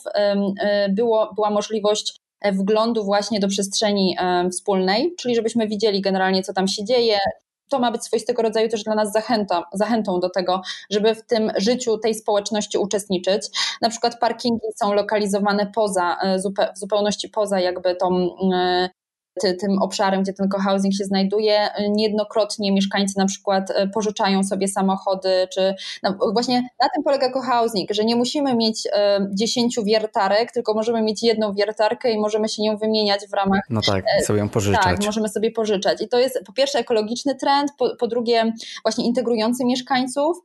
było, 0.90 1.34
była 1.36 1.50
możliwość 1.50 2.25
E, 2.25 2.25
wglądu 2.44 3.04
właśnie 3.04 3.40
do 3.40 3.48
przestrzeni 3.48 4.16
e, 4.20 4.50
wspólnej, 4.50 5.16
czyli 5.20 5.36
żebyśmy 5.36 5.68
widzieli 5.68 6.02
generalnie, 6.02 6.44
co 6.44 6.54
tam 6.54 6.68
się 6.68 6.86
dzieje. 6.86 7.18
To 7.70 7.80
ma 7.80 7.92
być 7.92 8.04
swoistego 8.04 8.42
rodzaju 8.42 8.70
też 8.70 8.84
dla 8.84 8.96
nas 8.96 9.12
zachętą, 9.12 9.62
zachętą 9.74 10.20
do 10.20 10.30
tego, 10.30 10.62
żeby 10.90 11.16
w 11.16 11.26
tym 11.26 11.52
życiu 11.58 11.98
tej 11.98 12.16
społeczności 12.16 12.78
uczestniczyć. 12.78 13.48
Na 13.82 13.90
przykład 13.90 14.20
parkingi 14.20 14.68
są 14.76 14.94
lokalizowane 14.94 15.72
poza, 15.76 16.18
e, 16.22 16.38
w 16.76 16.80
zupełności 16.80 17.30
poza 17.30 17.60
jakby 17.60 17.96
tą 17.96 18.30
tym 19.42 19.82
obszarem, 19.82 20.24
gdzie 20.24 20.34
ten 20.34 20.50
cohousing 20.50 20.94
się 20.94 21.06
znajduje. 21.06 21.70
Niejednokrotnie 21.90 22.72
mieszkańcy 22.72 23.18
na 23.18 23.26
przykład 23.26 23.72
e, 23.72 23.88
pożyczają 23.88 24.44
sobie 24.44 24.68
samochody, 24.68 25.48
czy 25.54 25.76
no 26.04 26.18
właśnie 26.34 26.56
na 26.62 26.90
tym 26.96 27.04
polega 27.04 27.30
cohousing, 27.30 27.92
że 27.92 28.06
nie 28.06 28.16
musimy 28.16 28.56
mieć 28.56 28.88
e, 28.94 29.28
dziesięciu 29.34 29.84
wiertarek, 29.84 30.52
tylko 30.52 30.74
możemy 30.74 31.02
mieć 31.02 31.24
jedną 31.24 31.54
wiertarkę 31.54 32.12
i 32.12 32.20
możemy 32.20 32.50
się 32.50 32.64
nią 32.64 32.78
wymieniać 32.78 33.22
w 33.28 33.34
ramach. 33.34 33.62
No 33.70 33.82
tak, 33.82 34.04
e, 34.20 34.24
sobie 34.24 34.40
ją 34.40 34.50
pożyczać. 34.50 34.84
Tak, 34.84 35.06
możemy 35.06 35.30
sobie 35.30 35.52
pożyczać. 35.52 36.02
I 36.02 36.08
to 36.08 36.20
jest 36.20 36.40
po 36.46 36.54
pierwsze 36.54 36.80
ekologiczny 36.80 37.36
trend, 37.36 37.72
po, 37.78 37.96
po 37.96 38.08
drugie 38.08 38.54
właśnie 38.84 39.06
integrujący 39.06 39.66
mieszkańców, 39.66 40.38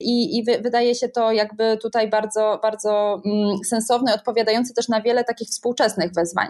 i, 0.00 0.38
i 0.38 0.44
wydaje 0.44 0.94
się 0.94 1.08
to 1.08 1.32
jakby 1.32 1.78
tutaj 1.82 2.08
bardzo, 2.08 2.58
bardzo 2.62 3.22
mm, 3.26 3.56
sensowne, 3.64 4.14
odpowiadające 4.14 4.74
też 4.74 4.88
na 4.88 5.00
wiele 5.00 5.24
takich 5.24 5.48
współczesnych 5.48 6.12
wezwań. 6.12 6.48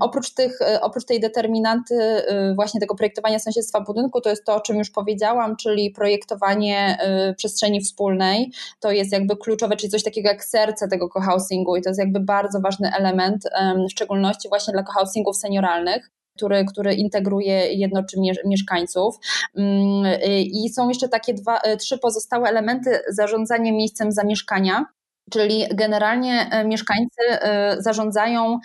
Oprócz, 0.00 0.34
tych, 0.34 0.60
e, 0.62 0.80
oprócz 0.80 1.04
tej 1.04 1.20
determinanty 1.20 1.94
e, 1.94 2.54
właśnie 2.54 2.80
tego 2.80 2.94
projektowania 2.94 3.38
sąsiedztwa 3.38 3.80
budynku, 3.80 4.20
to 4.20 4.30
jest 4.30 4.44
to, 4.44 4.54
o 4.54 4.60
czym 4.60 4.76
już 4.76 4.90
powiedziałam, 4.90 5.56
czyli 5.56 5.90
projektowanie 5.90 6.98
e, 7.00 7.34
przestrzeni 7.34 7.80
wspólnej. 7.80 8.52
To 8.80 8.90
jest 8.90 9.12
jakby 9.12 9.36
kluczowe, 9.36 9.76
czyli 9.76 9.90
coś 9.90 10.02
takiego 10.02 10.28
jak 10.28 10.44
serce 10.44 10.88
tego 10.88 11.08
cohousingu 11.08 11.76
i 11.76 11.82
to 11.82 11.90
jest 11.90 12.00
jakby 12.00 12.20
bardzo 12.20 12.60
ważny 12.60 12.90
element, 12.98 13.44
w 13.88 13.90
szczególności 13.90 14.48
właśnie 14.48 14.72
dla 14.72 14.82
cohousingów 14.82 15.36
senioralnych 15.36 16.10
który, 16.36 16.64
który 16.64 16.94
integruje 16.94 17.72
jednoczy 17.72 18.16
mieszkańców. 18.44 19.16
Mm, 19.56 20.20
I 20.44 20.68
są 20.68 20.88
jeszcze 20.88 21.08
takie 21.08 21.34
dwa, 21.34 21.58
e, 21.58 21.76
trzy 21.76 21.98
pozostałe 21.98 22.48
elementy 22.48 23.00
zarządzania 23.08 23.72
miejscem 23.72 24.12
zamieszkania. 24.12 24.84
Czyli 25.30 25.64
generalnie 25.74 26.48
e, 26.50 26.64
mieszkańcy 26.64 27.22
e, 27.30 27.76
zarządzają 27.82 28.58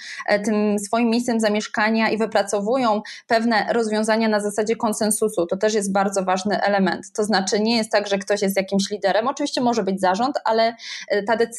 tym 0.45 0.79
swoim 0.79 1.10
miejscem 1.10 1.39
zamieszkania 1.39 2.10
i 2.10 2.17
wypracowują 2.17 3.01
pewne 3.27 3.65
rozwiązania 3.73 4.27
na 4.27 4.39
zasadzie 4.39 4.75
konsensusu. 4.75 5.45
To 5.45 5.57
też 5.57 5.73
jest 5.73 5.91
bardzo 5.91 6.23
ważny 6.23 6.62
element. 6.62 7.12
To 7.12 7.23
znaczy, 7.23 7.60
nie 7.60 7.77
jest 7.77 7.91
tak, 7.91 8.07
że 8.07 8.17
ktoś 8.17 8.41
jest 8.41 8.57
jakimś 8.57 8.89
liderem. 8.89 9.27
Oczywiście 9.27 9.62
może 9.62 9.84
być 9.84 10.01
zarząd, 10.01 10.36
ale 10.45 10.75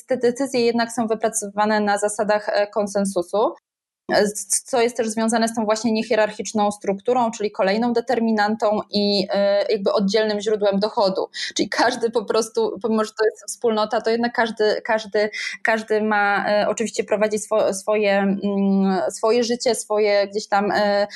te 0.06 0.16
decyzje 0.16 0.60
jednak 0.60 0.92
są 0.92 1.06
wypracowane 1.06 1.80
na 1.80 1.98
zasadach 1.98 2.50
konsensusu. 2.74 3.54
Co 4.64 4.80
jest 4.80 4.96
też 4.96 5.08
związane 5.08 5.48
z 5.48 5.54
tą 5.54 5.64
właśnie 5.64 5.92
niehierarchiczną 5.92 6.70
strukturą, 6.70 7.30
czyli 7.30 7.50
kolejną 7.50 7.92
determinantą 7.92 8.80
i 8.90 9.26
jakby 9.68 9.92
oddzielnym 9.92 10.40
źródłem 10.40 10.80
dochodu. 10.80 11.28
Czyli 11.54 11.68
każdy 11.68 12.10
po 12.10 12.24
prostu, 12.24 12.78
pomimo 12.82 13.04
że 13.04 13.10
to 13.10 13.24
jest 13.24 13.44
wspólnota, 13.48 14.00
to 14.00 14.10
jednak 14.10 14.32
każdy, 14.32 14.82
każdy, 14.84 15.30
każdy 15.62 16.02
ma 16.02 16.44
oczywiście 16.68 17.04
prowadzi 17.04 17.38
swo, 17.38 17.74
swoje, 17.74 18.18
mm, 18.18 19.00
swoje 19.10 19.44
życie, 19.44 19.74
swoje 19.74 20.28
gdzieś 20.28 20.48
tam 20.48 20.72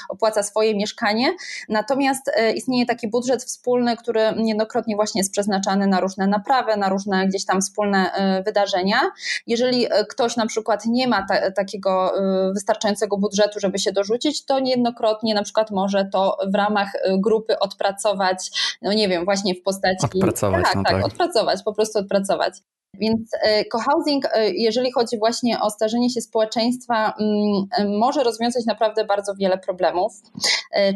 opłaca 0.09 0.43
swoje 0.43 0.77
mieszkanie. 0.77 1.35
Natomiast 1.69 2.31
istnieje 2.55 2.87
taki 2.87 3.09
budżet 3.09 3.45
wspólny, 3.45 3.97
który 3.97 4.21
niejednokrotnie 4.37 4.97
właśnie 4.97 5.21
jest 5.21 5.33
przeznaczany 5.33 5.87
na 5.87 6.01
różne 6.01 6.27
naprawy, 6.27 6.77
na 6.77 6.89
różne 6.89 7.27
gdzieś 7.27 7.45
tam 7.45 7.61
wspólne 7.61 8.11
wydarzenia. 8.45 9.01
Jeżeli 9.47 9.87
ktoś 10.09 10.37
na 10.37 10.47
przykład 10.47 10.87
nie 10.87 11.09
ma 11.09 11.27
ta, 11.29 11.51
takiego 11.51 12.13
wystarczającego 12.55 12.86
budżetu, 13.19 13.61
żeby 13.61 13.79
się 13.79 13.93
dorzucić, 13.93 14.45
to 14.45 14.61
niejednokrotnie 14.61 15.35
na 15.35 15.43
przykład 15.43 15.71
może 15.71 16.09
to 16.13 16.39
w 16.53 16.55
ramach 16.55 16.95
y, 16.95 16.99
grupy 17.19 17.59
odpracować, 17.59 18.51
no 18.83 18.93
nie 18.93 19.09
wiem, 19.09 19.25
właśnie 19.25 19.55
w 19.55 19.63
postaci. 19.63 20.05
Odpracować, 20.05 20.65
tak, 20.65 20.75
no 20.75 20.83
tak, 20.83 20.93
tak, 20.93 21.07
odpracować, 21.07 21.63
po 21.63 21.73
prostu 21.73 21.99
odpracować. 21.99 22.55
Więc 23.01 23.31
e, 23.43 23.65
cohousing, 23.65 24.25
e, 24.25 24.51
jeżeli 24.51 24.93
chodzi 24.93 25.19
właśnie 25.19 25.61
o 25.61 25.71
starzenie 25.71 26.11
się 26.11 26.21
społeczeństwa, 26.21 27.15
mm, 27.21 27.67
e, 27.79 27.99
może 27.99 28.23
rozwiązać 28.23 28.67
naprawdę 28.67 29.05
bardzo 29.05 29.35
wiele 29.35 29.59
problemów 29.59 30.13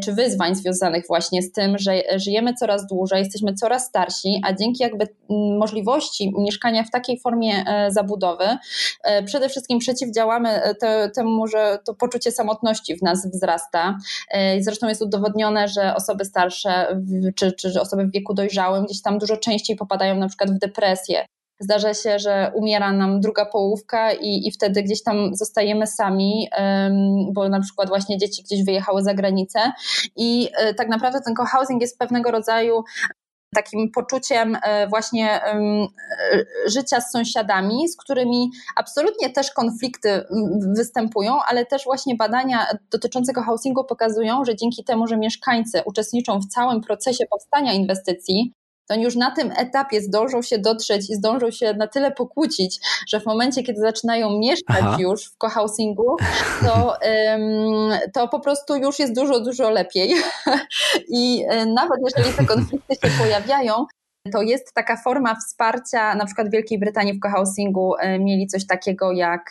czy 0.05 0.13
wyzwań 0.13 0.55
związanych 0.55 1.05
właśnie 1.09 1.43
z 1.43 1.53
tym, 1.53 1.79
że 1.79 2.03
żyjemy 2.17 2.55
coraz 2.55 2.87
dłużej, 2.87 3.19
jesteśmy 3.19 3.55
coraz 3.55 3.87
starsi, 3.87 4.41
a 4.47 4.53
dzięki 4.53 4.83
jakby 4.83 5.05
mm, 5.31 5.59
możliwości 5.59 6.33
mieszkania 6.39 6.85
w 6.85 6.91
takiej 6.91 7.21
formie 7.21 7.65
zabudowy, 7.89 8.45
przede 9.27 9.49
wszystkim 9.49 9.79
przeciwdziałamy 9.79 10.61
temu, 11.15 11.47
że 11.47 11.79
to 11.87 11.95
poczucie 11.95 12.33
samotności 12.33 12.97
w 12.97 13.03
nas 13.03 13.31
wzrasta. 13.31 13.99
Zresztą 14.61 14.89
jest 14.89 15.03
udowodnione, 15.03 15.69
że 15.69 15.95
osoby 15.95 16.25
starsze 16.25 17.03
czy, 17.37 17.53
czy 17.53 17.81
osoby 17.81 18.07
w 18.07 18.13
wieku 18.13 18.35
dojrzałym 18.35 18.85
gdzieś 18.85 19.03
tam 19.03 19.19
dużo 19.19 19.37
częściej 19.37 19.77
popadają 19.77 20.17
na 20.17 20.29
przykład 20.29 20.51
w 20.51 20.59
depresję, 20.59 21.27
zdarza 21.61 21.95
się, 21.95 22.19
że 22.19 22.53
umiera 22.55 22.93
nam 22.93 23.21
druga 23.21 23.47
połówka 23.47 24.13
i, 24.13 24.49
i 24.49 24.53
wtedy 24.53 24.83
gdzieś 24.83 25.03
tam 25.03 25.35
zostajemy 25.35 25.87
sami, 25.87 26.49
bo 27.33 27.49
na 27.49 27.61
przykład 27.61 27.89
właśnie 27.89 28.19
dzieci 28.19 28.43
gdzieś 28.43 28.65
wyjechały 28.65 29.03
za 29.03 29.15
granicę. 29.15 29.73
I 30.17 30.49
e, 30.57 30.75
tak 30.75 30.89
naprawdę 30.89 31.21
ten 31.25 31.35
cohousing 31.35 31.81
jest 31.81 31.99
pewnego 31.99 32.31
rodzaju 32.31 32.85
takim 33.55 33.91
poczuciem 33.91 34.57
e, 34.63 34.89
właśnie 34.89 35.45
e, 35.45 35.61
życia 36.67 37.01
z 37.01 37.13
sąsiadami, 37.13 37.89
z 37.89 37.97
którymi 37.97 38.51
absolutnie 38.77 39.31
też 39.31 39.51
konflikty 39.51 40.25
występują, 40.77 41.39
ale 41.49 41.67
też 41.67 41.85
właśnie 41.85 42.15
badania 42.15 42.67
dotyczące 42.91 43.43
housingu 43.43 43.85
pokazują, 43.85 44.45
że 44.45 44.57
dzięki 44.57 44.85
temu, 44.85 45.07
że 45.07 45.17
mieszkańcy 45.17 45.83
uczestniczą 45.85 46.41
w 46.41 46.47
całym 46.47 46.81
procesie 46.81 47.25
powstania 47.31 47.73
inwestycji, 47.73 48.53
to 48.91 48.95
oni 48.95 49.05
już 49.05 49.17
na 49.17 49.31
tym 49.31 49.53
etapie 49.57 50.01
zdążą 50.01 50.43
się 50.43 50.59
dotrzeć 50.59 51.11
i 51.11 51.15
zdążą 51.15 51.51
się 51.51 51.75
na 51.75 51.87
tyle 51.87 52.13
pokłócić, 52.13 52.81
że 53.09 53.21
w 53.21 53.27
momencie, 53.27 53.63
kiedy 53.63 53.81
zaczynają 53.81 54.39
mieszkać 54.39 54.81
Aha. 54.81 54.97
już 55.01 55.25
w 55.25 55.37
cohousingu, 55.37 56.17
to, 56.65 56.97
to 58.15 58.29
po 58.29 58.41
prostu 58.41 58.77
już 58.77 58.99
jest 58.99 59.15
dużo, 59.15 59.41
dużo 59.41 59.71
lepiej. 59.71 60.15
I 61.09 61.45
e, 61.49 61.67
nawet 61.67 62.01
jeżeli 62.05 62.37
te 62.37 62.45
konflikty 62.45 62.95
się 62.95 63.19
pojawiają, 63.19 63.85
to 64.33 64.43
jest 64.43 64.75
taka 64.75 64.97
forma 64.97 65.35
wsparcia, 65.35 66.15
na 66.15 66.27
przykład 66.27 66.49
w 66.49 66.53
Wielkiej 66.53 66.79
Brytanii 66.79 67.15
w 67.15 67.21
cohousingu 67.21 67.95
e, 67.97 68.19
mieli 68.19 68.47
coś 68.47 68.67
takiego 68.67 69.13
jak, 69.13 69.51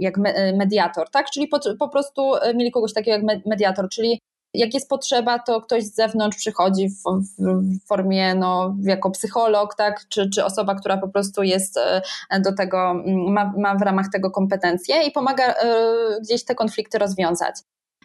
jak 0.00 0.18
mediator, 0.56 1.10
tak? 1.10 1.30
Czyli 1.30 1.48
po, 1.48 1.58
po 1.78 1.88
prostu 1.88 2.34
e, 2.34 2.54
mieli 2.54 2.70
kogoś 2.70 2.92
takiego 2.92 3.26
jak 3.26 3.46
mediator, 3.46 3.88
czyli 3.88 4.20
jak 4.54 4.74
jest 4.74 4.88
potrzeba, 4.88 5.38
to 5.38 5.60
ktoś 5.60 5.84
z 5.84 5.94
zewnątrz 5.94 6.36
przychodzi 6.36 6.88
w, 6.88 7.02
w, 7.38 7.86
formie 7.86 8.34
no, 8.34 8.76
jako 8.82 9.10
psycholog, 9.10 9.74
tak? 9.74 10.08
czy, 10.08 10.30
czy 10.30 10.44
osoba, 10.44 10.74
która 10.74 10.96
po 10.96 11.08
prostu 11.08 11.42
jest 11.42 11.76
e, 11.76 12.02
do 12.40 12.52
tego, 12.52 12.90
mm, 12.90 13.32
ma, 13.32 13.52
ma 13.56 13.74
w 13.74 13.82
ramach 13.82 14.06
tego 14.12 14.30
kompetencje 14.30 15.02
i 15.02 15.12
pomaga 15.12 15.44
e, 15.44 15.76
gdzieś 16.22 16.44
te 16.44 16.54
konflikty 16.54 16.98
rozwiązać. 16.98 17.54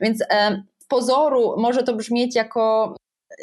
Więc 0.01 0.23
e, 0.29 0.63
z 0.79 0.85
pozoru 0.85 1.55
może 1.57 1.83
to 1.83 1.95
brzmieć 1.95 2.35
jako 2.35 2.95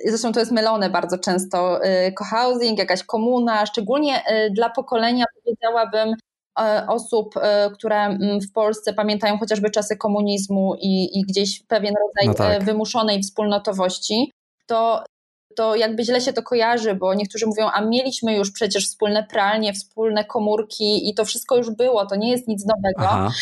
Zresztą 0.05 0.33
to 0.33 0.41
jest 0.41 0.53
mylone 0.53 0.91
bardzo 0.91 1.19
często. 1.19 1.81
Cohousing, 2.17 2.79
jakaś 2.79 3.03
komuna, 3.03 3.67
szczególnie 3.67 4.23
dla 4.51 4.71
pokolenia, 4.71 5.25
powiedziałabym, 5.45 6.15
E, 6.15 6.24
osób, 6.89 7.37
e, 7.37 7.71
które 7.71 7.97
mm, 7.97 8.41
w 8.41 8.53
Polsce 8.53 8.93
pamiętają 8.93 9.39
chociażby 9.39 9.71
czasy 9.71 9.97
komunizmu 9.97 10.75
i, 10.81 11.19
i 11.19 11.23
gdzieś 11.23 11.63
pewien 11.63 11.95
rodzaj 11.95 12.29
no 12.29 12.35
tak. 12.35 12.63
E, 12.63 12.65
wymuszonej 12.65 13.23
wspólnotowości, 13.23 14.33
to 14.67 15.05
to 15.57 15.77
jakby 15.77 16.05
źle 16.05 16.21
się 16.21 16.33
to 16.33 16.43
kojarzy, 16.43 16.95
bo 16.95 17.15
niektórzy 17.15 17.47
mówią, 17.47 17.71
a 17.75 17.81
mieliśmy 17.81 18.35
już 18.37 18.51
przecież 18.51 18.89
wspólne 18.89 19.27
pralnie, 19.31 19.73
wspólne 19.73 20.25
komórki 20.25 21.11
i 21.11 21.15
to 21.15 21.25
wszystko 21.25 21.57
już 21.57 21.71
było, 21.71 22.07
to 22.07 22.17
nie 22.17 22.31
jest 22.31 22.49
nic 22.49 22.67
nowego. 22.67 23.11
Aha. 23.11 23.33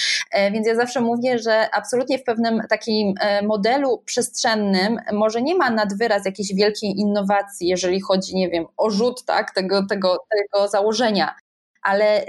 Więc 0.52 0.66
ja 0.66 0.74
zawsze 0.74 1.00
mówię, 1.00 1.38
że 1.38 1.74
absolutnie 1.74 2.18
w 2.18 2.24
pewnym 2.24 2.60
takim 2.68 3.14
modelu 3.42 4.02
przestrzennym 4.04 4.98
może 5.12 5.42
nie 5.42 5.54
ma 5.54 5.70
nad 5.70 5.98
wyraz 5.98 6.26
jakiejś 6.26 6.54
wielkiej 6.54 6.90
innowacji, 6.90 7.68
jeżeli 7.68 8.00
chodzi, 8.00 8.36
nie 8.36 8.48
wiem, 8.48 8.64
o 8.76 8.90
rzut 8.90 9.24
tak, 9.24 9.54
tego, 9.54 9.86
tego, 9.86 10.16
tego 10.30 10.68
założenia 10.68 11.34
ale 11.82 12.22
y, 12.22 12.26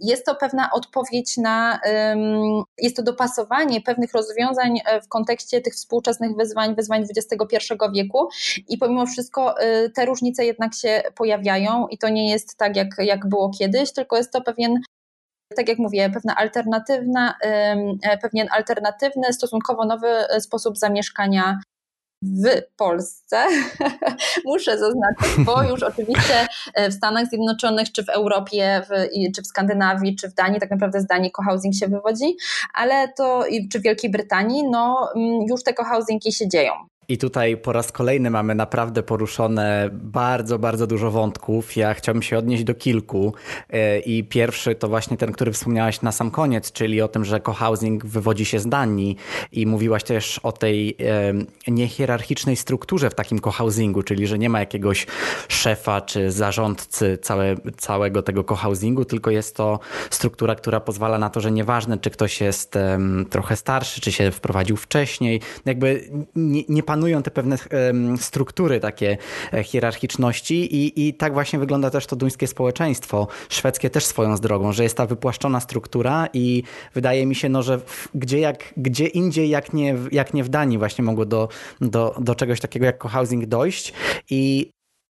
jest 0.00 0.26
to 0.26 0.34
pewna 0.34 0.70
odpowiedź 0.72 1.36
na, 1.36 1.80
jest 2.78 2.96
to 2.96 3.02
dopasowanie 3.02 3.80
pewnych 3.80 4.12
rozwiązań 4.12 4.80
e, 4.84 5.00
w 5.00 5.08
kontekście 5.08 5.60
tych 5.60 5.74
współczesnych 5.74 6.36
wyzwań, 6.36 6.74
wyzwań 6.74 7.04
XXI 7.16 7.58
wieku. 7.94 8.28
I 8.68 8.78
pomimo 8.78 9.06
wszystko 9.06 9.62
y, 9.62 9.90
te 9.90 10.06
różnice 10.06 10.44
jednak 10.44 10.74
się 10.74 11.02
pojawiają 11.14 11.88
i 11.88 11.98
to 11.98 12.08
nie 12.08 12.30
jest 12.30 12.56
tak, 12.56 12.76
jak, 12.76 12.88
jak 12.98 13.28
było 13.28 13.50
kiedyś, 13.58 13.92
tylko 13.92 14.16
jest 14.16 14.32
to 14.32 14.40
pewien 14.40 14.80
tak 15.56 15.68
jak 15.68 15.78
mówię, 15.78 16.10
pewna 16.10 16.36
alternatywna, 16.36 17.34
e, 17.40 18.18
pewien 18.22 18.48
alternatywny, 18.50 19.32
stosunkowo 19.32 19.84
nowy 19.84 20.08
e, 20.08 20.40
sposób 20.40 20.78
zamieszkania 20.78 21.58
w 22.24 22.76
Polsce, 22.76 23.36
muszę 24.44 24.78
zaznaczyć, 24.78 25.44
bo 25.44 25.62
już 25.70 25.82
oczywiście 25.82 26.46
e, 26.74 26.90
w 26.90 26.94
Stanach 26.94 27.26
Zjednoczonych, 27.26 27.92
czy 27.92 28.04
w 28.04 28.08
Europie, 28.08 28.82
w, 28.90 29.08
czy 29.36 29.42
w 29.42 29.46
Skandynawii, 29.46 30.16
czy 30.16 30.28
w 30.28 30.34
Danii, 30.34 30.60
tak 30.60 30.70
naprawdę 30.70 31.00
z 31.00 31.06
Danii 31.06 31.30
cohousing 31.30 31.74
się 31.74 31.88
wywodzi, 31.88 32.36
ale 32.74 33.08
to, 33.08 33.44
czy 33.72 33.78
w 33.78 33.82
Wielkiej 33.82 34.10
Brytanii, 34.10 34.64
no 34.70 35.08
mm, 35.16 35.42
już 35.48 35.62
te 35.62 35.74
cohousingi 35.74 36.32
się 36.32 36.48
dzieją. 36.48 36.72
I 37.08 37.18
tutaj 37.18 37.56
po 37.56 37.72
raz 37.72 37.92
kolejny 37.92 38.30
mamy 38.30 38.54
naprawdę 38.54 39.02
poruszone 39.02 39.90
bardzo, 39.92 40.58
bardzo 40.58 40.86
dużo 40.86 41.10
wątków. 41.10 41.76
Ja 41.76 41.94
chciałbym 41.94 42.22
się 42.22 42.38
odnieść 42.38 42.64
do 42.64 42.74
kilku. 42.74 43.34
E, 43.70 43.98
I 43.98 44.24
pierwszy 44.24 44.74
to 44.74 44.88
właśnie 44.88 45.16
ten, 45.16 45.32
który 45.32 45.52
wspomniałaś 45.52 46.02
na 46.02 46.12
sam 46.12 46.30
koniec, 46.30 46.72
czyli 46.72 47.02
o 47.02 47.08
tym, 47.08 47.24
że 47.24 47.40
cohousing 47.40 48.06
wywodzi 48.06 48.44
się 48.44 48.58
z 48.58 48.66
Danii. 48.66 49.16
I 49.52 49.66
mówiłaś 49.66 50.04
też 50.04 50.38
o 50.38 50.52
tej 50.52 50.96
niehierarchicznej 51.68 52.56
strukturze 52.56 53.10
w 53.10 53.14
takim 53.14 53.38
cohousingu, 53.38 54.02
czyli 54.02 54.26
że 54.26 54.38
nie 54.38 54.50
ma 54.50 54.60
jakiegoś 54.60 55.06
szefa 55.48 56.00
czy 56.00 56.30
zarządcy 56.30 57.18
całe, 57.22 57.56
całego 57.76 58.22
tego 58.22 58.44
cohousingu, 58.44 59.04
tylko 59.04 59.30
jest 59.30 59.56
to 59.56 59.78
struktura, 60.10 60.54
która 60.54 60.80
pozwala 60.80 61.18
na 61.18 61.30
to, 61.30 61.40
że 61.40 61.50
nieważne, 61.52 61.98
czy 61.98 62.10
ktoś 62.10 62.40
jest 62.40 62.78
trochę 63.30 63.56
starszy, 63.56 64.00
czy 64.00 64.12
się 64.12 64.30
wprowadził 64.30 64.76
wcześniej, 64.76 65.40
jakby 65.64 66.10
nie, 66.34 66.62
nie 66.68 66.82
panują 66.94 67.22
te 67.22 67.30
pewne 67.30 67.56
struktury 68.16 68.80
takie 68.80 69.16
e, 69.52 69.64
hierarchiczności 69.64 70.76
i, 70.76 71.08
i 71.08 71.14
tak 71.14 71.32
właśnie 71.32 71.58
wygląda 71.58 71.90
też 71.90 72.06
to 72.06 72.16
duńskie 72.16 72.46
społeczeństwo, 72.46 73.28
szwedzkie 73.48 73.90
też 73.90 74.06
swoją 74.06 74.36
drogą, 74.36 74.72
że 74.72 74.82
jest 74.82 74.96
ta 74.96 75.06
wypłaszczona 75.06 75.60
struktura 75.60 76.28
i 76.32 76.62
wydaje 76.94 77.26
mi 77.26 77.34
się, 77.34 77.48
no, 77.48 77.62
że 77.62 77.80
gdzie, 78.14 78.38
jak, 78.38 78.74
gdzie 78.76 79.06
indziej 79.06 79.48
jak 79.48 79.72
nie, 79.72 79.96
jak 80.12 80.34
nie 80.34 80.44
w 80.44 80.48
Danii 80.48 80.78
właśnie 80.78 81.04
mogło 81.04 81.24
do, 81.24 81.48
do, 81.80 82.14
do 82.20 82.34
czegoś 82.34 82.60
takiego 82.60 82.86
jak 82.86 82.98
cohousing 82.98 83.46
dojść. 83.46 83.92
I 84.30 84.70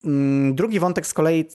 mm, 0.05 0.55
drugi 0.55 0.79
wątek 0.79 1.07
z 1.07 1.13
kolei 1.13 1.45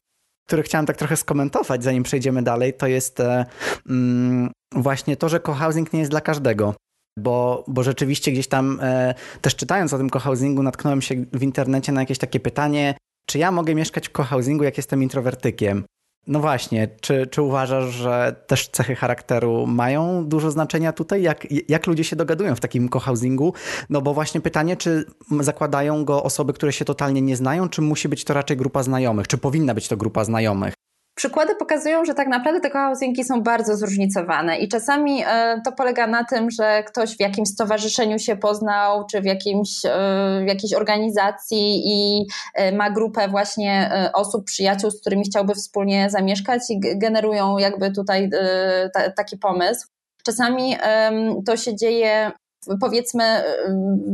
który 0.46 0.62
chciałem 0.62 0.86
tak 0.86 0.96
trochę 0.96 1.16
skomentować, 1.16 1.84
zanim 1.84 2.02
przejdziemy 2.02 2.42
dalej, 2.42 2.74
to 2.74 2.86
jest 2.86 3.20
e, 3.20 3.46
mm, 3.88 4.50
właśnie 4.72 5.16
to, 5.16 5.28
że 5.28 5.40
cohousing 5.40 5.92
nie 5.92 5.98
jest 5.98 6.10
dla 6.10 6.20
każdego 6.20 6.74
bo, 7.18 7.64
bo 7.68 7.82
rzeczywiście 7.82 8.32
gdzieś 8.32 8.48
tam 8.48 8.78
e, 8.82 9.14
też 9.40 9.56
czytając 9.56 9.92
o 9.92 9.98
tym 9.98 10.10
cohousingu 10.10 10.62
natknąłem 10.62 11.02
się 11.02 11.14
w 11.32 11.42
internecie 11.42 11.92
na 11.92 12.00
jakieś 12.00 12.18
takie 12.18 12.40
pytanie, 12.40 12.94
czy 13.26 13.38
ja 13.38 13.50
mogę 13.50 13.74
mieszkać 13.74 14.08
w 14.08 14.12
cohousingu, 14.12 14.64
jak 14.64 14.76
jestem 14.76 15.02
introwertykiem? 15.02 15.84
No 16.26 16.40
właśnie, 16.40 16.88
czy, 17.00 17.26
czy 17.26 17.42
uważasz, 17.42 17.94
że 17.94 18.36
też 18.46 18.68
cechy 18.68 18.94
charakteru 18.96 19.66
mają 19.66 20.24
dużo 20.28 20.50
znaczenia 20.50 20.92
tutaj? 20.92 21.22
Jak, 21.22 21.46
jak 21.68 21.86
ludzie 21.86 22.04
się 22.04 22.16
dogadują 22.16 22.54
w 22.54 22.60
takim 22.60 22.88
cohousingu? 22.88 23.54
No 23.90 24.02
bo 24.02 24.14
właśnie 24.14 24.40
pytanie, 24.40 24.76
czy 24.76 25.04
zakładają 25.40 26.04
go 26.04 26.22
osoby, 26.22 26.52
które 26.52 26.72
się 26.72 26.84
totalnie 26.84 27.22
nie 27.22 27.36
znają, 27.36 27.68
czy 27.68 27.82
musi 27.82 28.08
być 28.08 28.24
to 28.24 28.34
raczej 28.34 28.56
grupa 28.56 28.82
znajomych? 28.82 29.28
Czy 29.28 29.38
powinna 29.38 29.74
być 29.74 29.88
to 29.88 29.96
grupa 29.96 30.24
znajomych? 30.24 30.74
Przykłady 31.14 31.54
pokazują, 31.54 32.04
że 32.04 32.14
tak 32.14 32.28
naprawdę 32.28 32.60
te 32.60 32.70
cohousingi 32.70 33.24
są 33.24 33.42
bardzo 33.42 33.76
zróżnicowane 33.76 34.58
i 34.58 34.68
czasami 34.68 35.22
e, 35.26 35.60
to 35.64 35.72
polega 35.72 36.06
na 36.06 36.24
tym, 36.24 36.50
że 36.50 36.82
ktoś 36.82 37.16
w 37.16 37.20
jakimś 37.20 37.48
stowarzyszeniu 37.48 38.18
się 38.18 38.36
poznał, 38.36 39.06
czy 39.06 39.20
w, 39.20 39.24
jakimś, 39.24 39.84
e, 39.84 39.90
w 40.44 40.48
jakiejś 40.48 40.74
organizacji 40.74 41.82
i 41.84 42.26
e, 42.54 42.72
ma 42.72 42.90
grupę 42.90 43.28
właśnie 43.28 43.90
osób, 44.14 44.44
przyjaciół, 44.44 44.90
z 44.90 45.00
którymi 45.00 45.24
chciałby 45.24 45.54
wspólnie 45.54 46.10
zamieszkać 46.10 46.62
i 46.70 46.80
generują 46.80 47.58
jakby 47.58 47.90
tutaj 47.90 48.30
taki 49.16 49.38
pomysł. 49.38 49.86
Czasami 50.24 50.76
to 51.46 51.56
się 51.56 51.76
dzieje 51.76 52.32
powiedzmy, 52.80 53.24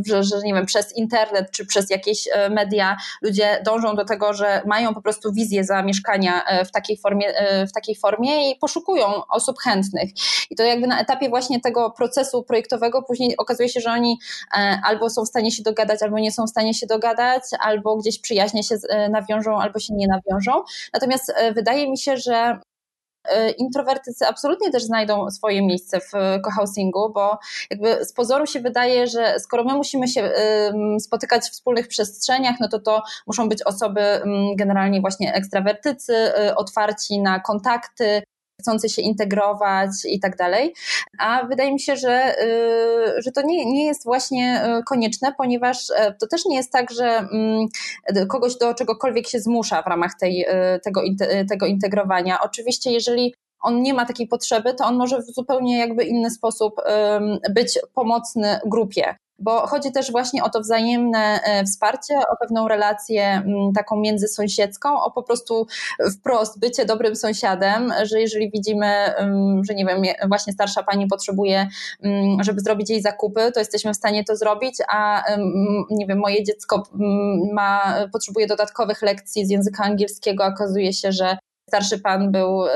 że, 0.07 0.23
że 0.23 0.37
nie 0.45 0.55
wiem, 0.55 0.67
przez 0.67 0.97
internet 0.97 1.51
czy 1.51 1.67
przez 1.67 1.91
jakieś 1.91 2.29
e, 2.33 2.51
media 2.51 2.97
ludzie 3.23 3.63
dążą 3.65 3.97
do 3.97 4.05
tego, 4.05 4.33
że 4.33 4.63
mają 4.67 4.95
po 4.95 5.03
prostu 5.03 5.33
wizję 5.33 5.65
zamieszkania 5.65 6.45
e, 6.45 6.65
w 6.65 6.71
takiej 6.71 6.97
formie, 6.97 7.27
e, 7.27 7.67
w 7.67 7.73
takiej 7.73 7.97
formie 7.97 8.51
i 8.51 8.57
poszukują 8.57 9.07
osób 9.29 9.59
chętnych. 9.59 10.11
I 10.51 10.57
to 10.57 10.63
jakby 10.63 10.87
na 10.87 11.01
etapie 11.01 11.29
właśnie 11.29 11.61
tego 11.61 11.91
procesu 11.91 12.43
projektowego 12.43 13.03
później 13.03 13.37
okazuje 13.37 13.69
się, 13.69 13.81
że 13.81 13.91
oni 13.91 14.19
albo 14.85 15.11
są 15.11 15.25
w 15.25 15.29
stanie 15.29 15.51
się 15.51 15.63
dogadać, 15.63 16.03
albo 16.03 16.19
nie 16.19 16.33
są 16.33 16.47
w 16.47 16.51
stanie 16.51 16.75
się 16.75 16.87
dogadać, 16.87 17.43
albo 17.61 17.97
gdzieś 17.97 18.21
przyjaźnie 18.21 18.63
się 18.63 18.77
nawiążą, 19.11 19.61
albo 19.61 19.79
się 19.79 19.95
nie 19.95 20.07
nawiążą. 20.07 20.63
Natomiast 20.93 21.35
wydaje 21.55 21.91
mi 21.91 21.99
się, 21.99 22.17
że 22.17 22.61
introwertycy 23.59 24.27
absolutnie 24.27 24.71
też 24.71 24.83
znajdą 24.83 25.31
swoje 25.31 25.63
miejsce 25.63 26.01
w 26.01 26.13
cohousingu, 26.45 27.13
bo 27.13 27.39
jakby 27.71 28.05
z 28.05 28.13
pozoru 28.13 28.47
się 28.47 28.61
wydaje, 28.61 29.07
że 29.07 29.35
skoro 29.41 29.65
my 29.65 29.75
musimy 29.75 30.09
się 30.09 30.33
spotykać 31.01 31.43
w 31.43 31.53
wspólnych 31.53 31.89
przestrzeniach, 31.89 32.57
no 32.61 32.69
to 32.69 32.79
to 32.79 33.03
muszą 33.27 33.49
być 33.49 33.63
osoby 33.63 34.23
generalnie 34.57 35.01
właśnie 35.01 35.35
ekstrawertycy, 35.35 36.33
otwarci 36.57 37.21
na 37.21 37.41
kontakty, 37.41 38.23
chcący 38.61 38.89
się 38.89 39.03
integrować 39.03 39.91
i 40.05 40.21
tak 40.21 40.37
dalej. 40.37 40.75
A 41.19 41.45
wydaje 41.45 41.73
mi 41.73 41.81
się, 41.81 41.97
że, 41.97 42.35
y, 42.43 43.23
że 43.23 43.33
to 43.33 43.43
nie, 43.43 43.67
nie 43.67 43.87
jest 43.87 44.05
właśnie 44.05 44.65
y, 44.79 44.83
konieczne, 44.83 45.35
ponieważ 45.39 45.91
e, 45.97 46.15
to 46.21 46.27
też 46.27 46.45
nie 46.45 46.57
jest 46.57 46.73
tak, 46.73 46.91
że 46.91 47.05
mm, 47.05 47.67
kogoś 48.29 48.59
do 48.59 48.75
czegokolwiek 48.75 49.29
się 49.29 49.41
zmusza 49.41 49.83
w 49.83 49.87
ramach 49.87 50.13
tej, 50.21 50.47
y, 50.49 50.81
tego, 50.81 51.03
tego 51.49 51.67
integrowania. 51.67 52.41
Oczywiście, 52.43 52.91
jeżeli 52.91 53.35
on 53.63 53.83
nie 53.83 53.95
ma 53.95 54.07
takiej 54.07 54.27
potrzeby, 54.29 54.75
to 54.75 54.85
on 54.85 54.97
może 54.97 55.19
w 55.19 55.35
zupełnie 55.35 55.79
jakby 55.79 56.05
inny 56.05 56.31
sposób 56.31 56.75
być 57.55 57.79
pomocny 57.95 58.61
grupie 58.67 59.15
bo 59.41 59.67
chodzi 59.67 59.93
też 59.93 60.13
właśnie 60.13 60.45
o 60.45 60.51
to 60.51 60.61
wzajemne 60.61 61.41
e, 61.45 61.65
wsparcie, 61.65 62.15
o 62.19 62.37
pewną 62.41 62.69
relację 62.69 63.43
taką 63.75 63.97
międzysąsiedzką, 63.97 65.01
o 65.03 65.11
po 65.11 65.23
prostu 65.23 65.67
wprost 66.19 66.59
bycie 66.59 66.85
dobrym 66.85 67.17
sąsiadem, 67.17 67.93
że 68.03 68.21
jeżeli 68.21 68.51
widzimy, 68.51 68.87
że 69.63 69.75
nie 69.75 69.87
wiem, 69.87 70.03
właśnie 70.29 70.53
starsza 70.53 70.83
pani 70.83 71.07
potrzebuje, 71.07 71.69
żeby 72.41 72.61
zrobić 72.61 72.91
jej 72.91 73.03
zakupy, 73.03 73.53
to 73.53 73.61
jesteśmy 73.61 73.93
w 73.93 73.97
stanie 73.97 74.25
to 74.25 74.37
zrobić, 74.37 74.75
a 74.89 75.25
nie 75.91 76.07
wiem, 76.07 76.19
moje 76.19 76.45
dziecko 76.45 76.83
ma, 77.53 77.95
potrzebuje 78.13 78.47
dodatkowych 78.47 79.03
lekcji 79.03 79.47
z 79.47 79.51
języka 79.51 79.85
angielskiego, 79.85 80.45
okazuje 80.45 80.93
się, 80.93 81.13
że 81.13 81.39
starszy 81.71 81.99
pan 81.99 82.33
był 82.33 82.67
e, 82.67 82.71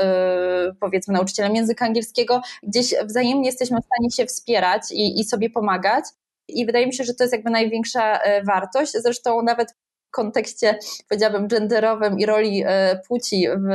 powiedzmy 0.80 1.14
nauczycielem 1.14 1.54
języka 1.56 1.86
angielskiego, 1.86 2.40
gdzieś 2.62 2.94
wzajemnie 3.04 3.46
jesteśmy 3.46 3.78
w 3.80 3.84
stanie 3.84 4.10
się 4.10 4.26
wspierać 4.26 4.82
i, 4.92 5.20
i 5.20 5.24
sobie 5.24 5.50
pomagać. 5.50 6.04
I 6.48 6.66
wydaje 6.66 6.86
mi 6.86 6.94
się, 6.94 7.04
że 7.04 7.14
to 7.14 7.24
jest 7.24 7.34
jakby 7.34 7.50
największa 7.50 8.18
e, 8.18 8.42
wartość. 8.42 8.92
Zresztą 8.92 9.42
nawet 9.42 9.74
kontekście, 10.14 10.78
powiedziałabym, 11.08 11.48
genderowym 11.48 12.18
i 12.18 12.26
roli 12.26 12.64
e, 12.66 13.00
płci 13.08 13.46
w, 13.48 13.68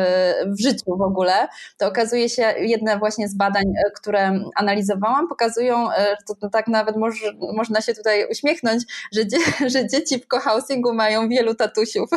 w 0.56 0.62
życiu 0.62 0.98
w 0.98 1.02
ogóle, 1.02 1.48
to 1.78 1.88
okazuje 1.88 2.30
się, 2.30 2.54
jedne 2.58 3.00
właśnie 3.00 3.28
z 3.28 3.36
badań, 3.36 3.64
e, 3.64 3.92
które 3.92 4.40
analizowałam, 4.56 5.28
pokazują, 5.28 5.92
e, 5.92 6.18
to, 6.28 6.50
tak 6.50 6.68
nawet 6.68 6.96
może, 6.96 7.34
można 7.54 7.82
się 7.82 7.94
tutaj 7.94 8.28
uśmiechnąć, 8.32 8.84
że, 9.14 9.26
dzie, 9.26 9.38
że 9.74 9.88
dzieci 9.88 10.20
w 10.20 10.28
cohousingu 10.28 10.94
mają 10.94 11.30
wielu 11.30 11.56
tatusiów, 11.56 12.10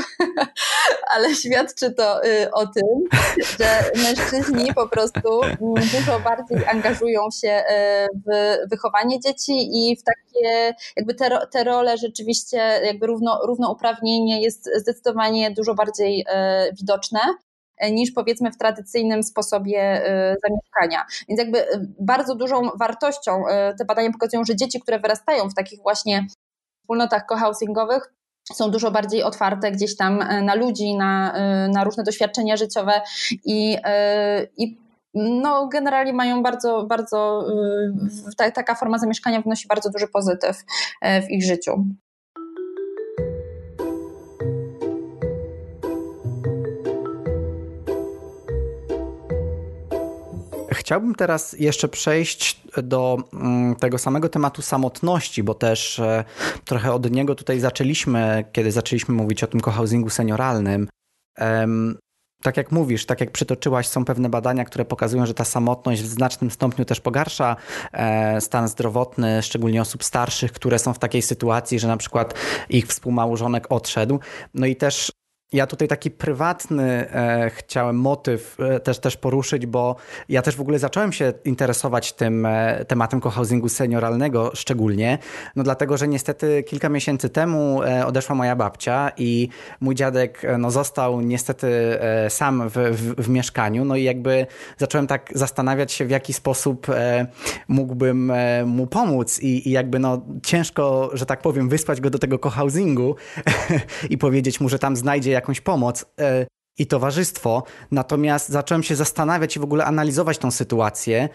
ale 1.15 1.35
świadczy 1.35 1.91
to 1.91 2.21
o 2.53 2.67
tym, 2.67 3.21
że 3.59 3.85
mężczyźni 4.03 4.75
po 4.75 4.89
prostu 4.89 5.41
dużo 5.93 6.21
bardziej 6.21 6.67
angażują 6.67 7.21
się 7.41 7.65
w 8.27 8.57
wychowanie 8.71 9.21
dzieci 9.21 9.53
i 9.53 9.97
w 9.97 10.03
takie 10.05 10.75
jakby 10.97 11.15
te, 11.15 11.47
te 11.51 11.65
role 11.65 11.99
rzeczywiście 11.99 12.57
jakby 12.85 13.07
równo, 13.07 13.41
równouprawnienie 13.47 14.12
jest 14.21 14.69
zdecydowanie 14.77 15.51
dużo 15.51 15.75
bardziej 15.75 16.25
e, 16.29 16.73
widoczne 16.73 17.21
e, 17.79 17.91
niż 17.91 18.11
powiedzmy 18.11 18.53
w 18.53 18.59
tradycyjnym 18.59 19.23
sposobie 19.23 19.81
e, 19.81 20.37
zamieszkania. 20.45 21.07
Więc 21.29 21.39
jakby 21.39 21.67
bardzo 22.01 22.35
dużą 22.35 22.71
wartością 22.79 23.45
te 23.79 23.85
badania 23.85 24.11
pokazują, 24.13 24.45
że 24.45 24.57
dzieci, 24.57 24.81
które 24.81 25.01
wyrastają 25.01 25.49
w 25.51 25.55
takich 25.55 25.83
właśnie 25.83 26.27
wspólnotach 26.81 27.27
cohousingowych, 27.27 28.13
są 28.53 28.71
dużo 28.71 28.91
bardziej 28.91 29.23
otwarte 29.23 29.73
gdzieś 29.73 29.97
tam 29.97 30.19
na 30.45 30.55
ludzi, 30.55 30.95
na, 30.95 31.35
na 31.69 31.85
różne 31.85 32.05
doświadczenia 32.05 32.57
życiowe 32.57 32.93
i, 33.45 33.77
i 34.57 34.79
no, 35.15 35.69
generalnie 35.69 36.13
mają 36.13 36.43
bardzo, 36.43 36.87
bardzo, 36.87 37.47
ta, 38.37 38.51
taka 38.51 38.75
forma 38.75 38.99
zamieszkania 38.99 39.41
wnosi 39.41 39.69
bardzo 39.69 39.91
duży 39.91 40.09
pozytyw 40.09 40.57
w 41.03 41.31
ich 41.31 41.45
życiu. 41.45 41.85
Chciałbym 50.93 51.15
teraz 51.15 51.53
jeszcze 51.53 51.89
przejść 51.89 52.63
do 52.83 53.19
mm, 53.33 53.77
tego 53.77 53.99
samego 53.99 54.29
tematu 54.29 54.63
samotności, 54.63 55.43
bo 55.43 55.55
też 55.55 55.99
e, 55.99 56.25
trochę 56.65 56.93
od 56.93 57.11
niego 57.11 57.35
tutaj 57.35 57.61
zaczęliśmy, 57.61 58.45
kiedy 58.53 58.73
zaczęliśmy 58.73 59.15
mówić 59.15 59.45
o 59.45 59.47
tym 59.47 59.61
cohousingu 59.61 60.11
senioralnym. 60.11 60.89
Tak 62.43 62.57
jak 62.57 62.73
mówisz, 62.73 63.07
tak 63.07 63.21
jak 63.21 63.31
przytoczyłaś, 63.31 63.87
są 63.89 64.05
pewne 64.05 64.29
badania, 64.29 64.65
które 64.65 64.85
pokazują, 64.85 65.27
że 65.27 65.35
ta 65.35 65.45
samotność 65.45 66.03
w 66.03 66.07
znacznym 66.07 66.51
stopniu 66.51 66.85
też 66.85 67.01
pogarsza 67.01 67.57
e, 67.93 68.41
stan 68.41 68.69
zdrowotny, 68.69 69.43
szczególnie 69.43 69.83
osób 69.83 70.05
starszych, 70.05 70.53
które 70.53 70.79
są 70.79 70.95
w 70.95 70.99
takiej 70.99 71.23
sytuacji, 71.23 71.79
że 71.79 71.89
na 71.89 71.97
przykład 71.97 72.35
ich 72.69 72.87
współmałżonek 72.87 73.67
odszedł. 73.71 74.21
No 74.55 74.67
i 74.67 74.77
też 74.77 75.13
ja 75.53 75.67
tutaj 75.67 75.89
taki 75.89 76.11
prywatny 76.11 77.11
e, 77.11 77.51
chciałem 77.55 77.97
motyw 77.97 78.57
e, 78.61 78.81
też, 78.81 78.99
też 78.99 79.17
poruszyć, 79.17 79.67
bo 79.67 79.97
ja 80.29 80.43
też 80.43 80.57
w 80.57 80.61
ogóle 80.61 80.79
zacząłem 80.79 81.13
się 81.13 81.33
interesować 81.45 82.13
tym 82.13 82.47
e, 82.47 82.85
tematem 82.85 83.21
cohousingu 83.21 83.69
senioralnego 83.69 84.51
szczególnie, 84.55 85.19
no 85.57 85.63
dlatego, 85.63 85.97
że 85.97 86.09
niestety 86.09 86.63
kilka 86.63 86.89
miesięcy 86.89 87.29
temu 87.29 87.83
e, 87.83 88.07
odeszła 88.07 88.35
moja 88.35 88.57
babcia 88.57 89.11
i 89.17 89.49
mój 89.81 89.95
dziadek 89.95 90.45
e, 90.45 90.59
no, 90.59 90.71
został 90.71 91.21
niestety 91.21 91.69
e, 92.01 92.31
sam 92.31 92.69
w, 92.69 92.73
w, 92.73 93.25
w, 93.25 93.29
mieszkaniu, 93.29 93.85
no 93.85 93.97
i 93.97 94.03
jakby 94.03 94.47
zacząłem 94.79 95.07
tak 95.07 95.31
zastanawiać 95.35 95.93
się, 95.93 96.05
w 96.05 96.11
jaki 96.11 96.33
sposób 96.33 96.87
mógłbym 97.69 98.33
mu 98.67 98.87
pomóc 98.87 99.41
i, 99.41 99.69
i 99.69 99.71
jakby 99.71 99.99
no 99.99 100.23
ciężko, 100.43 101.11
że 101.13 101.27
tak 101.27 101.41
powiem, 101.41 101.69
wysłać 101.69 102.01
go 102.01 102.11
do 102.11 102.19
tego 102.19 102.39
cohousingu 102.39 103.17
i 104.11 104.19
powiedzieć 104.19 104.61
mu, 104.61 104.69
że 104.69 104.79
tam 104.79 104.97
znajdzie 104.97 105.31
jakąś 105.43 105.61
pomoc 105.61 106.05
e, 106.21 106.47
i 106.79 106.87
towarzystwo. 106.87 107.63
Natomiast 107.91 108.49
zacząłem 108.49 108.83
się 108.83 108.97
zastanawiać 108.97 109.57
i 109.57 109.61
w 109.61 109.65
ogóle 109.65 109.85
analizować 109.85 110.39
tą 110.39 110.51
sytuację. 110.51 111.29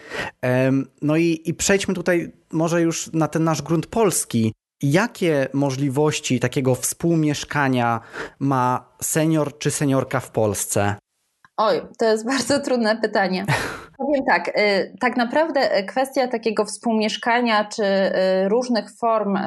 No 1.02 1.16
i, 1.16 1.42
i 1.44 1.54
przejdźmy 1.54 1.94
tutaj 1.94 2.32
może 2.52 2.82
już 2.82 3.12
na 3.12 3.28
ten 3.28 3.44
nasz 3.44 3.62
grunt 3.62 3.86
polski. 3.86 4.52
Jakie 4.82 5.48
możliwości 5.52 6.40
takiego 6.40 6.74
współmieszkania 6.74 8.00
ma 8.38 8.94
senior 9.02 9.58
czy 9.58 9.70
seniorka 9.70 10.20
w 10.20 10.30
Polsce? 10.30 10.96
Oj, 11.60 11.82
to 11.98 12.04
jest 12.04 12.26
bardzo 12.32 12.60
trudne 12.60 12.96
pytanie. 12.96 13.44
Powiem 13.98 14.24
tak, 14.24 14.48
y, 14.48 14.94
tak 15.00 15.16
naprawdę 15.16 15.84
kwestia 15.84 16.28
takiego 16.28 16.64
współmieszkania 16.64 17.64
czy 17.64 17.84
y, 17.84 18.48
różnych 18.48 18.90
form 18.90 19.38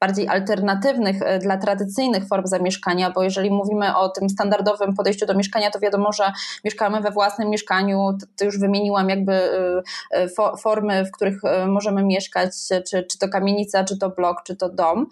bardziej 0.00 0.28
alternatywnych 0.28 1.22
y, 1.22 1.38
dla 1.38 1.56
tradycyjnych 1.56 2.26
form 2.28 2.46
zamieszkania, 2.46 3.10
bo 3.10 3.22
jeżeli 3.22 3.50
mówimy 3.50 3.96
o 3.96 4.08
tym 4.08 4.30
standardowym 4.30 4.94
podejściu 4.94 5.26
do 5.26 5.34
mieszkania, 5.34 5.70
to 5.70 5.80
wiadomo, 5.80 6.12
że 6.12 6.32
mieszkamy 6.64 7.00
we 7.00 7.10
własnym 7.10 7.50
mieszkaniu, 7.50 8.18
to 8.38 8.44
już 8.44 8.58
wymieniłam 8.58 9.08
jakby 9.08 9.40
formy, 10.62 11.04
w 11.04 11.10
których 11.10 11.40
możemy 11.66 12.04
mieszkać, 12.04 12.50
czy, 12.68 13.04
czy 13.10 13.18
to 13.18 13.28
kamienica, 13.28 13.84
czy 13.84 13.98
to 13.98 14.10
blok, 14.10 14.42
czy 14.46 14.56
to 14.56 14.68
dom 14.68 15.06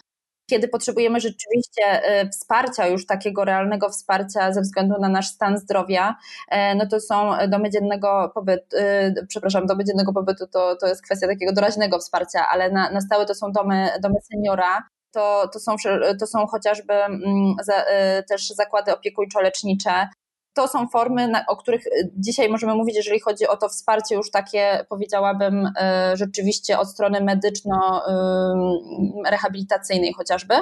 kiedy 0.51 0.69
potrzebujemy 0.69 1.21
rzeczywiście 1.21 2.21
y, 2.23 2.29
wsparcia, 2.29 2.87
już 2.87 3.07
takiego 3.07 3.45
realnego 3.45 3.89
wsparcia 3.89 4.53
ze 4.53 4.61
względu 4.61 4.95
na 5.01 5.09
nasz 5.09 5.29
stan 5.29 5.59
zdrowia, 5.59 6.17
e, 6.49 6.75
no 6.75 6.87
to 6.87 7.01
są 7.01 7.31
domy 7.49 7.71
dziennego 7.71 8.33
pobytu, 8.35 8.77
y, 8.77 9.27
przepraszam, 9.29 9.67
domy 9.67 9.85
dziennego 9.85 10.13
pobytu 10.13 10.47
to, 10.47 10.77
to 10.77 10.87
jest 10.87 11.03
kwestia 11.03 11.27
takiego 11.27 11.53
doraźnego 11.53 11.99
wsparcia, 11.99 12.49
ale 12.49 12.71
na, 12.71 12.91
na 12.91 13.01
stałe 13.01 13.27
to 13.27 13.35
są 13.35 13.53
domy, 13.53 13.89
domy 14.03 14.15
seniora, 14.33 14.83
to, 15.15 15.49
to, 15.53 15.61
są, 15.61 15.77
to 16.21 16.27
są 16.27 16.47
chociażby 16.47 16.95
mm, 16.95 17.55
za, 17.63 17.85
też 18.29 18.49
zakłady 18.49 18.93
opiekuńczo-lecznicze, 18.93 20.09
to 20.55 20.69
są 20.69 20.89
formy, 20.89 21.33
o 21.49 21.57
których 21.57 21.83
dzisiaj 22.17 22.49
możemy 22.49 22.75
mówić, 22.75 22.97
jeżeli 22.97 23.21
chodzi 23.21 23.47
o 23.47 23.57
to 23.57 23.69
wsparcie 23.69 24.15
już 24.15 24.31
takie, 24.31 24.87
powiedziałabym, 24.89 25.73
rzeczywiście 26.15 26.79
od 26.79 26.89
strony 26.89 27.21
medyczno-rehabilitacyjnej 27.21 30.13
chociażby. 30.17 30.55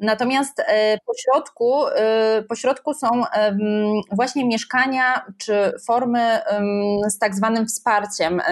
Natomiast 0.00 0.62
po 1.06 1.12
środku, 1.14 1.84
po 2.48 2.54
środku 2.54 2.94
są 2.94 3.08
właśnie 4.12 4.44
mieszkania 4.44 5.24
czy 5.38 5.72
formy 5.86 6.40
z 7.08 7.18
tak 7.18 7.34
zwanym 7.34 7.66
wsparciem 7.66 8.42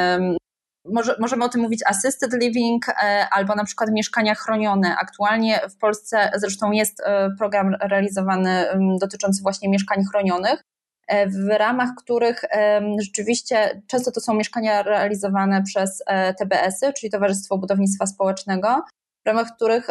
może, 0.87 1.17
możemy 1.21 1.45
o 1.45 1.49
tym 1.49 1.61
mówić 1.61 1.81
assisted 1.87 2.33
living 2.33 2.87
albo 3.31 3.55
na 3.55 3.65
przykład 3.65 3.91
mieszkania 3.91 4.35
chronione. 4.35 4.97
Aktualnie 5.01 5.61
w 5.71 5.79
Polsce 5.79 6.31
zresztą 6.35 6.71
jest 6.71 7.03
program 7.39 7.77
realizowany 7.81 8.67
dotyczący 9.01 9.43
właśnie 9.43 9.69
mieszkań 9.69 10.05
chronionych, 10.13 10.63
w 11.11 11.49
ramach 11.59 11.89
których 11.99 12.45
rzeczywiście 13.01 13.83
często 13.87 14.13
to 14.13 14.21
są 14.21 14.35
mieszkania 14.35 14.83
realizowane 14.83 15.63
przez 15.63 16.03
TBS-y, 16.39 16.93
czyli 16.93 17.11
Towarzystwo 17.11 17.59
Budownictwa 17.59 18.07
Społecznego, 18.07 18.69
w 19.25 19.27
ramach 19.27 19.55
których 19.57 19.91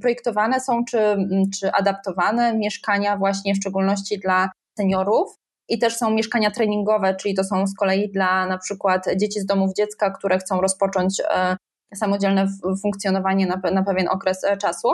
projektowane 0.00 0.60
są 0.60 0.84
czy, 0.84 1.16
czy 1.60 1.72
adaptowane 1.72 2.58
mieszkania 2.58 3.16
właśnie 3.16 3.54
w 3.54 3.56
szczególności 3.56 4.18
dla 4.18 4.50
seniorów, 4.78 5.36
i 5.68 5.78
też 5.78 5.96
są 5.96 6.10
mieszkania 6.10 6.50
treningowe, 6.50 7.14
czyli 7.14 7.34
to 7.34 7.44
są 7.44 7.66
z 7.66 7.74
kolei 7.74 8.12
dla 8.12 8.46
na 8.46 8.58
przykład 8.58 9.06
dzieci 9.16 9.40
z 9.40 9.46
domów 9.46 9.74
dziecka, 9.76 10.10
które 10.10 10.38
chcą 10.38 10.60
rozpocząć 10.60 11.20
e, 11.20 11.56
samodzielne 11.94 12.46
funkcjonowanie 12.82 13.46
na, 13.46 13.70
na 13.70 13.82
pewien 13.82 14.08
okres 14.08 14.44
e, 14.44 14.56
czasu. 14.56 14.88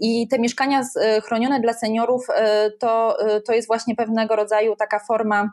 I 0.00 0.28
te 0.28 0.38
mieszkania 0.38 0.82
e, 1.00 1.20
chronione 1.20 1.60
dla 1.60 1.72
seniorów 1.72 2.26
to, 2.78 3.18
to 3.46 3.52
jest 3.52 3.68
właśnie 3.68 3.96
pewnego 3.96 4.36
rodzaju 4.36 4.76
taka 4.76 4.98
forma 4.98 5.50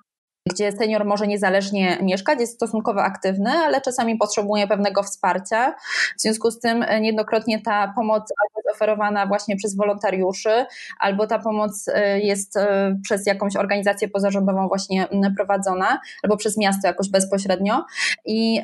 gdzie 0.54 0.72
senior 0.72 1.06
może 1.06 1.28
niezależnie 1.28 1.98
mieszkać, 2.02 2.40
jest 2.40 2.54
stosunkowo 2.54 3.04
aktywny, 3.04 3.50
ale 3.50 3.82
czasami 3.82 4.18
potrzebuje 4.18 4.68
pewnego 4.68 5.04
wsparcia. 5.04 5.76
W 6.18 6.22
związku 6.22 6.52
z 6.52 6.60
tym 6.60 6.84
e, 6.84 7.02
niejednokrotnie 7.02 7.62
ta 7.62 7.94
pomoc 7.96 8.22
albo 8.22 8.60
jest 8.60 8.76
oferowana 8.76 9.28
właśnie 9.28 9.56
przez 9.56 9.76
wolontariuszy, 9.76 10.66
albo 11.00 11.28
ta 11.28 11.40
pomoc 11.40 11.88
e, 11.88 12.20
jest 12.20 12.58
e, 12.58 12.96
przez 13.04 13.28
jakąś 13.28 13.56
organizację 13.56 14.08
pozarządową 14.08 14.68
właśnie 14.68 15.08
prowadzona, 15.38 16.00
albo 16.24 16.38
przez 16.38 16.58
miasto 16.58 16.88
jakoś 16.88 17.10
bezpośrednio. 17.10 17.86
I, 18.26 18.62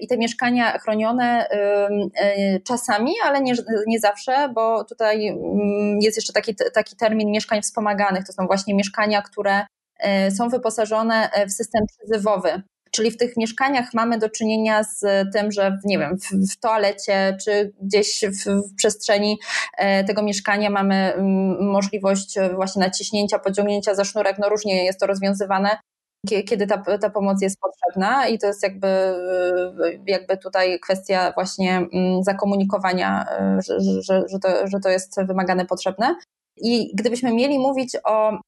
i 0.00 0.06
te 0.08 0.18
mieszkania 0.18 0.78
chronione 0.78 1.46
czasami, 2.64 3.12
ale 3.24 3.40
nie, 3.40 3.54
nie 3.86 4.00
zawsze, 4.00 4.48
bo 4.54 4.84
tutaj 4.84 5.38
jest 6.00 6.16
jeszcze 6.16 6.32
taki, 6.32 6.54
taki 6.74 6.96
termin 6.96 7.30
mieszkań 7.30 7.62
wspomaganych. 7.62 8.26
To 8.26 8.32
są 8.32 8.46
właśnie 8.46 8.74
mieszkania, 8.74 9.22
które 9.22 9.66
są 10.36 10.48
wyposażone 10.48 11.30
e, 11.30 11.46
w 11.46 11.52
system 11.52 11.82
przyzywowy. 11.86 12.62
Czyli 12.90 13.10
w 13.10 13.16
tych 13.16 13.36
mieszkaniach 13.36 13.94
mamy 13.94 14.18
do 14.18 14.28
czynienia 14.28 14.84
z 14.84 15.00
tym, 15.32 15.52
że 15.52 15.78
nie 15.84 15.98
wiem, 15.98 16.18
w, 16.18 16.52
w 16.52 16.60
toalecie 16.60 17.36
czy 17.44 17.72
gdzieś 17.82 18.24
w, 18.24 18.50
w, 18.50 18.74
przestrzeni 18.76 19.38
e, 19.78 20.04
tego 20.04 20.22
mieszkania 20.22 20.70
mamy 20.70 20.94
mm, 20.94 21.70
możliwość 21.70 22.38
właśnie 22.54 22.80
naciśnięcia, 22.80 23.38
pociągnięcia 23.38 23.94
za 23.94 24.04
sznurek. 24.04 24.36
No 24.38 24.48
różnie 24.48 24.84
jest 24.84 25.00
to 25.00 25.06
rozwiązywane, 25.06 25.78
kiedy 26.26 26.66
ta, 26.66 26.98
ta 26.98 27.10
pomoc 27.10 27.42
jest 27.42 27.58
potrzebna 27.60 28.28
i 28.28 28.38
to 28.38 28.46
jest 28.46 28.62
jakby, 28.62 29.14
jakby 30.06 30.36
tutaj 30.36 30.80
kwestia 30.80 31.32
właśnie 31.34 31.76
mm, 31.76 32.22
zakomunikowania, 32.22 33.26
że, 33.66 33.80
że, 33.80 34.22
że, 34.28 34.38
to, 34.38 34.66
że 34.66 34.80
to 34.80 34.88
jest 34.88 35.26
wymagane, 35.26 35.66
potrzebne. 35.66 36.16
I 36.56 36.90
gdybyśmy 36.94 37.32
mieli 37.32 37.58
mówić 37.58 37.96
o 38.04 38.38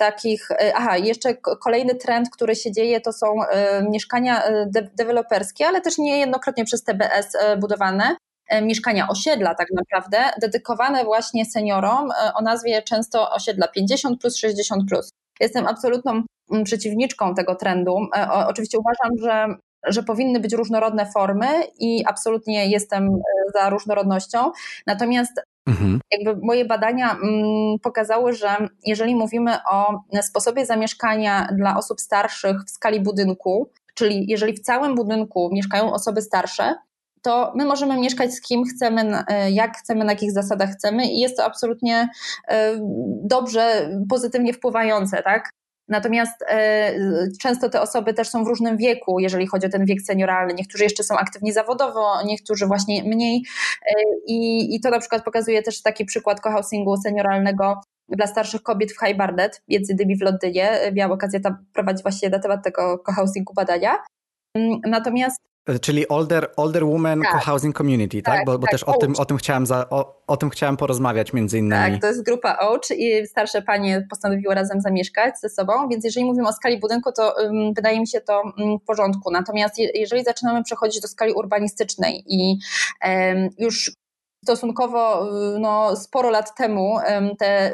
takich, 0.00 0.50
e, 0.50 0.72
aha, 0.76 0.96
jeszcze 0.96 1.34
kolejny 1.34 1.94
trend, 1.94 2.30
który 2.30 2.56
się 2.56 2.72
dzieje, 2.72 3.00
to 3.00 3.12
są 3.12 3.26
e, 3.44 3.82
mieszkania 3.82 4.44
e, 4.44 4.66
de 4.66 4.82
deweloperskie, 4.94 5.66
ale 5.66 5.80
też 5.80 5.98
niejednokrotnie 5.98 6.64
przez 6.64 6.84
TBS 6.84 7.36
budowane, 7.58 8.16
mieszkania 8.62 9.08
osiedla 9.08 9.54
tak 9.54 9.68
naprawdę, 9.76 10.18
dedykowane 10.40 11.04
właśnie 11.04 11.44
seniorom 11.44 12.10
o 12.34 12.42
nazwie 12.42 12.82
często 12.82 13.30
osiedla 13.30 13.68
50 13.68 14.20
plus 14.20 14.36
60 14.36 14.88
plus. 14.88 15.10
Jestem 15.40 15.66
absolutną 15.66 16.22
mm, 16.52 16.64
przeciwniczką 16.64 17.34
tego 17.34 17.54
trendu. 17.54 17.96
Oczywiście 18.46 18.78
uważam, 18.78 19.18
że 19.22 19.54
że 19.86 20.02
powinny 20.02 20.40
być 20.40 20.52
różnorodne 20.52 21.06
formy 21.06 21.46
i 21.78 22.04
absolutnie 22.06 22.70
jestem 22.70 23.08
za 23.54 23.70
różnorodnością. 23.70 24.52
Natomiast 24.86 25.40
Mhm. 25.66 26.00
Jakby 26.12 26.46
moje 26.46 26.64
badania 26.64 27.12
mm, 27.12 27.78
pokazały, 27.82 28.32
że 28.32 28.56
jeżeli 28.86 29.14
mówimy 29.14 29.56
o 29.70 30.00
sposobie 30.22 30.66
zamieszkania 30.66 31.48
dla 31.58 31.76
osób 31.76 32.00
starszych 32.00 32.56
w 32.66 32.70
skali 32.70 33.00
budynku, 33.00 33.70
czyli 33.94 34.24
jeżeli 34.28 34.52
w 34.52 34.60
całym 34.60 34.94
budynku 34.94 35.50
mieszkają 35.52 35.92
osoby 35.92 36.22
starsze, 36.22 36.74
to 37.22 37.52
my 37.56 37.64
możemy 37.64 38.00
mieszkać 38.00 38.34
z 38.34 38.40
kim 38.40 38.64
chcemy, 38.64 39.24
e, 39.28 39.50
jak 39.50 39.76
chcemy, 39.76 40.04
na 40.04 40.12
jakich 40.12 40.32
zasadach 40.32 40.70
chcemy 40.70 41.06
i 41.06 41.20
jest 41.20 41.36
to 41.36 41.44
absolutnie 41.44 42.08
e, 42.48 42.78
dobrze, 43.24 43.90
pozytywnie 44.08 44.52
wpływające, 44.52 45.22
tak? 45.22 45.50
Natomiast 45.90 46.42
e, 46.48 46.92
często 47.40 47.68
te 47.68 47.80
osoby 47.80 48.14
też 48.14 48.28
są 48.28 48.44
w 48.44 48.48
różnym 48.48 48.76
wieku, 48.76 49.20
jeżeli 49.20 49.46
chodzi 49.46 49.66
o 49.66 49.70
ten 49.70 49.86
wiek 49.86 50.02
senioralny. 50.02 50.54
Niektórzy 50.54 50.84
jeszcze 50.84 51.04
są 51.04 51.18
aktywni 51.18 51.52
zawodowo, 51.52 52.22
niektórzy 52.24 52.66
właśnie 52.66 53.02
mniej. 53.02 53.42
E, 53.86 53.92
I, 54.26 54.74
i 54.74 54.80
to 54.80 54.90
na 54.90 54.98
przykład 54.98 55.24
pokazuje 55.24 55.62
też 55.62 55.82
taki 55.82 56.04
przykład 56.04 56.40
cohousingu 56.40 56.96
senioralnego 56.96 57.80
dla 58.08 58.26
starszych 58.26 58.62
kobiet 58.62 58.92
w 58.92 59.06
High 59.06 59.16
Barnet, 59.16 59.62
między 59.68 59.92
innymi 59.92 60.16
w 60.16 60.22
Londynie. 60.22 60.80
Miałam 60.92 61.12
okazję 61.12 61.40
tam 61.40 61.66
prowadzić 61.72 62.02
właśnie 62.02 62.28
na 62.28 62.38
temat 62.38 62.64
tego 62.64 62.98
cohousingu 62.98 63.54
badania. 63.54 63.98
Mm, 64.56 64.80
natomiast 64.86 65.40
E, 65.44 65.49
czyli 65.80 66.08
Older, 66.08 66.50
older 66.56 66.84
Woman 66.84 67.22
tak. 67.22 67.32
Co-Housing 67.32 67.78
Community, 67.78 68.22
tak? 68.22 68.36
tak? 68.36 68.46
Bo, 68.46 68.58
bo 68.58 68.66
tak, 68.66 68.70
też 68.70 68.82
o 68.82 68.92
tym, 68.92 69.14
o, 69.18 69.24
tym 69.24 69.36
chciałem 69.36 69.66
za, 69.66 69.88
o, 69.90 70.22
o, 70.26 70.36
tym 70.36 70.50
chciałem 70.50 70.76
porozmawiać 70.76 71.32
między 71.32 71.58
innymi. 71.58 71.92
Tak, 71.92 72.00
to 72.00 72.06
jest 72.06 72.24
grupa 72.24 72.56
OACH 72.58 72.90
i 72.96 73.26
starsze 73.26 73.62
panie 73.62 74.06
postanowiły 74.10 74.54
razem 74.54 74.80
zamieszkać 74.80 75.40
ze 75.40 75.48
sobą, 75.48 75.88
więc 75.88 76.04
jeżeli 76.04 76.26
mówimy 76.26 76.48
o 76.48 76.52
skali 76.52 76.80
budynku, 76.80 77.12
to 77.12 77.34
um, 77.38 77.74
wydaje 77.74 78.00
mi 78.00 78.08
się 78.08 78.20
to 78.20 78.42
um, 78.42 78.78
w 78.78 78.82
porządku. 78.84 79.30
Natomiast 79.30 79.78
je, 79.78 79.88
jeżeli 79.94 80.24
zaczynamy 80.24 80.62
przechodzić 80.62 81.02
do 81.02 81.08
skali 81.08 81.32
urbanistycznej 81.32 82.24
i 82.26 82.58
um, 83.04 83.48
już 83.58 83.92
stosunkowo 84.44 85.28
y, 85.56 85.58
no, 85.58 85.96
sporo 85.96 86.30
lat 86.30 86.54
temu 86.54 86.96
te 87.38 87.72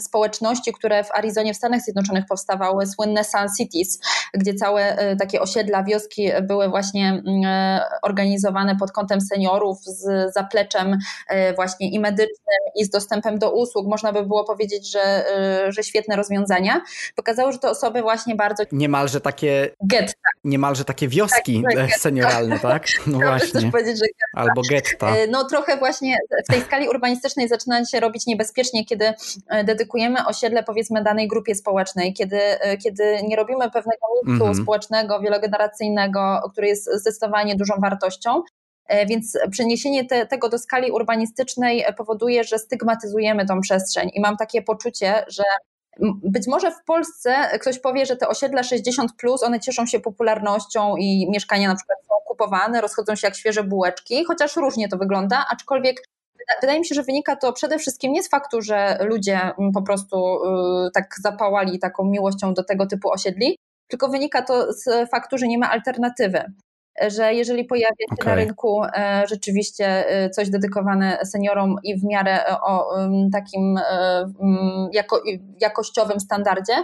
społeczności, 0.00 0.72
które 0.72 1.04
w 1.04 1.12
Arizonie 1.12 1.54
w 1.54 1.56
Stanach 1.56 1.80
Zjednoczonych 1.80 2.24
powstawały, 2.28 2.86
słynne 2.86 3.24
Sun 3.24 3.46
Cities, 3.58 3.98
gdzie 4.34 4.54
całe 4.54 5.12
y, 5.12 5.16
takie 5.16 5.40
osiedla, 5.40 5.82
wioski 5.82 6.30
były 6.42 6.68
właśnie 6.68 7.08
mm, 7.08 7.44
e, 7.44 7.80
organizowane 8.02 8.76
pod 8.76 8.92
kątem 8.92 9.20
seniorów 9.20 9.78
z 9.84 10.34
zapleczem 10.34 10.98
e, 11.28 11.54
właśnie 11.54 11.90
i 11.90 12.00
medycznym 12.00 12.60
i 12.76 12.84
z 12.84 12.90
dostępem 12.90 13.38
do 13.38 13.52
usług. 13.52 13.86
Można 13.86 14.12
by 14.12 14.26
było 14.26 14.44
powiedzieć, 14.44 14.92
że, 14.92 15.24
y, 15.68 15.72
że 15.72 15.82
świetne 15.82 16.16
rozwiązania. 16.16 16.80
Pokazały, 17.16 17.52
że 17.52 17.58
te 17.58 17.70
osoby 17.70 18.02
właśnie 18.02 18.34
bardzo... 18.34 18.62
Niemalże 18.72 19.20
takie... 19.20 19.70
Getta. 19.84 20.12
Niemalże 20.44 20.84
takie 20.84 21.08
wioski 21.08 21.62
tak, 21.62 21.74
tak 21.74 22.00
senioralne, 22.00 22.58
tak? 22.58 22.86
No 23.06 23.18
właśnie. 23.18 23.70
Albo 24.34 24.62
getta. 24.70 25.16
E, 25.16 25.26
no 25.26 25.44
trochę 25.44 25.76
właśnie 25.80 26.16
w 26.48 26.52
tej 26.52 26.60
skali 26.60 26.88
urbanistycznej 26.88 27.48
zaczyna 27.48 27.84
się 27.84 28.00
robić 28.00 28.26
niebezpiecznie, 28.26 28.84
kiedy 28.84 29.12
e, 29.48 29.64
dedykujemy 29.64 30.26
osiedle 30.26 30.62
powiedzmy 30.62 31.02
danej 31.02 31.28
grupie 31.28 31.54
społecznej, 31.54 32.14
kiedy, 32.14 32.36
e, 32.36 32.76
kiedy 32.76 33.22
nie 33.28 33.36
robimy 33.36 33.70
pewnego 33.70 34.06
miksu 34.26 34.44
mm 34.44 34.56
-hmm. 34.56 34.62
społecznego, 34.62 35.20
wielogeneracyjnego, 35.20 36.48
który 36.52 36.66
jest 36.66 36.90
zdecydowanie 36.94 37.56
dużą 37.56 37.74
wartością. 37.80 38.42
E, 38.86 39.06
więc 39.06 39.38
przeniesienie 39.50 40.04
te, 40.04 40.26
tego 40.26 40.48
do 40.48 40.58
skali 40.58 40.90
urbanistycznej 40.90 41.84
powoduje, 41.96 42.44
że 42.44 42.58
stygmatyzujemy 42.58 43.46
tą 43.46 43.60
przestrzeń 43.60 44.10
i 44.14 44.20
mam 44.20 44.36
takie 44.36 44.62
poczucie, 44.62 45.24
że 45.28 45.42
być 46.22 46.46
może 46.46 46.70
w 46.70 46.84
Polsce 46.84 47.34
ktoś 47.60 47.78
powie, 47.78 48.06
że 48.06 48.16
te 48.16 48.28
osiedla 48.28 48.62
60, 48.62 49.12
plus, 49.16 49.42
one 49.42 49.60
cieszą 49.60 49.86
się 49.86 50.00
popularnością 50.00 50.96
i 50.96 51.30
mieszkania 51.30 51.68
na 51.68 51.76
przykład 51.76 51.98
są 52.02 52.14
kupowane, 52.26 52.80
rozchodzą 52.80 53.16
się 53.16 53.26
jak 53.26 53.36
świeże 53.36 53.64
bułeczki, 53.64 54.24
chociaż 54.24 54.56
różnie 54.56 54.88
to 54.88 54.98
wygląda, 54.98 55.46
aczkolwiek 55.50 56.02
wydaje 56.60 56.78
mi 56.78 56.86
się, 56.86 56.94
że 56.94 57.02
wynika 57.02 57.36
to 57.36 57.52
przede 57.52 57.78
wszystkim 57.78 58.12
nie 58.12 58.22
z 58.22 58.28
faktu, 58.28 58.62
że 58.62 58.98
ludzie 59.00 59.40
mm, 59.40 59.72
po 59.72 59.82
prostu 59.82 60.16
y, 60.86 60.90
tak 60.94 61.14
zapałali 61.22 61.78
taką 61.78 62.04
miłością 62.04 62.54
do 62.54 62.64
tego 62.64 62.86
typu 62.86 63.10
osiedli, 63.10 63.58
tylko 63.88 64.08
wynika 64.08 64.42
to 64.42 64.72
z 64.72 65.10
faktu, 65.10 65.38
że 65.38 65.46
nie 65.46 65.58
ma 65.58 65.70
alternatywy 65.70 66.44
że 67.08 67.34
jeżeli 67.34 67.64
pojawia 67.64 68.06
się 68.08 68.14
okay. 68.22 68.26
na 68.28 68.34
rynku 68.34 68.82
e, 68.84 69.22
rzeczywiście 69.28 69.86
e, 70.08 70.30
coś 70.30 70.50
dedykowane 70.50 71.18
seniorom 71.24 71.76
i 71.84 72.00
w 72.00 72.04
miarę 72.04 72.44
o 72.62 72.96
takim 73.32 73.78
e, 73.78 74.32
jako, 74.92 75.22
jakościowym 75.60 76.20
standardzie, 76.20 76.74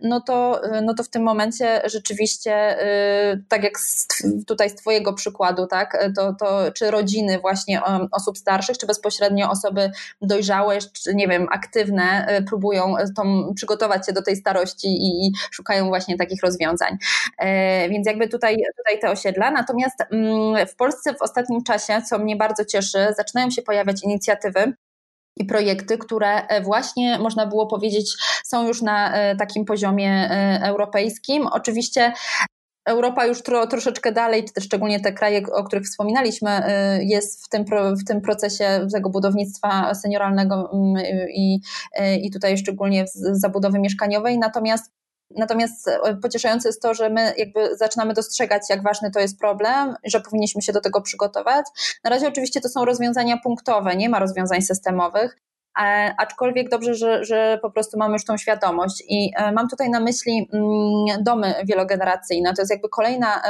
no 0.00 0.20
to, 0.20 0.60
no 0.82 0.94
to 0.94 1.02
w 1.02 1.08
tym 1.08 1.22
momencie 1.22 1.82
rzeczywiście, 1.84 2.82
y, 3.32 3.44
tak 3.48 3.64
jak 3.64 3.72
tutaj 4.46 4.70
z 4.70 4.74
Twojego 4.74 5.12
przykładu, 5.12 5.66
tak, 5.66 6.08
to, 6.16 6.34
to 6.34 6.72
czy 6.72 6.90
rodziny 6.90 7.38
właśnie 7.38 7.80
osób 8.12 8.38
starszych, 8.38 8.78
czy 8.78 8.86
bezpośrednio 8.86 9.50
osoby 9.50 9.90
dojrzałe, 10.20 10.78
czy 10.78 11.14
nie 11.14 11.28
wiem, 11.28 11.46
aktywne, 11.50 12.36
y, 12.38 12.42
próbują 12.42 12.94
tą, 13.16 13.52
przygotować 13.54 14.06
się 14.06 14.12
do 14.12 14.22
tej 14.22 14.36
starości 14.36 14.88
i, 14.88 15.26
i 15.26 15.32
szukają 15.50 15.86
właśnie 15.86 16.16
takich 16.16 16.42
rozwiązań. 16.42 16.96
E, 17.38 17.88
więc 17.88 18.06
jakby 18.06 18.28
tutaj, 18.28 18.56
tutaj 18.76 18.98
te 19.00 19.10
osiedla. 19.10 19.50
Natomiast 19.50 19.96
mm, 20.10 20.66
w 20.66 20.76
Polsce 20.76 21.14
w 21.14 21.22
ostatnim 21.22 21.62
czasie, 21.62 22.02
co 22.08 22.18
mnie 22.18 22.36
bardzo 22.36 22.64
cieszy, 22.64 22.98
zaczynają 23.16 23.50
się 23.50 23.62
pojawiać 23.62 24.02
inicjatywy, 24.04 24.72
i 25.36 25.44
projekty, 25.44 25.98
które 25.98 26.46
e, 26.46 26.62
właśnie 26.62 27.18
można 27.18 27.46
było 27.46 27.66
powiedzieć 27.66 28.16
są 28.44 28.68
już 28.68 28.82
na 28.82 29.14
e, 29.14 29.36
takim 29.36 29.64
poziomie 29.64 30.10
e, 30.10 30.60
europejskim. 30.62 31.46
Oczywiście 31.46 32.12
Europa 32.86 33.26
już 33.26 33.42
tro, 33.42 33.66
troszeczkę 33.66 34.12
dalej, 34.12 34.44
szczególnie 34.60 35.00
te 35.00 35.12
kraje, 35.12 35.42
o 35.52 35.64
których 35.64 35.84
wspominaliśmy, 35.84 36.62
jest 37.00 37.46
w 37.46 37.48
tym, 37.48 37.64
w 38.00 38.04
tym 38.04 38.20
procesie 38.20 38.86
tego 38.92 39.10
budownictwa 39.10 39.94
senioralnego 39.94 40.70
mm, 40.72 41.04
i, 41.34 41.60
i 42.22 42.30
tutaj 42.30 42.58
szczególnie 42.58 43.04
zabudowy 43.14 43.78
mieszkaniowej. 43.78 44.38
Natomiast 44.38 44.92
Natomiast 45.30 45.88
e, 45.88 46.16
pocieszające 46.22 46.68
jest 46.68 46.82
to, 46.82 46.94
że 46.94 47.10
my 47.10 47.34
jakby 47.36 47.76
zaczynamy 47.76 48.14
dostrzegać, 48.14 48.62
jak 48.70 48.82
ważny 48.82 49.10
to 49.10 49.20
jest 49.20 49.38
problem, 49.38 49.94
że 50.04 50.20
powinniśmy 50.20 50.62
się 50.62 50.72
do 50.72 50.80
tego 50.80 51.00
przygotować. 51.00 51.66
Na 52.04 52.10
razie 52.10 52.28
oczywiście 52.28 52.60
to 52.60 52.68
są 52.68 52.84
rozwiązania 52.84 53.36
punktowe, 53.36 53.96
nie 53.96 54.08
ma 54.08 54.18
rozwiązań 54.18 54.62
systemowych, 54.62 55.36
aczkolwiek 56.18 56.68
dobrze, 56.68 56.94
że, 56.94 57.24
że 57.24 57.58
po 57.62 57.70
prostu 57.70 57.98
mamy 57.98 58.12
już 58.12 58.24
tą 58.24 58.36
świadomość. 58.36 59.02
I 59.08 59.32
e, 59.36 59.52
mam 59.52 59.68
tutaj 59.68 59.90
na 59.90 60.00
myśli 60.00 60.48
mm, 60.52 61.24
domy 61.24 61.54
wielogeneracyjne. 61.64 62.54
To 62.54 62.62
jest 62.62 62.70
jakby 62.70 62.88
kolejna 62.88 63.42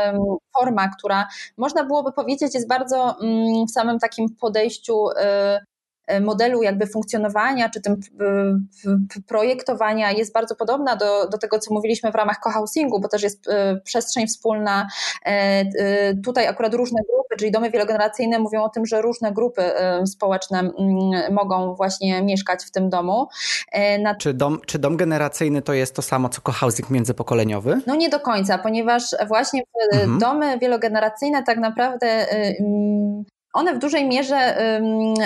forma, 0.58 0.88
która 0.98 1.28
można 1.56 1.84
byłoby 1.84 2.12
powiedzieć 2.12 2.54
jest 2.54 2.68
bardzo 2.68 3.16
mm, 3.22 3.66
w 3.66 3.70
samym 3.70 3.98
takim 3.98 4.26
podejściu 4.40 5.08
E, 5.16 5.60
modelu 6.20 6.62
jakby 6.62 6.86
funkcjonowania, 6.86 7.68
czy 7.68 7.80
tym 7.80 8.00
e, 8.20 9.22
projektowania 9.26 10.12
jest 10.12 10.32
bardzo 10.32 10.56
podobna 10.56 10.96
do, 10.96 11.28
do 11.28 11.38
tego, 11.38 11.58
co 11.58 11.74
mówiliśmy 11.74 12.12
w 12.12 12.14
ramach 12.14 12.40
cohousingu, 12.40 13.00
bo 13.00 13.08
też 13.08 13.22
jest 13.22 13.48
e, 13.48 13.80
przestrzeń 13.84 14.26
wspólna. 14.26 14.88
Tutaj 16.24 16.46
akurat 16.46 16.74
różne 16.74 17.00
grupy, 17.12 17.36
czyli 17.38 17.50
domy 17.50 17.70
wielogeneracyjne 17.70 18.38
mówią 18.38 18.62
o 18.62 18.68
tym, 18.68 18.86
że 18.86 19.02
różne 19.02 19.32
grupy 19.32 19.62
społeczne 20.06 20.70
mogą 21.30 21.74
właśnie 21.74 22.22
mieszkać 22.22 22.64
w 22.64 22.70
tym 22.70 22.90
domu. 22.90 23.28
Na... 23.98 24.14
Czy, 24.14 24.34
dom, 24.34 24.60
czy 24.66 24.78
dom 24.78 24.96
generacyjny 24.96 25.62
to 25.62 25.72
jest 25.72 25.96
to 25.96 26.02
samo, 26.02 26.28
co 26.28 26.40
cohousing 26.40 26.90
międzypokoleniowy? 26.90 27.80
No 27.86 27.94
nie 27.94 28.08
do 28.08 28.20
końca, 28.20 28.58
ponieważ 28.58 29.02
właśnie 29.28 29.62
mhm. 29.92 30.18
domy 30.18 30.58
wielogeneracyjne 30.58 31.42
tak 31.42 31.58
naprawdę 31.58 32.26
one 33.56 33.74
w 33.74 33.78
dużej 33.78 34.08
mierze, 34.08 34.58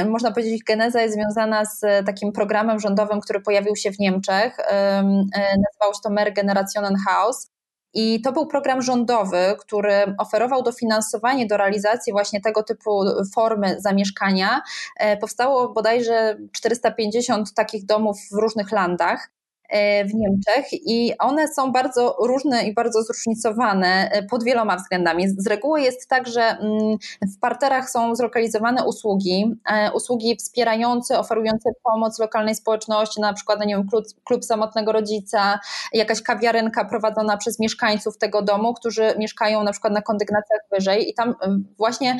można 0.08 0.30
powiedzieć, 0.30 0.54
ich 0.54 0.64
geneza 0.64 1.00
jest 1.02 1.14
związana 1.14 1.64
z 1.64 1.80
takim 2.06 2.32
programem 2.32 2.80
rządowym, 2.80 3.20
który 3.20 3.40
pojawił 3.40 3.76
się 3.76 3.92
w 3.92 3.98
Niemczech. 3.98 4.58
E, 4.58 5.02
nazywał 5.36 5.94
się 5.94 6.00
to 6.02 6.10
Mehrgenerationen 6.10 6.94
Haus. 7.08 7.50
I 7.94 8.20
to 8.20 8.32
był 8.32 8.46
program 8.46 8.82
rządowy, 8.82 9.56
który 9.58 10.14
oferował 10.18 10.62
dofinansowanie 10.62 11.46
do 11.46 11.56
realizacji 11.56 12.12
właśnie 12.12 12.40
tego 12.40 12.62
typu 12.62 13.04
formy 13.34 13.76
zamieszkania. 13.80 14.62
E, 14.96 15.16
powstało 15.16 15.72
bodajże 15.72 16.36
450 16.52 17.54
takich 17.54 17.86
domów 17.86 18.16
w 18.32 18.34
różnych 18.34 18.72
landach. 18.72 19.30
E, 19.70 20.04
w 20.04 20.14
Niemczech 20.14 20.72
i 20.72 21.12
one 21.18 21.48
są 21.48 21.72
bardzo 21.72 22.16
różne 22.22 22.62
i 22.62 22.74
bardzo 22.74 23.02
zróżnicowane 23.02 24.10
e, 24.12 24.22
pod 24.22 24.44
wieloma 24.44 24.76
względami. 24.76 25.28
Z 25.28 25.46
reguły 25.46 25.80
jest 25.80 26.08
tak, 26.08 26.28
że 26.28 26.42
mm, 26.42 26.96
w 27.36 27.38
parterach 27.40 27.90
są 27.90 28.14
zlokalizowane 28.14 28.84
usługi, 28.84 29.56
e, 29.72 29.92
usługi 29.92 30.36
wspierające, 30.36 31.18
oferujące 31.18 31.70
pomoc 31.82 32.18
lokalnej 32.18 32.54
społeczności, 32.54 33.20
na 33.20 33.32
przykład 33.32 33.60
nie 33.60 33.76
wiem, 33.76 33.88
klub, 33.88 34.04
klub 34.24 34.44
samotnego 34.44 34.92
rodzica, 34.92 35.60
jakaś 35.92 36.22
kawiarenka 36.22 36.84
prowadzona 36.84 37.36
przez 37.36 37.58
mieszkańców 37.58 38.18
tego 38.18 38.42
domu, 38.42 38.74
którzy 38.74 39.14
mieszkają 39.18 39.62
na 39.62 39.72
przykład 39.72 39.92
na 39.92 40.02
kondygnacjach 40.02 40.60
wyżej 40.72 41.10
i 41.10 41.14
tam 41.14 41.34
właśnie 41.76 42.18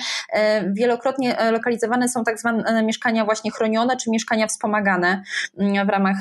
wielokrotnie 0.67 1.37
lokalizowane 1.53 2.09
są 2.09 2.25
tak 2.25 2.39
zwane 2.41 2.83
mieszkania 2.83 3.25
właśnie 3.25 3.51
chronione 3.51 3.97
czy 3.97 4.11
mieszkania 4.11 4.47
wspomagane 4.47 5.23
mm, 5.59 5.87
w 5.87 5.91
ramach 5.91 6.17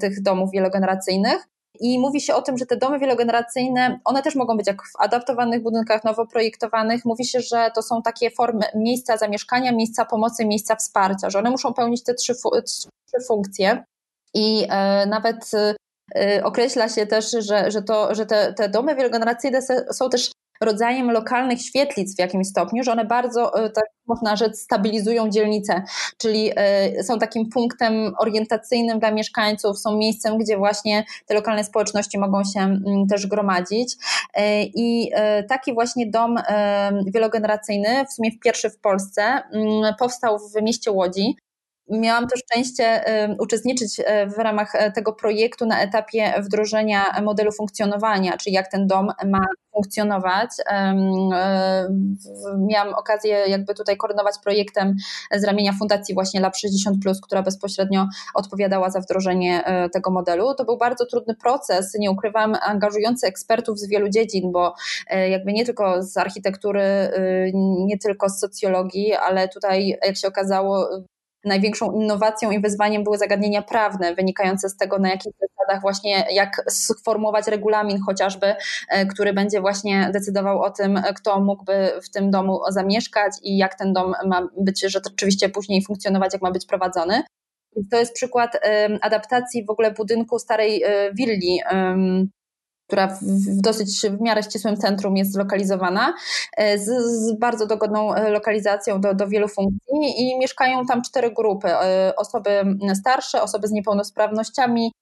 tych 0.00 0.22
domów 0.22 0.50
wielokrotnie 0.50 0.69
wielogeneracyjnych. 0.70 1.46
I 1.80 1.98
mówi 1.98 2.20
się 2.20 2.34
o 2.34 2.42
tym, 2.42 2.58
że 2.58 2.66
te 2.66 2.76
domy 2.76 2.98
wielogeneracyjne, 2.98 4.00
one 4.04 4.22
też 4.22 4.34
mogą 4.34 4.56
być 4.56 4.66
jak 4.66 4.82
w 4.82 4.92
adaptowanych 4.98 5.62
budynkach, 5.62 6.04
nowo 6.04 6.26
projektowanych. 6.26 7.04
Mówi 7.04 7.24
się, 7.24 7.40
że 7.40 7.70
to 7.74 7.82
są 7.82 8.02
takie 8.02 8.30
formy 8.30 8.64
miejsca 8.74 9.16
zamieszkania, 9.16 9.72
miejsca 9.72 10.04
pomocy, 10.04 10.46
miejsca 10.46 10.76
wsparcia, 10.76 11.30
że 11.30 11.38
one 11.38 11.50
muszą 11.50 11.74
pełnić 11.74 12.04
te 12.04 12.14
trzy, 12.14 12.34
trzy 12.64 13.26
funkcje. 13.28 13.84
I 14.34 14.66
e, 14.70 15.06
nawet 15.06 15.50
e, 16.14 16.44
określa 16.44 16.88
się 16.88 17.06
też, 17.06 17.30
że, 17.30 17.70
że, 17.70 17.82
to, 17.82 18.14
że 18.14 18.26
te, 18.26 18.52
te 18.52 18.68
domy 18.68 18.94
wielogeneracyjne 18.94 19.62
są 19.92 20.10
też 20.10 20.30
rodzajem 20.60 21.10
lokalnych 21.10 21.62
świetlic 21.62 22.16
w 22.16 22.18
jakimś 22.18 22.46
stopniu, 22.46 22.82
że 22.82 22.92
one 22.92 23.04
bardzo, 23.04 23.64
e, 23.64 23.70
tak 23.70 23.84
można 24.06 24.36
rzec, 24.36 24.60
stabilizują 24.60 25.30
dzielnicę, 25.30 25.82
czyli 26.18 26.50
e, 26.56 27.04
są 27.04 27.18
takim 27.18 27.48
punktem 27.48 28.14
orientacyjnym 28.18 28.98
dla 28.98 29.10
mieszkańców, 29.10 29.78
są 29.78 29.96
miejscem, 29.96 30.38
gdzie 30.38 30.56
właśnie 30.56 31.04
te 31.26 31.34
lokalne 31.34 31.64
społeczności 31.64 32.18
mogą 32.18 32.44
się 32.44 32.60
mm, 32.60 33.06
też 33.08 33.26
gromadzić. 33.26 33.96
E, 34.34 34.62
I 34.62 35.10
taki 35.48 35.74
właśnie 35.74 36.10
dom 36.10 36.36
wielogeneracyjny, 37.06 38.04
w 38.06 38.12
sumie 38.12 38.30
pierwszy 38.38 38.70
w 38.70 38.78
Polsce, 38.78 39.22
mm, 39.22 39.94
powstał 39.98 40.38
w 40.38 40.62
mieście 40.62 40.92
Łodzi. 40.92 41.36
Miałam 41.90 42.26
to 42.28 42.36
szczęście 42.36 43.04
uczestniczyć 43.38 44.00
w 44.36 44.38
ramach 44.38 44.72
tego 44.94 45.12
projektu 45.12 45.66
na 45.66 45.82
etapie 45.82 46.34
wdrożenia 46.42 47.04
modelu 47.22 47.52
funkcjonowania, 47.52 48.36
czyli 48.36 48.54
jak 48.54 48.70
ten 48.70 48.86
dom 48.86 49.08
ma 49.26 49.46
funkcjonować. 49.74 50.50
E, 50.70 50.94
miałam 52.58 52.94
okazję 52.94 53.44
jakby 53.46 53.74
tutaj 53.74 53.96
koordynować 53.96 54.34
projektem 54.44 54.96
z 55.32 55.44
ramienia 55.44 55.72
Fundacji 55.72 56.14
właśnie 56.14 56.40
Lab 56.40 56.54
60+, 56.54 57.20
która 57.22 57.42
bezpośrednio 57.42 58.06
odpowiadała 58.34 58.90
za 58.90 59.00
wdrożenie 59.00 59.64
e, 59.64 59.88
tego 59.88 60.10
modelu. 60.10 60.54
To 60.54 60.64
był 60.64 60.78
bardzo 60.78 61.06
trudny 61.06 61.34
proces, 61.34 61.94
nie 61.98 62.10
ukrywam, 62.10 62.56
angażujący 62.62 63.26
ekspertów 63.26 63.78
z 63.78 63.88
wielu 63.88 64.08
dziedzin, 64.08 64.52
bo 64.52 64.74
e, 65.06 65.28
jakby 65.28 65.52
nie 65.52 65.64
tylko 65.64 66.02
z 66.02 66.16
architektury, 66.16 67.10
nie 67.86 67.98
tylko 67.98 68.28
z 68.28 68.38
socjologii, 68.38 69.14
ale 69.14 69.48
tutaj 69.48 69.98
jak 70.06 70.16
się 70.16 70.28
okazało 70.28 70.88
największą 71.44 71.92
innowacją 71.92 72.50
i 72.50 72.60
wyzwaniem 72.60 73.04
były 73.04 73.18
zagadnienia 73.18 73.62
prawne, 73.62 74.14
wynikające 74.14 74.68
z 74.68 74.76
tego, 74.76 74.98
na 74.98 75.08
jakich 75.08 75.32
zasadach 75.40 75.82
właśnie, 75.82 76.26
jak 76.32 76.62
sformułować 76.68 77.46
regulamin 77.46 77.98
chociażby, 78.06 78.54
e, 78.88 79.06
który 79.06 79.32
będzie 79.32 79.60
właśnie 79.60 80.10
decydował 80.12 80.62
o 80.62 80.70
tym, 80.70 81.02
kto 81.16 81.40
mógłby 81.40 81.92
w 82.02 82.10
tym 82.10 82.30
domu 82.30 82.60
zamieszkać 82.68 83.32
i 83.42 83.56
jak 83.56 83.74
ten 83.74 83.92
dom 83.92 84.14
ma 84.26 84.48
być 84.60 84.80
rzeczywiście 84.80 85.48
później 85.48 85.84
funkcjonować, 85.84 86.32
jak 86.32 86.42
ma 86.42 86.50
być 86.50 86.66
prowadzony. 86.66 87.22
To 87.90 87.98
jest 87.98 88.14
przykład 88.14 88.58
adaptacji 89.00 89.64
w 89.66 89.70
ogóle 89.70 89.90
budynku 89.90 90.38
starej 90.38 90.82
e, 90.82 91.14
willi 91.14 91.60
która 92.90 93.06
w 93.06 93.60
dosyć 93.60 94.00
w 94.00 94.20
miarę 94.20 94.42
ścisłym 94.42 94.76
centrum 94.76 95.16
jest 95.16 95.32
zlokalizowana, 95.32 96.14
e, 96.56 96.78
z, 96.78 96.86
z 97.04 97.38
bardzo 97.38 97.66
dogodną 97.66 98.14
e, 98.14 98.30
lokalizacją 98.30 99.00
do, 99.00 99.14
do 99.14 99.28
wielu 99.28 99.48
funkcji 99.48 100.00
i 100.16 100.38
mieszkają 100.38 100.86
tam 100.86 101.02
cztery 101.02 101.30
grupy. 101.30 101.68
E, 101.68 102.12
osoby 102.16 102.50
starsze, 102.94 103.42
osoby 103.42 103.68
z 103.68 103.70
niepełnosprawnościami, 103.70 104.92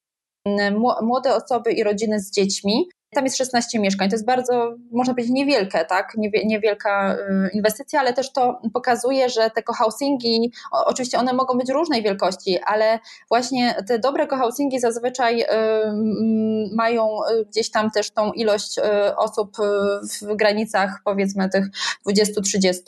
młode 1.02 1.34
osoby 1.34 1.72
i 1.72 1.84
rodziny 1.84 2.20
z 2.20 2.30
dziećmi. 2.30 2.88
Tam 3.14 3.24
jest 3.24 3.36
16 3.36 3.78
mieszkań. 3.78 4.08
To 4.08 4.14
jest 4.14 4.26
bardzo, 4.26 4.74
można 4.92 5.14
powiedzieć, 5.14 5.32
niewielkie, 5.32 5.84
tak? 5.84 6.12
Niewielka 6.44 7.16
y, 7.16 7.50
inwestycja, 7.52 8.00
ale 8.00 8.12
też 8.12 8.32
to 8.32 8.60
pokazuje, 8.74 9.28
że 9.28 9.50
te 9.50 9.62
cohousingi, 9.62 10.52
oczywiście 10.86 11.18
one 11.18 11.32
mogą 11.32 11.58
być 11.58 11.70
różnej 11.70 12.02
wielkości, 12.02 12.58
ale 12.66 12.98
właśnie 13.28 13.74
te 13.88 13.98
dobre 13.98 14.26
cohousingi 14.26 14.80
zazwyczaj 14.80 15.40
y, 15.42 15.46
mają 16.74 17.18
y, 17.24 17.44
gdzieś 17.44 17.70
tam 17.70 17.90
też 17.90 18.10
tą 18.10 18.32
ilość 18.32 18.80
osób 19.16 19.56
w 20.22 20.36
granicach 20.36 21.00
powiedzmy 21.04 21.48
tych 21.48 21.64
20-30. 22.06 22.80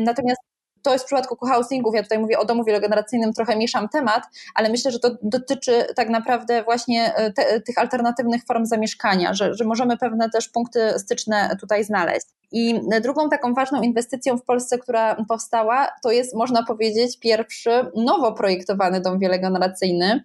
Natomiast 0.00 0.47
to 0.82 0.92
jest 0.92 1.04
w 1.04 1.06
przypadku 1.06 1.36
cohousingów, 1.36 1.94
ja 1.94 2.02
tutaj 2.02 2.18
mówię 2.18 2.38
o 2.38 2.44
domu 2.44 2.64
wielogeneracyjnym, 2.64 3.32
trochę 3.32 3.56
mieszam 3.56 3.88
temat, 3.88 4.22
ale 4.54 4.68
myślę, 4.68 4.90
że 4.90 4.98
to 4.98 5.10
dotyczy 5.22 5.84
tak 5.96 6.08
naprawdę 6.08 6.62
właśnie 6.62 7.14
e, 7.14 7.32
te, 7.32 7.60
tych 7.60 7.78
alternatywnych 7.78 8.44
form 8.44 8.66
zamieszkania, 8.66 9.34
że, 9.34 9.54
że 9.54 9.64
możemy 9.64 9.96
pewne 9.96 10.30
też 10.30 10.48
punkty 10.48 10.98
styczne 10.98 11.56
tutaj 11.60 11.84
znaleźć. 11.84 12.26
I 12.52 12.80
drugą 13.02 13.28
taką 13.28 13.54
ważną 13.54 13.82
inwestycją 13.82 14.38
w 14.38 14.44
Polsce, 14.44 14.78
która 14.78 15.24
powstała, 15.28 15.88
to 16.02 16.10
jest, 16.10 16.34
można 16.34 16.62
powiedzieć, 16.62 17.18
pierwszy 17.18 17.70
nowo 17.96 18.32
projektowany 18.32 19.00
dom 19.00 19.18
wielogeneracyjny. 19.18 20.22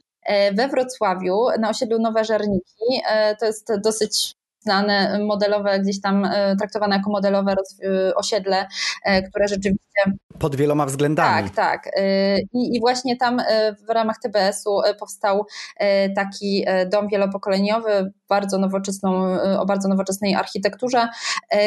we 0.54 0.68
Wrocławiu 0.68 1.46
na 1.60 1.70
osiedlu 1.70 2.00
Nowe 2.00 2.26
Żerniki. 2.26 3.02
To 3.40 3.46
jest 3.46 3.72
dosyć 3.84 4.36
znane, 4.64 5.20
modelowe, 5.20 5.80
gdzieś 5.80 6.02
tam 6.02 6.30
traktowane 6.60 6.96
jako 6.96 7.10
modelowe 7.10 7.56
osiedle, 8.16 8.68
które 9.30 9.48
rzeczywiście. 9.48 9.84
Pod 10.40 10.56
wieloma 10.56 10.86
względami. 10.86 11.50
Tak, 11.50 11.56
tak. 11.56 11.92
I, 12.54 12.76
i 12.76 12.80
właśnie 12.80 13.18
tam 13.18 13.42
w 13.88 13.90
ramach 13.90 14.16
TBS-u 14.24 14.82
powstał 15.00 15.46
taki 16.16 16.66
dom 16.92 17.08
wielopokoleniowy, 17.08 18.12
bardzo 18.30 18.58
nowoczesną, 18.58 19.40
o 19.60 19.66
bardzo 19.66 19.88
nowoczesnej 19.90 20.36
architekturze, 20.36 21.08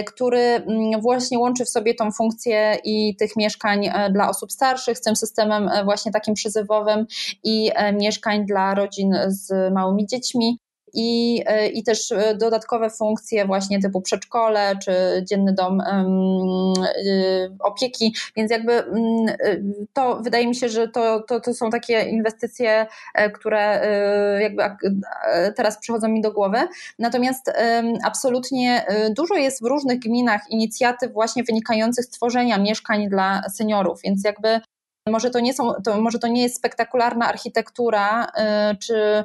który 0.06 0.40
mm, 0.40 1.00
właśnie 1.00 1.38
łączy 1.38 1.64
w 1.64 1.68
sobie 1.68 1.94
tą 1.94 2.12
funkcję 2.12 2.76
i 2.84 3.16
tych 3.16 3.36
mieszkań 3.36 3.90
dla 4.10 4.28
osób 4.28 4.52
starszych 4.52 4.98
z 4.98 5.00
tym 5.00 5.16
systemem 5.16 5.70
właśnie 5.84 6.12
takim 6.12 6.34
przyzywowym 6.34 7.06
i 7.44 7.70
mieszkań 7.92 8.46
dla 8.46 8.74
rodzin 8.74 9.14
z 9.26 9.72
małymi 9.72 10.06
dziećmi 10.06 10.58
i, 10.94 11.42
e, 11.46 11.68
i 11.68 11.82
też 11.82 12.12
e, 12.12 12.34
dodatkowe 12.34 12.90
funkcje 12.90 13.46
właśnie 13.46 13.80
typu 13.80 14.00
przedszkole 14.00 14.72
czy 14.84 14.92
dzienny 15.30 15.52
dom 15.52 15.80
e, 15.80 16.04
opieki, 17.60 18.14
więc 18.36 18.50
jakby 18.50 18.72
mm, 18.72 19.26
to 19.92 20.20
wydaje 20.22 20.46
mi 20.46 20.54
się, 20.54 20.68
że 20.68 20.88
to, 20.88 21.20
to, 21.20 21.40
to 21.40 21.54
są 21.54 21.70
takie 21.70 22.02
inwestycje, 22.02 22.86
które 23.34 23.88
jakby 24.40 24.62
teraz 25.56 25.78
przychodzą 25.78 26.08
mi 26.08 26.20
do 26.20 26.32
głowy. 26.32 26.58
Natomiast 26.98 27.52
absolutnie 28.04 28.86
dużo 29.16 29.34
jest 29.34 29.62
w 29.62 29.66
różnych 29.66 29.98
gminach 29.98 30.40
inicjatyw 30.50 31.12
właśnie 31.12 31.44
wynikających 31.44 32.04
z 32.04 32.10
tworzenia 32.10 32.58
mieszkań 32.58 33.08
dla 33.08 33.42
seniorów, 33.48 34.00
więc 34.04 34.24
jakby 34.24 34.60
może 35.08 35.30
to 35.30 35.40
nie, 35.40 35.54
są, 35.54 35.72
to, 35.84 36.00
może 36.00 36.18
to 36.18 36.28
nie 36.28 36.42
jest 36.42 36.56
spektakularna 36.56 37.28
architektura, 37.28 38.26
czy 38.80 39.24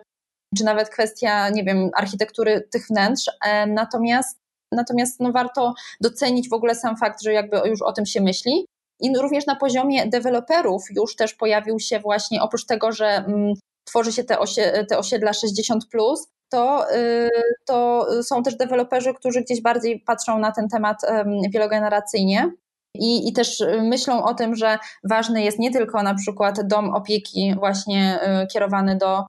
czy 0.58 0.64
nawet 0.64 0.90
kwestia, 0.90 1.50
nie 1.50 1.64
wiem, 1.64 1.90
architektury 1.96 2.68
tych 2.72 2.88
wnętrz. 2.88 3.30
E, 3.46 3.68
natomiast, 3.68 4.40
natomiast 4.72 5.20
no 5.20 5.32
warto 5.32 5.74
docenić 6.02 6.50
w 6.50 6.54
ogóle 6.54 6.76
sam 6.76 6.98
fakt, 6.98 7.22
że 7.24 7.34
jakby 7.34 7.58
już 7.70 7.82
o 7.82 7.94
tym 7.94 8.06
się 8.06 8.22
myśli. 8.22 8.66
I 9.00 9.18
również 9.18 9.46
na 9.46 9.56
poziomie 9.56 10.08
deweloperów 10.08 10.84
już 10.96 11.16
też 11.16 11.34
pojawił 11.34 11.80
się 11.80 12.00
właśnie, 12.00 12.42
oprócz 12.42 12.66
tego, 12.66 12.92
że 12.92 13.06
mm, 13.06 13.54
tworzy 13.88 14.12
się 14.12 14.24
te, 14.24 14.40
osie, 14.40 14.86
te 14.90 14.98
osiedla 14.98 15.34
60, 15.34 15.88
plus, 15.92 16.28
to, 16.50 16.96
y, 16.96 17.30
to 17.66 18.08
są 18.24 18.44
też 18.44 18.56
deweloperzy, 18.56 19.14
którzy 19.14 19.42
gdzieś 19.42 19.62
bardziej 19.62 20.00
patrzą 20.00 20.40
na 20.40 20.52
ten 20.52 20.70
temat 20.70 21.02
wielogeneracyjnie. 21.50 22.52
I, 22.96 23.28
I 23.30 23.34
też 23.34 23.64
myślą 23.82 24.24
o 24.24 24.34
tym, 24.34 24.56
że 24.56 24.78
ważny 25.04 25.44
jest 25.44 25.60
nie 25.60 25.72
tylko 25.72 26.04
na 26.04 26.16
przykład 26.16 26.68
dom 26.68 26.90
opieki, 26.90 27.56
właśnie 27.60 28.20
y, 28.44 28.48
kierowany 28.48 28.98
do 28.98 29.26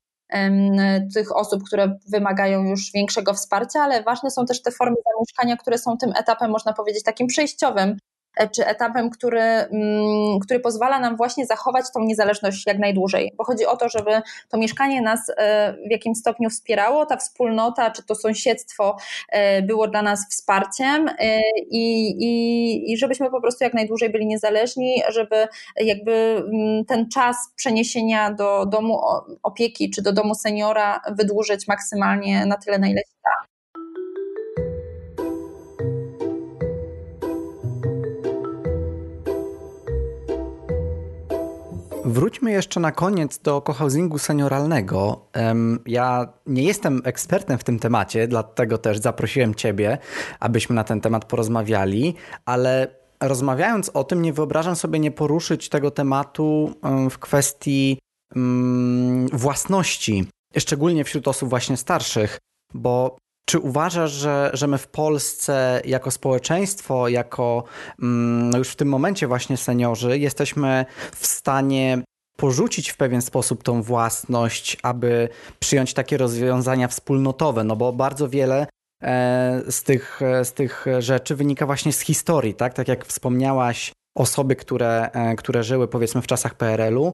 tych 1.14 1.37
osób, 1.37 1.62
które 1.64 1.99
wymagają 2.09 2.64
już 2.64 2.93
większego 2.95 3.35
wsparcia, 3.35 3.80
ale 3.80 4.03
ważne 4.03 4.30
są 4.30 4.47
też 4.47 4.62
te 4.62 4.70
formy 4.70 4.97
zamieszkania, 5.14 5.57
które 5.57 5.78
są 5.78 5.97
tym 5.97 6.12
etapem, 6.16 6.51
można 6.51 6.72
powiedzieć, 6.72 7.03
takim 7.03 7.26
przejściowym, 7.26 7.97
czy 8.55 8.66
etapem, 8.66 9.11
który, 9.11 9.41
mm, 9.41 10.41
który 10.41 10.61
pozwala 10.61 10.99
nam 10.99 11.16
właśnie 11.16 11.47
zachować 11.47 11.85
tą 11.95 12.01
niezależność 12.01 12.66
jak 12.66 12.78
najdłużej. 12.78 13.33
Bo 13.37 13.45
chodzi 13.45 13.66
o 13.66 13.76
to, 13.76 13.89
żeby 13.89 14.11
to 14.49 14.59
mieszkanie 14.59 15.03
nas 15.03 15.30
e, 15.37 15.74
w 15.89 15.91
jakimś 15.91 16.18
stopniu 16.18 16.51
wspierało, 16.51 17.07
ta 17.07 17.16
wspólnota, 17.16 17.91
czy 17.91 18.03
to 18.03 18.14
sąsiedztwo 18.14 18.97
e, 19.28 19.62
było 19.62 19.89
dla 19.89 20.03
nas 20.03 20.26
wsparciem 20.30 21.11
i, 21.70 22.09
i, 22.11 22.93
i 22.93 22.97
żebyśmy 22.97 23.30
po 23.30 23.41
prostu 23.41 23.64
jak 23.64 23.74
najdłużej 23.74 24.11
byli 24.11 24.26
niezależni, 24.26 25.03
żeby 25.09 25.49
jakby 25.76 26.12
mm, 26.12 26.85
ten 26.85 27.09
czas 27.09 27.37
przeniesienia 27.57 28.30
do 28.30 28.66
domu 28.66 29.01
opieki 29.43 29.91
czy 29.91 30.03
do 30.03 30.12
domu 30.12 30.35
seniora 30.35 31.01
wydłużyć 31.11 31.68
maksymalnie 31.68 32.47
na 32.47 32.57
tyle, 32.57 32.78
na 32.78 32.89
ile 32.89 33.01
się 33.01 33.16
da. 33.24 33.51
Wróćmy 42.12 42.52
jeszcze 42.52 42.80
na 42.80 42.92
koniec 42.92 43.38
do 43.38 43.60
cohousingu 43.60 44.18
senioralnego. 44.18 45.26
Ja 45.86 46.32
nie 46.46 46.62
jestem 46.62 47.02
ekspertem 47.04 47.58
w 47.58 47.64
tym 47.64 47.78
temacie, 47.78 48.28
dlatego 48.28 48.78
też 48.78 48.98
zaprosiłem 48.98 49.54
Ciebie, 49.54 49.98
abyśmy 50.40 50.74
na 50.74 50.84
ten 50.84 51.00
temat 51.00 51.24
porozmawiali, 51.24 52.14
ale 52.44 52.88
rozmawiając 53.20 53.88
o 53.88 54.04
tym, 54.04 54.22
nie 54.22 54.32
wyobrażam 54.32 54.76
sobie 54.76 54.98
nie 54.98 55.10
poruszyć 55.10 55.68
tego 55.68 55.90
tematu 55.90 56.74
w 57.10 57.18
kwestii 57.18 57.98
własności, 59.32 60.26
szczególnie 60.58 61.04
wśród 61.04 61.28
osób 61.28 61.48
właśnie 61.48 61.76
starszych, 61.76 62.38
bo 62.74 63.16
czy 63.45 63.59
uważasz, 63.59 64.12
że, 64.12 64.51
że 64.53 64.66
my 64.66 64.78
w 64.78 64.88
Polsce 64.88 65.82
jako 65.84 66.11
społeczeństwo, 66.11 67.09
jako 67.09 67.64
mm, 68.03 68.51
no 68.51 68.59
już 68.59 68.68
w 68.68 68.76
tym 68.76 68.88
momencie 68.88 69.26
właśnie 69.26 69.57
seniorzy, 69.57 70.18
jesteśmy 70.18 70.86
w 71.14 71.26
stanie 71.26 72.03
porzucić 72.36 72.90
w 72.90 72.97
pewien 72.97 73.22
sposób 73.22 73.62
tą 73.62 73.82
własność, 73.82 74.76
aby 74.82 75.28
przyjąć 75.59 75.95
takie 75.95 76.16
rozwiązania 76.16 76.88
wspólnotowe? 76.88 77.64
No 77.64 77.76
bo 77.76 77.93
bardzo 77.93 78.28
wiele 78.28 78.66
e, 79.03 79.62
z 79.68 79.82
tych, 79.82 80.20
z 80.43 80.53
tych 80.53 80.86
rzeczy 80.99 81.36
wynika 81.36 81.66
właśnie 81.66 81.93
z 81.93 82.01
historii, 82.01 82.55
tak? 82.55 82.74
Tak 82.74 82.88
jak 82.88 83.07
wspomniałaś, 83.07 83.93
osoby, 84.16 84.57
które, 84.57 85.11
e, 85.12 85.36
które 85.36 85.62
żyły 85.62 85.88
powiedzmy 85.88 86.22
w 86.22 86.26
czasach 86.26 86.55
PRL-u, 86.55 87.12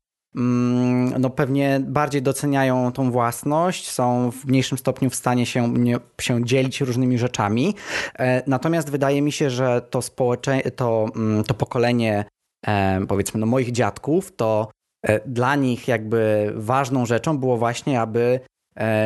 no 1.19 1.31
pewnie 1.31 1.81
bardziej 1.81 2.23
doceniają 2.23 2.93
tą 2.93 3.11
własność, 3.11 3.91
są 3.91 4.31
w 4.31 4.45
mniejszym 4.45 4.79
stopniu 4.79 5.11
w 5.11 5.15
stanie 5.15 5.47
się, 5.47 5.75
się 6.21 6.45
dzielić 6.45 6.81
różnymi 6.81 7.19
rzeczami. 7.19 7.75
E, 8.19 8.43
natomiast 8.47 8.91
wydaje 8.91 9.23
mi 9.23 9.33
się, 9.33 9.51
że 9.51 9.83
to, 9.91 9.99
społecze- 9.99 10.71
to, 10.71 11.07
mm, 11.17 11.45
to 11.45 11.55
pokolenie 11.55 12.25
e, 12.67 13.01
powiedzmy 13.09 13.41
no 13.41 13.47
moich 13.47 13.73
dziadków, 13.73 14.37
to 14.37 14.71
e, 15.03 15.29
dla 15.29 15.57
nich 15.57 15.89
jakby 15.89 16.53
ważną 16.57 17.07
rzeczą 17.07 17.39
było 17.39 17.57
właśnie, 17.57 18.01
aby 18.01 18.41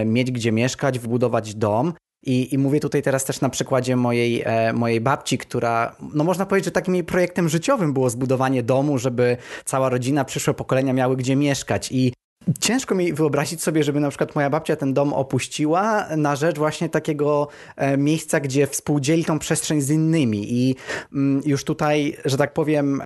mieć 0.05 0.31
gdzie 0.31 0.53
mieszkać, 0.53 0.99
wbudować 0.99 1.55
dom 1.55 1.93
i, 2.23 2.55
I, 2.55 2.59
mówię 2.59 2.81
tutaj 2.81 3.03
teraz 3.03 3.25
też 3.25 3.41
na 3.41 3.49
przykładzie 3.49 3.97
mojej, 3.97 4.43
e, 4.45 4.73
mojej 4.73 5.01
babci, 5.01 5.39
która, 5.39 5.97
no 6.15 6.25
można 6.25 6.47
powiedzieć, 6.47 6.65
że 6.65 6.71
takim 6.71 6.95
jej 6.95 7.05
projektem 7.05 7.49
życiowym 7.49 7.93
było 7.93 8.11
zbudowanie 8.11 8.63
domu, 8.63 8.99
żeby 8.99 9.37
cała 9.65 9.89
rodzina, 9.89 10.25
przyszłe 10.25 10.55
pokolenia 10.55 10.93
miały 10.93 11.17
gdzie 11.17 11.37
mieszkać. 11.37 11.93
I 11.93 12.13
ciężko 12.61 12.95
mi 12.95 13.13
wyobrazić 13.13 13.63
sobie, 13.63 13.85
żeby 13.85 14.01
na 14.01 14.09
przykład 14.09 14.35
moja 14.35 14.51
babcia 14.51 14.77
ten 14.77 14.95
dom 14.95 15.13
opuściła 15.13 16.07
na 16.17 16.37
rzecz 16.37 16.59
właśnie 16.59 16.89
takiego 16.89 17.49
e, 17.77 17.97
miejsca, 17.97 18.41
gdzie 18.41 18.67
współdzieli 18.67 19.25
tą 19.25 19.39
przestrzeń 19.39 19.81
z 19.81 19.91
innymi. 19.91 20.53
I 20.53 20.77
mm, 21.13 21.43
już 21.47 21.65
tutaj, 21.65 22.17
że 22.25 22.37
tak 22.37 22.53
powiem, 22.53 23.03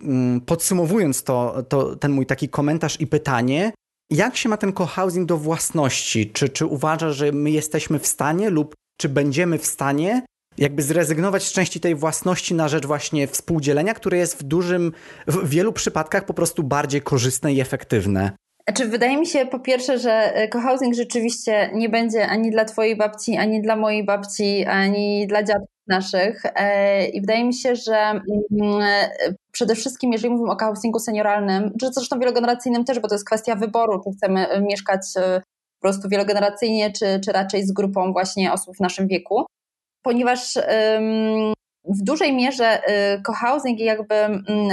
mm, 0.00 0.40
podsumowując 0.40 1.22
to, 1.22 1.62
to, 1.68 1.96
ten 1.96 2.12
mój 2.12 2.26
taki 2.26 2.48
komentarz 2.48 3.00
i 3.00 3.06
pytanie, 3.06 3.72
jak 4.10 4.36
się 4.36 4.48
ma 4.48 4.56
ten 4.56 4.72
cohousing 4.72 5.28
do 5.28 5.36
własności? 5.36 6.30
Czy, 6.32 6.48
czy 6.48 6.66
uważasz, 6.66 7.16
że 7.16 7.32
my 7.32 7.50
jesteśmy 7.50 7.98
w 7.98 8.06
stanie 8.06 8.50
lub 8.50 8.74
czy 9.00 9.08
będziemy 9.08 9.58
w 9.58 9.66
stanie 9.66 10.22
jakby 10.58 10.82
zrezygnować 10.82 11.42
z 11.42 11.52
części 11.52 11.80
tej 11.80 11.94
własności 11.94 12.54
na 12.54 12.68
rzecz 12.68 12.86
właśnie 12.86 13.26
współdzielenia, 13.26 13.94
które 13.94 14.18
jest 14.18 14.38
w 14.38 14.42
dużym, 14.42 14.92
w 15.26 15.48
wielu 15.48 15.72
przypadkach 15.72 16.24
po 16.24 16.34
prostu 16.34 16.62
bardziej 16.62 17.02
korzystne 17.02 17.52
i 17.52 17.60
efektywne? 17.60 18.30
Znaczy, 18.68 18.90
wydaje 18.90 19.16
mi 19.16 19.26
się 19.26 19.46
po 19.46 19.58
pierwsze, 19.58 19.98
że 19.98 20.34
e, 20.34 20.48
cohousing 20.48 20.94
rzeczywiście 20.94 21.70
nie 21.74 21.88
będzie 21.88 22.26
ani 22.26 22.50
dla 22.50 22.64
twojej 22.64 22.96
babci, 22.96 23.36
ani 23.36 23.62
dla 23.62 23.76
mojej 23.76 24.04
babci, 24.04 24.64
ani 24.64 25.26
dla 25.26 25.42
dziadków 25.42 25.75
naszych. 25.88 26.42
E, 26.44 27.06
I 27.06 27.20
wydaje 27.20 27.44
mi 27.44 27.54
się, 27.54 27.76
że 27.76 27.96
mm, 27.96 28.22
e, 28.82 29.10
przede 29.52 29.74
wszystkim, 29.74 30.12
jeżeli 30.12 30.30
mówimy 30.30 30.50
o 30.50 30.56
cohousingu 30.56 30.98
senioralnym, 30.98 31.72
czy 31.80 31.92
zresztą 31.92 32.18
wielogeneracyjnym 32.18 32.84
też, 32.84 33.00
bo 33.00 33.08
to 33.08 33.14
jest 33.14 33.26
kwestia 33.26 33.56
wyboru, 33.56 34.00
czy 34.04 34.10
chcemy 34.16 34.60
mieszkać 34.60 35.00
po 35.14 35.80
prostu 35.80 36.08
wielogeneracyjnie, 36.08 36.92
czy, 36.92 37.20
czy 37.24 37.32
raczej 37.32 37.66
z 37.66 37.72
grupą 37.72 38.12
właśnie 38.12 38.52
osób 38.52 38.76
w 38.76 38.80
naszym 38.80 39.08
wieku. 39.08 39.46
Ponieważ 40.02 40.54
w 41.84 42.02
dużej 42.02 42.32
mierze 42.32 42.82
cohousing 43.24 43.80
i 43.80 43.84
jakby 43.84 44.14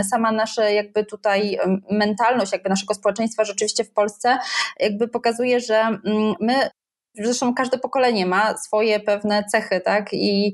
sama 0.10 0.32
nasza 0.32 0.70
jakby 0.70 1.06
tutaj 1.06 1.58
mentalność 1.92 2.52
jakby 2.52 2.70
naszego 2.70 2.94
społeczeństwa 2.94 3.46
rzeczywiście 3.46 3.84
w 3.84 3.94
Polsce 3.94 4.38
jakby 4.80 5.08
pokazuje, 5.08 5.60
że 5.60 5.98
my, 6.40 6.70
zresztą 7.16 7.54
każde 7.54 7.78
pokolenie 7.78 8.26
ma 8.26 8.58
swoje 8.58 9.00
pewne 9.00 9.44
cechy, 9.44 9.82
tak? 9.82 10.14
I, 10.14 10.54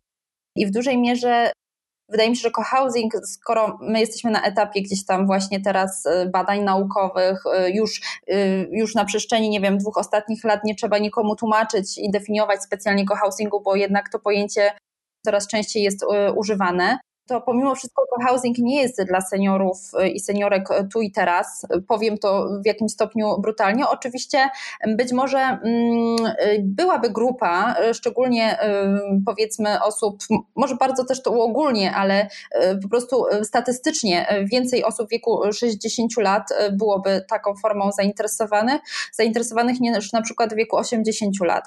i 0.55 0.65
w 0.65 0.71
dużej 0.71 0.97
mierze 0.97 1.51
wydaje 2.09 2.29
mi 2.29 2.35
się, 2.35 2.41
że 2.41 2.51
cohousing, 2.51 3.13
skoro 3.25 3.77
my 3.81 3.99
jesteśmy 3.99 4.31
na 4.31 4.43
etapie 4.43 4.81
gdzieś 4.81 5.05
tam 5.05 5.27
właśnie 5.27 5.61
teraz 5.61 6.05
y, 6.05 6.29
badań 6.33 6.63
naukowych, 6.63 7.43
y, 7.45 7.71
już, 7.71 8.01
już 8.71 8.95
na 8.95 9.05
przestrzeni, 9.05 9.49
nie 9.49 9.61
wiem, 9.61 9.77
dwóch 9.77 9.97
ostatnich 9.97 10.43
lat 10.43 10.63
nie 10.63 10.75
trzeba 10.75 10.97
nikomu 10.97 11.35
tłumaczyć 11.35 11.97
i 11.97 12.11
definiować 12.11 12.63
specjalnie 12.63 13.05
cohousingu, 13.05 13.61
bo 13.61 13.75
jednak 13.75 14.09
to 14.09 14.19
pojęcie 14.19 14.71
coraz 15.25 15.47
częściej 15.47 15.83
jest 15.83 16.05
używane, 16.35 16.99
to 17.29 17.41
pomimo 17.41 17.75
wszystko 17.75 18.03
cohousing 18.15 18.57
nie 18.57 18.81
jest 18.81 19.03
dla 19.03 19.21
seniorów 19.21 19.77
i 20.13 20.19
seniorek 20.19 20.69
tu 20.93 21.01
i 21.01 21.11
teraz. 21.11 21.65
Powiem 21.87 22.17
to 22.17 22.47
w 22.63 22.65
jakimś 22.65 22.91
stopniu 22.91 23.41
brutalnie. 23.41 23.87
Oczywiście 23.87 24.49
być 24.87 25.11
może 25.11 25.39
mm, 25.39 26.17
byłaby 26.59 27.09
grupa, 27.09 27.75
szczególnie 27.93 28.57
powiedzmy 29.25 29.83
osób, 29.83 30.23
może 30.55 30.75
bardzo 30.75 31.05
też 31.05 31.23
to 31.23 31.31
uogólnie, 31.31 31.95
ale 31.95 32.27
po 32.81 32.89
prostu 32.89 33.25
statystycznie 33.43 34.45
więcej 34.51 34.83
osób 34.83 35.07
w 35.07 35.11
wieku 35.11 35.41
60 35.53 36.17
lat 36.17 36.49
byłoby 36.71 37.25
taką 37.29 37.55
formą 37.55 37.91
zainteresowanych, 37.91 38.81
zainteresowanych 39.13 39.79
niż 39.79 40.13
na 40.13 40.21
przykład 40.21 40.53
w 40.53 40.55
wieku 40.55 40.77
80 40.77 41.39
lat. 41.41 41.65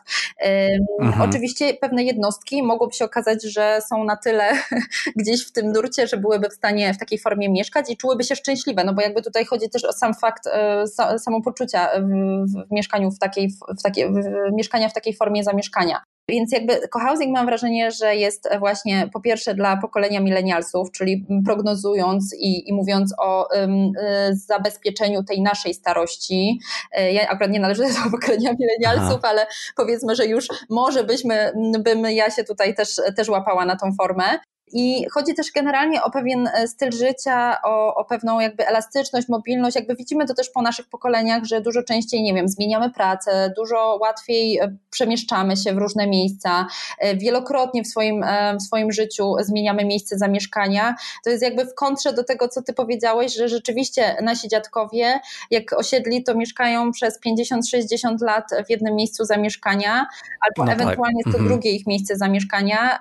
Mhm. 1.01 1.31
Oczywiście 1.31 1.75
pewne 1.75 2.05
jednostki 2.05 2.63
mogłoby 2.63 2.95
się 2.95 3.05
okazać, 3.05 3.43
że 3.43 3.81
są 3.89 4.05
na 4.05 4.17
tyle 4.17 4.53
gdzieś 5.21 5.47
w 5.47 5.52
tym 5.53 5.73
nurcie, 5.73 6.07
że 6.07 6.17
byłyby 6.17 6.49
w 6.49 6.55
stanie 6.55 6.95
w 6.95 6.99
takiej 6.99 7.19
formie 7.19 7.51
mieszkać 7.51 7.91
i 7.91 7.97
czułyby 7.97 8.25
się 8.25 8.37
szczęśliwe, 8.37 8.85
no 8.85 8.95
bo 8.95 9.03
jakby 9.03 9.23
tutaj 9.23 9.45
chodzi 9.45 9.71
też 9.71 9.85
o 9.85 9.93
sam 9.93 10.15
fakt 10.15 10.47
e, 10.47 10.85
samopoczucia 11.19 11.89
w, 12.01 12.69
w 12.69 12.71
mieszkaniu 12.71 13.11
w 13.11 13.19
takiej, 13.19 13.51
w 13.79 13.83
takiej, 13.83 14.13
w 14.13 14.53
mieszkania 14.53 14.89
w 14.89 14.95
takiej 14.95 15.17
formie 15.17 15.45
zamieszkania. 15.45 16.03
Więc 16.29 16.53
jakby 16.53 16.89
cohousing 16.89 17.33
mam 17.33 17.47
wrażenie, 17.47 17.91
że 17.91 18.17
jest 18.17 18.49
właśnie 18.59 19.09
po 19.13 19.21
pierwsze 19.21 19.55
dla 19.55 19.77
pokolenia 19.77 20.21
milenialsów, 20.21 20.91
czyli 20.93 21.27
prognozując 21.47 22.35
i, 22.39 22.69
i 22.69 22.73
mówiąc 22.73 23.15
o 23.19 23.49
um, 23.55 23.93
zabezpieczeniu 24.33 25.25
tej 25.25 25.43
naszej 25.43 25.75
starości. 25.75 26.61
E, 26.93 27.13
ja 27.13 27.29
akurat 27.29 27.51
nie 27.51 27.61
należę 27.61 27.83
do 27.83 28.11
pokolenia 28.11 28.51
milenialsów, 28.61 29.25
ale 29.25 29.47
powiedzmy, 29.77 30.17
że 30.17 30.27
już 30.27 30.47
może 30.71 31.05
byśmy, 31.05 31.53
bym 31.79 32.05
ja 32.05 32.31
się 32.31 32.45
tutaj 32.45 32.75
też, 32.75 32.97
też 33.17 33.29
łapała 33.29 33.65
na 33.65 33.77
tą 33.77 33.93
formę. 33.93 34.25
I 34.73 35.07
chodzi 35.11 35.35
też 35.35 35.53
generalnie 35.53 36.03
o 36.03 36.11
pewien 36.11 36.47
e, 36.55 36.69
styl 36.69 36.93
życia, 36.93 37.57
o, 37.65 37.95
o 37.95 38.05
pewną 38.05 38.41
jakby 38.41 38.67
elastyczność, 38.67 39.29
mobilność. 39.29 39.77
Jakby 39.77 39.95
widzimy 39.95 40.27
to 40.27 40.35
też 40.35 40.51
po 40.51 40.63
naszych 40.63 40.89
pokoleniach, 40.89 41.45
że 41.45 41.61
dużo 41.61 41.83
częściej, 41.83 42.23
nie 42.23 42.35
wiem, 42.35 42.49
zmieniamy 42.49 42.91
pracę, 42.91 43.53
dużo 43.57 43.99
łatwiej 44.01 44.59
e, 44.59 44.77
przemieszczamy 44.91 45.57
się 45.57 45.75
w 45.75 45.79
różne 45.79 46.07
miejsca. 46.07 46.67
E, 46.99 47.17
wielokrotnie 47.17 47.83
w 47.83 47.87
swoim, 47.87 48.25
w 48.61 48.63
swoim 48.63 48.93
życiu 48.93 49.35
zmieniamy 49.41 49.85
miejsce 49.85 50.19
zamieszkania. 50.19 50.95
To 51.25 51.31
jest 51.31 51.43
jakby 51.43 51.65
w 51.65 51.75
kontrze 51.75 52.13
do 52.13 52.25
tego, 52.25 52.49
co 52.49 52.63
ty 52.63 52.73
powiedziałeś, 52.73 53.37
że 53.37 53.49
rzeczywiście 53.49 54.17
nasi 54.23 54.49
dziadkowie, 54.49 55.21
jak 55.51 55.73
osiedli, 55.73 56.25
to 56.25 56.35
mieszkają 56.35 56.93
przez 56.93 57.21
50-60 57.27 58.23
lat 58.23 58.45
w 58.67 58.71
jednym 58.71 58.95
miejscu 58.95 59.25
zamieszkania, 59.25 60.07
albo 60.41 60.65
no 60.65 60.67
tak. 60.67 60.81
ewentualnie 60.81 61.25
tak. 61.25 61.33
to 61.33 61.39
mhm. 61.39 61.49
drugie 61.49 61.71
ich 61.71 61.87
miejsce 61.87 62.17
zamieszkania. 62.17 62.99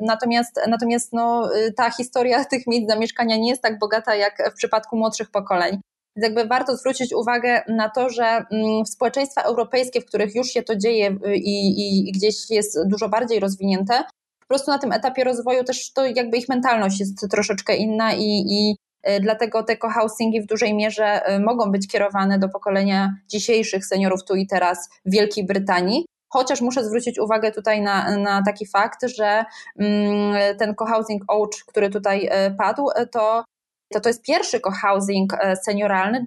Natomiast, 0.00 0.60
natomiast 0.68 0.83
natomiast 0.84 1.12
no, 1.12 1.56
y, 1.56 1.72
ta 1.72 1.90
historia 1.90 2.44
tych 2.50 2.66
miejsc 2.66 2.90
zamieszkania 2.90 3.36
nie 3.36 3.50
jest 3.50 3.62
tak 3.62 3.78
bogata 3.78 4.14
jak 4.14 4.50
w 4.52 4.56
przypadku 4.56 4.96
młodszych 4.96 5.30
pokoleń. 5.30 5.80
Więc 6.16 6.24
jakby 6.24 6.48
warto 6.48 6.76
zwrócić 6.76 7.12
uwagę 7.12 7.62
na 7.68 7.88
to, 7.88 8.10
że 8.10 8.24
mm, 8.24 8.86
społeczeństwa 8.86 9.42
europejskie, 9.42 10.00
w 10.00 10.06
których 10.06 10.34
już 10.34 10.46
się 10.46 10.62
to 10.62 10.76
dzieje 10.76 11.10
y, 11.26 11.36
i, 11.36 12.08
i 12.08 12.12
gdzieś 12.12 12.50
jest 12.50 12.78
dużo 12.86 13.08
bardziej 13.08 13.40
rozwinięte, 13.40 14.04
po 14.40 14.48
prostu 14.48 14.70
na 14.70 14.78
tym 14.78 14.92
etapie 14.92 15.24
rozwoju 15.24 15.64
też 15.64 15.92
to 15.92 16.06
jakby 16.06 16.36
ich 16.36 16.48
mentalność 16.48 17.00
jest 17.00 17.26
troszeczkę 17.30 17.76
inna 17.76 18.14
i, 18.14 18.44
i 18.48 18.76
y, 19.08 19.20
dlatego 19.20 19.62
te 19.62 19.76
cohousingi 19.76 20.42
w 20.42 20.46
dużej 20.46 20.74
mierze 20.74 21.20
mogą 21.44 21.70
być 21.70 21.88
kierowane 21.88 22.38
do 22.38 22.48
pokolenia 22.48 23.14
dzisiejszych 23.28 23.86
seniorów 23.86 24.24
tu 24.24 24.34
i 24.34 24.46
teraz 24.46 24.88
w 25.06 25.10
Wielkiej 25.12 25.46
Brytanii, 25.46 26.04
chociaż 26.34 26.60
muszę 26.60 26.84
zwrócić 26.84 27.18
uwagę 27.18 27.52
tutaj 27.52 27.82
na, 27.82 28.16
na 28.16 28.42
taki 28.42 28.66
fakt, 28.66 29.06
że 29.16 29.44
mm, 29.78 30.56
ten 30.58 30.74
cohousing 30.74 31.22
Ouch, 31.28 31.64
który 31.66 31.90
tutaj 31.90 32.28
e, 32.30 32.50
padł, 32.50 32.90
e, 32.94 33.06
to 33.06 33.44
to, 33.92 34.00
to 34.00 34.08
jest 34.08 34.22
pierwszy 34.22 34.60
cohousing 34.60 35.34
e, 35.34 35.56
senioralny, 35.56 36.26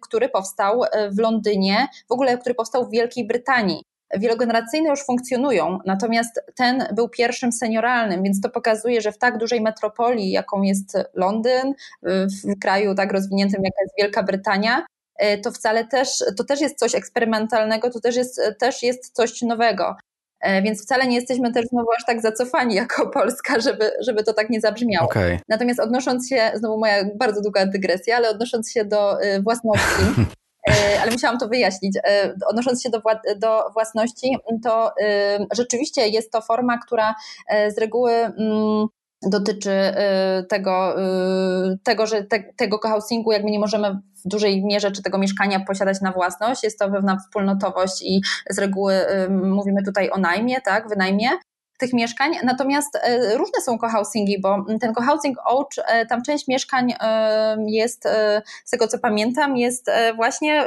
który 0.00 0.28
powstał 0.28 0.82
w 1.10 1.18
Londynie, 1.18 1.88
w 2.08 2.12
ogóle 2.12 2.38
który 2.38 2.54
powstał 2.54 2.86
w 2.86 2.90
Wielkiej 2.90 3.26
Brytanii. 3.26 3.82
Wielogeneracyjne 4.16 4.88
już 4.88 5.04
funkcjonują, 5.04 5.78
natomiast 5.86 6.40
ten 6.56 6.84
był 6.94 7.08
pierwszym 7.08 7.52
senioralnym, 7.52 8.22
więc 8.22 8.40
to 8.40 8.48
pokazuje, 8.48 9.00
że 9.00 9.12
w 9.12 9.18
tak 9.18 9.38
dużej 9.38 9.60
metropolii, 9.60 10.30
jaką 10.30 10.62
jest 10.62 10.98
Londyn, 11.14 11.74
w 12.02 12.58
kraju 12.60 12.94
tak 12.94 13.12
rozwiniętym, 13.12 13.62
jaka 13.64 13.82
jest 13.82 13.94
Wielka 13.98 14.22
Brytania, 14.22 14.86
to 15.42 15.52
wcale 15.52 15.84
też, 15.84 16.08
to 16.36 16.44
też 16.44 16.60
jest 16.60 16.78
coś 16.78 16.94
eksperymentalnego, 16.94 17.90
to 17.90 18.00
też 18.00 18.16
jest, 18.16 18.40
też 18.58 18.82
jest 18.82 19.14
coś 19.14 19.42
nowego. 19.42 19.96
E, 20.42 20.62
więc 20.62 20.82
wcale 20.82 21.06
nie 21.06 21.16
jesteśmy 21.16 21.52
też 21.52 21.66
znowu 21.66 21.88
aż 21.96 22.04
tak 22.06 22.20
zacofani 22.20 22.74
jako 22.84 23.10
Polska, 23.10 23.60
żeby, 23.60 23.90
żeby 24.00 24.24
to 24.24 24.32
tak 24.32 24.50
nie 24.50 24.60
zabrzmiało. 24.60 25.06
Okay. 25.06 25.40
Natomiast 25.48 25.80
odnosząc 25.80 26.28
się, 26.28 26.50
znowu 26.54 26.78
moja 26.78 27.04
bardzo 27.14 27.42
długa 27.42 27.66
dygresja, 27.66 28.16
ale 28.16 28.30
odnosząc 28.30 28.72
się 28.72 28.84
do 28.84 29.22
e, 29.22 29.42
własności, 29.42 30.02
ale 31.02 31.10
musiałam 31.12 31.38
to 31.38 31.48
wyjaśnić. 31.48 31.98
Odnosząc 32.46 32.82
się 32.82 32.90
do, 32.90 33.02
do 33.36 33.70
własności, 33.72 34.36
to 34.64 34.92
rzeczywiście 35.52 36.08
jest 36.08 36.32
to 36.32 36.40
forma, 36.40 36.78
która 36.78 37.14
z 37.68 37.78
reguły 37.78 38.12
mm, 38.12 38.86
dotyczy 39.26 39.94
tego, 40.48 40.94
tego 41.84 42.06
że 42.06 42.24
te, 42.24 42.44
tego 42.56 42.78
cohousingu 42.78 43.32
jakby 43.32 43.50
nie 43.50 43.58
możemy 43.58 44.00
w 44.24 44.28
dużej 44.28 44.64
mierze 44.64 44.90
czy 44.90 45.02
tego 45.02 45.18
mieszkania 45.18 45.60
posiadać 45.60 46.00
na 46.00 46.12
własność. 46.12 46.64
Jest 46.64 46.78
to 46.78 46.90
pewna 46.90 47.16
wspólnotowość 47.16 48.02
i 48.02 48.22
z 48.50 48.58
reguły 48.58 48.94
mówimy 49.30 49.82
tutaj 49.82 50.10
o 50.10 50.18
najmie, 50.18 50.60
tak, 50.60 50.88
wynajmie 50.88 51.28
tych 51.78 51.92
mieszkań. 51.92 52.32
Natomiast 52.44 52.98
różne 53.36 53.60
są 53.60 53.78
cohousingi, 53.78 54.40
bo 54.40 54.64
ten 54.80 54.92
cohousing 54.92 55.38
Ouch, 55.44 55.68
tam 56.08 56.22
część 56.22 56.48
mieszkań 56.48 56.94
jest, 57.66 58.08
z 58.64 58.70
tego 58.70 58.88
co 58.88 58.98
pamiętam, 58.98 59.56
jest 59.56 59.90
właśnie, 60.16 60.64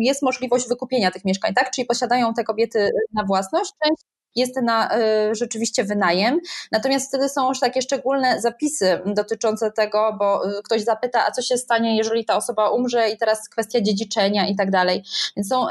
jest 0.00 0.22
możliwość 0.22 0.68
wykupienia 0.68 1.10
tych 1.10 1.24
mieszkań, 1.24 1.54
tak? 1.54 1.70
Czyli 1.70 1.86
posiadają 1.86 2.34
te 2.34 2.44
kobiety 2.44 2.88
na 3.14 3.24
własność, 3.24 3.72
część 3.84 4.02
jest 4.36 4.56
na 4.62 4.98
y, 4.98 5.34
rzeczywiście 5.34 5.84
wynajem. 5.84 6.40
Natomiast 6.72 7.08
wtedy 7.08 7.28
są 7.28 7.48
już 7.48 7.60
takie 7.60 7.82
szczególne 7.82 8.40
zapisy 8.40 9.00
dotyczące 9.06 9.72
tego, 9.72 10.16
bo 10.18 10.48
y, 10.48 10.62
ktoś 10.62 10.82
zapyta, 10.82 11.26
a 11.26 11.30
co 11.30 11.42
się 11.42 11.56
stanie, 11.56 11.96
jeżeli 11.96 12.24
ta 12.24 12.36
osoba 12.36 12.70
umrze 12.70 13.10
i 13.10 13.18
teraz 13.18 13.48
kwestia 13.48 13.80
dziedziczenia 13.80 14.48
i 14.48 14.56
tak 14.56 14.70
dalej. 14.70 15.02
Więc 15.36 15.48
są, 15.48 15.66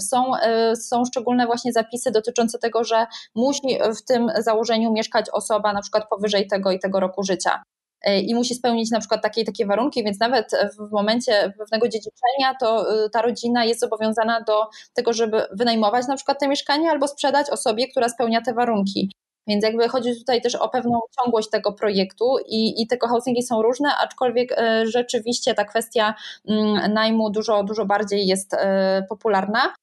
są, 0.00 0.36
y, 0.72 0.76
są 0.76 1.04
szczególne 1.04 1.46
właśnie 1.46 1.72
zapisy 1.72 2.10
dotyczące 2.10 2.58
tego, 2.58 2.84
że 2.84 3.06
musi 3.34 3.78
w 3.98 4.02
tym 4.04 4.30
założeniu 4.38 4.92
mieszkać 4.92 5.30
osoba 5.30 5.72
na 5.72 5.80
przykład 5.80 6.08
powyżej 6.08 6.46
tego 6.46 6.70
i 6.70 6.78
tego 6.78 7.00
roku 7.00 7.22
życia. 7.22 7.62
E, 8.04 8.20
i 8.20 8.34
musi 8.34 8.54
spełnić 8.54 8.90
na 8.90 8.98
przykład 8.98 9.22
takie 9.22 9.44
takie 9.44 9.66
warunki, 9.66 10.04
więc 10.04 10.20
nawet 10.20 10.50
w 10.78 10.90
momencie 10.92 11.52
pewnego 11.58 11.88
dziedziczenia 11.88 12.54
to 12.60 12.94
y, 13.04 13.10
ta 13.10 13.22
rodzina 13.22 13.64
jest 13.64 13.80
zobowiązana 13.80 14.40
do 14.40 14.66
tego, 14.94 15.12
żeby 15.12 15.42
wynajmować 15.52 16.06
na 16.08 16.16
przykład 16.16 16.40
te 16.40 16.48
mieszkanie 16.48 16.90
albo 16.90 17.08
sprzedać 17.08 17.50
osobie, 17.50 17.88
która 17.88 18.08
spełnia 18.08 18.40
te 18.40 18.54
warunki. 18.54 19.10
Więc 19.46 19.64
jakby 19.64 19.88
chodzi 19.88 20.18
tutaj 20.18 20.40
też 20.40 20.54
o 20.54 20.68
pewną 20.68 21.00
ciągłość 21.20 21.50
tego 21.50 21.72
projektu 21.72 22.36
i, 22.46 22.82
i 22.82 22.86
te 22.86 22.96
housingi 23.08 23.42
są 23.42 23.62
różne, 23.62 23.88
aczkolwiek 23.96 24.52
e, 24.52 24.86
rzeczywiście 24.86 25.54
ta 25.54 25.64
kwestia 25.64 26.14
mm, 26.48 26.92
najmu 26.92 27.30
dużo, 27.30 27.64
dużo 27.64 27.84
bardziej 27.84 28.26
jest 28.26 28.54
e, 28.54 29.02
popularna. 29.08 29.74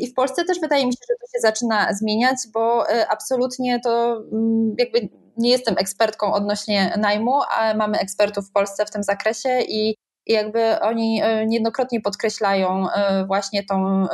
I 0.00 0.06
w 0.06 0.14
Polsce 0.14 0.44
też 0.44 0.60
wydaje 0.60 0.86
mi 0.86 0.92
się, 0.92 0.98
że 1.08 1.14
to 1.20 1.26
się 1.26 1.40
zaczyna 1.40 1.92
zmieniać, 1.92 2.36
bo 2.52 2.84
absolutnie 3.08 3.80
to 3.80 4.22
mm, 4.32 4.74
jakby 4.78 5.08
nie 5.36 5.50
jestem 5.50 5.74
ekspertką 5.78 6.32
odnośnie 6.32 6.94
najmu, 6.98 7.40
ale 7.58 7.74
mamy 7.74 7.98
ekspertów 7.98 8.48
w 8.48 8.52
Polsce 8.52 8.86
w 8.86 8.90
tym 8.90 9.02
zakresie 9.02 9.60
i 9.60 9.94
i 10.26 10.32
jakby 10.32 10.80
oni 10.80 11.22
e, 11.22 11.46
niejednokrotnie 11.46 12.00
podkreślają 12.00 12.90
e, 12.90 13.24
właśnie 13.26 13.64
tą, 13.64 14.06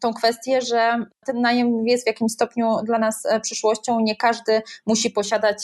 tą 0.00 0.12
kwestię, 0.12 0.60
że 0.60 1.06
ten 1.26 1.40
najem 1.40 1.86
jest 1.86 2.04
w 2.04 2.06
jakimś 2.06 2.32
stopniu 2.32 2.76
dla 2.84 2.98
nas 2.98 3.26
e, 3.26 3.40
przyszłością. 3.40 4.00
Nie 4.00 4.16
każdy 4.16 4.62
musi 4.86 5.10
posiadać 5.10 5.56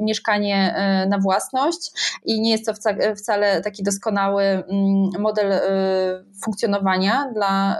mieszkanie 0.00 0.74
na 1.08 1.18
własność 1.18 1.90
i 2.24 2.40
nie 2.40 2.50
jest 2.50 2.66
to 2.66 2.72
wcale 3.16 3.60
taki 3.60 3.82
doskonały 3.82 4.42
mm, 4.42 5.10
model 5.18 5.60
funkcjonowania 6.44 7.30
dla 7.34 7.78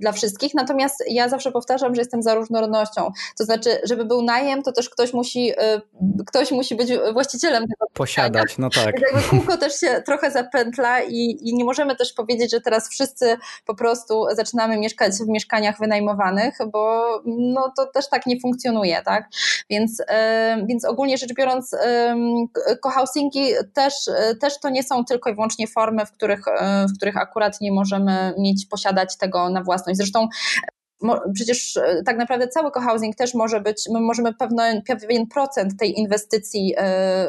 dla 0.00 0.12
wszystkich. 0.12 0.54
Natomiast 0.54 1.04
ja 1.08 1.28
zawsze 1.28 1.52
powtarzam, 1.52 1.94
że 1.94 2.00
jestem 2.00 2.22
za 2.22 2.34
różnorodnością. 2.34 3.10
To 3.38 3.44
znaczy, 3.44 3.70
żeby 3.84 4.04
był 4.04 4.22
najem, 4.22 4.62
to 4.62 4.72
też 4.72 4.90
ktoś 4.90 5.12
musi, 5.12 5.52
y, 5.52 6.24
ktoś 6.26 6.50
musi 6.50 6.74
być 6.74 6.90
właścicielem 7.12 7.62
tego. 7.62 7.86
Posiadać, 7.92 8.58
no 8.58 8.70
tak. 8.70 9.00
Jakby 9.00 9.28
kółko 9.28 9.56
też 9.56 9.80
się 9.80 10.02
trochę 10.06 10.30
zapętla 10.30 11.02
i, 11.02 11.38
i 11.40 11.54
nie 11.54 11.64
możemy 11.64 11.96
też 11.96 12.12
powiedzieć, 12.12 12.50
że 12.50 12.60
teraz 12.60 12.88
wszyscy 12.88 13.36
po 13.66 13.74
prostu 13.74 14.24
zaczynamy 14.32 14.78
mieszkać 14.78 15.12
w 15.12 15.28
mieszkaniach 15.28 15.78
wynajmowanych, 15.78 16.58
bo 16.72 17.06
no 17.26 17.72
to 17.76 17.86
też 17.86 18.08
tak 18.08 18.26
nie 18.26 18.40
funkcjonuje, 18.40 19.02
tak? 19.04 19.28
Więc, 19.70 20.00
y, 20.00 20.04
więc 20.66 20.84
ogólnie 20.84 21.18
rzecz 21.18 21.34
biorąc, 21.34 21.76
cohousingi 22.82 23.46
też, 23.74 23.94
też 24.40 24.60
to 24.60 24.70
nie 24.70 24.82
są 24.82 25.04
tylko 25.04 25.30
i 25.30 25.34
wyłącznie 25.34 25.66
formy, 25.66 26.06
w 26.06 26.12
których, 26.12 26.44
w 26.88 26.96
których 26.96 27.16
akurat 27.16 27.60
nie 27.60 27.72
możemy 27.72 28.34
mieć, 28.38 28.66
posiadać 28.66 29.16
tego 29.16 29.50
na 29.50 29.62
własność 29.62 29.89
własność. 29.90 29.96
Zresztą 29.96 30.28
przecież 31.34 31.76
e, 31.76 32.02
tak 32.06 32.16
naprawdę 32.16 32.48
cały 32.48 32.70
cohousing 32.70 33.16
też 33.16 33.34
może 33.34 33.60
być, 33.60 33.88
my 33.92 34.00
możemy 34.00 34.34
pewne, 34.34 34.82
pewien 34.86 35.26
procent 35.26 35.78
tej 35.78 35.98
inwestycji 35.98 36.74
e, 36.76 36.82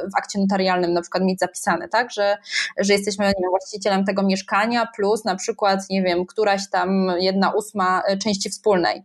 w 0.07 0.17
akcie 0.17 0.39
notarialnym 0.39 0.93
na 0.93 1.01
przykład 1.01 1.23
mieć 1.23 1.39
zapisane, 1.39 1.87
tak, 1.87 2.11
że, 2.11 2.37
że 2.77 2.93
jesteśmy 2.93 3.25
wiem, 3.25 3.49
właścicielem 3.49 4.05
tego 4.05 4.23
mieszkania 4.23 4.87
plus 4.95 5.25
na 5.25 5.35
przykład, 5.35 5.79
nie 5.89 6.01
wiem, 6.03 6.25
któraś 6.25 6.69
tam 6.69 7.11
jedna 7.19 7.51
ósma 7.51 8.03
e, 8.07 8.17
części 8.17 8.49
wspólnej. 8.49 9.03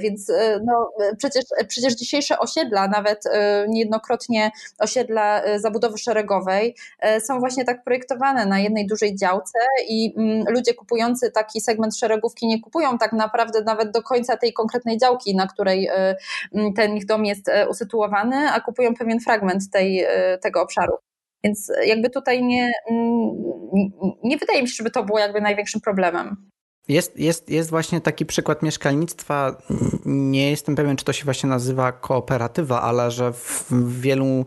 Więc 0.00 0.32
no, 0.64 0.92
przecież, 1.18 1.44
przecież 1.68 1.94
dzisiejsze 1.94 2.38
osiedla, 2.38 2.88
nawet 2.88 3.24
niejednokrotnie 3.68 4.50
osiedla 4.78 5.42
zabudowy 5.56 5.98
szeregowej 5.98 6.76
są 7.20 7.40
właśnie 7.40 7.64
tak 7.64 7.84
projektowane 7.84 8.46
na 8.46 8.58
jednej 8.58 8.86
dużej 8.86 9.16
działce 9.16 9.58
i 9.88 10.14
mm, 10.16 10.44
ludzie 10.48 10.74
kupujący 10.74 11.30
taki 11.30 11.60
segment 11.60 11.96
szeregówki 11.96 12.46
nie 12.46 12.60
kupują 12.60 12.98
tak 12.98 13.12
naprawdę 13.12 13.62
nawet 13.62 13.85
nawet 13.86 13.94
do 13.94 14.02
końca 14.02 14.36
tej 14.36 14.52
konkretnej 14.52 14.98
działki, 14.98 15.36
na 15.36 15.46
której 15.46 15.86
e, 15.86 16.16
ten 16.76 16.96
ich 16.96 17.06
dom 17.06 17.24
jest 17.24 17.48
e, 17.48 17.68
usytuowany, 17.68 18.50
a 18.50 18.60
kupują 18.60 18.94
pewien 18.94 19.20
fragment 19.20 19.70
tej, 19.70 20.04
e, 20.04 20.38
tego 20.38 20.62
obszaru. 20.62 20.96
Więc 21.44 21.72
jakby 21.86 22.10
tutaj 22.10 22.44
nie, 22.44 22.72
nie 24.24 24.36
wydaje 24.36 24.62
mi 24.62 24.68
się, 24.68 24.74
żeby 24.74 24.90
to 24.90 25.04
było 25.04 25.18
jakby 25.18 25.40
największym 25.40 25.80
problemem. 25.80 26.36
Jest, 26.88 27.18
jest, 27.18 27.50
jest 27.50 27.70
właśnie 27.70 28.00
taki 28.00 28.26
przykład 28.26 28.62
mieszkalnictwa. 28.62 29.56
Nie 30.06 30.50
jestem 30.50 30.76
pewien, 30.76 30.96
czy 30.96 31.04
to 31.04 31.12
się 31.12 31.24
właśnie 31.24 31.48
nazywa 31.48 31.92
kooperatywa, 31.92 32.82
ale 32.82 33.10
że 33.10 33.32
w 33.32 34.00
wielu 34.00 34.44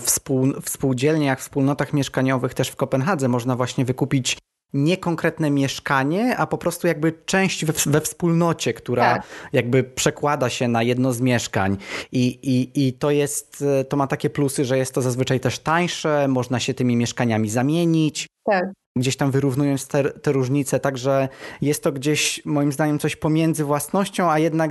współ, 0.00 0.60
współdzielniach, 0.62 1.40
wspólnotach 1.40 1.92
mieszkaniowych 1.92 2.54
też 2.54 2.68
w 2.68 2.76
Kopenhadze 2.76 3.28
można 3.28 3.56
właśnie 3.56 3.84
wykupić 3.84 4.38
nie 4.72 4.96
konkretne 4.96 5.50
mieszkanie, 5.50 6.36
a 6.36 6.46
po 6.46 6.58
prostu 6.58 6.86
jakby 6.86 7.12
część 7.26 7.64
we, 7.64 7.72
we 7.86 8.00
wspólnocie, 8.00 8.72
która 8.72 9.14
tak. 9.14 9.26
jakby 9.52 9.84
przekłada 9.84 10.48
się 10.50 10.68
na 10.68 10.82
jedno 10.82 11.12
z 11.12 11.20
mieszkań. 11.20 11.76
I, 12.12 12.26
i, 12.26 12.86
I 12.88 12.92
to 12.92 13.10
jest, 13.10 13.64
to 13.88 13.96
ma 13.96 14.06
takie 14.06 14.30
plusy, 14.30 14.64
że 14.64 14.78
jest 14.78 14.94
to 14.94 15.02
zazwyczaj 15.02 15.40
też 15.40 15.58
tańsze, 15.58 16.28
można 16.28 16.60
się 16.60 16.74
tymi 16.74 16.96
mieszkaniami 16.96 17.50
zamienić. 17.50 18.26
Tak 18.44 18.77
gdzieś 18.96 19.16
tam 19.16 19.30
wyrównując 19.30 19.88
te, 19.88 20.04
te 20.04 20.32
różnice, 20.32 20.80
także 20.80 21.28
jest 21.60 21.82
to 21.82 21.92
gdzieś 21.92 22.42
moim 22.44 22.72
zdaniem 22.72 22.98
coś 22.98 23.16
pomiędzy 23.16 23.64
własnością, 23.64 24.30
a 24.30 24.38
jednak 24.38 24.70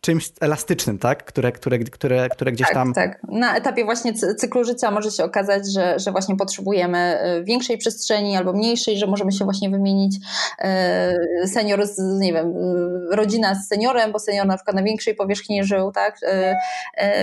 czymś 0.00 0.30
elastycznym, 0.40 0.98
tak? 0.98 1.24
Które, 1.24 1.52
które, 1.52 1.78
które, 1.78 2.28
które 2.28 2.52
gdzieś 2.52 2.66
tak, 2.66 2.74
tam... 2.74 2.94
Tak, 2.94 3.22
na 3.28 3.56
etapie 3.56 3.84
właśnie 3.84 4.14
cyklu 4.14 4.64
życia 4.64 4.90
może 4.90 5.10
się 5.10 5.24
okazać, 5.24 5.72
że, 5.72 5.98
że 5.98 6.12
właśnie 6.12 6.36
potrzebujemy 6.36 7.18
y, 7.40 7.44
większej 7.44 7.78
przestrzeni 7.78 8.36
albo 8.36 8.52
mniejszej, 8.52 8.98
że 8.98 9.06
możemy 9.06 9.32
się 9.32 9.44
właśnie 9.44 9.70
wymienić 9.70 10.16
y, 11.44 11.48
senior 11.48 11.86
z, 11.86 12.20
nie 12.20 12.32
wiem, 12.32 12.56
y, 12.56 13.16
rodzina 13.16 13.54
z 13.54 13.68
seniorem, 13.68 14.12
bo 14.12 14.18
senior 14.18 14.46
na 14.46 14.56
przykład 14.56 14.76
na 14.76 14.82
większej 14.82 15.14
powierzchni 15.14 15.64
żył, 15.64 15.92
tak? 15.92 16.20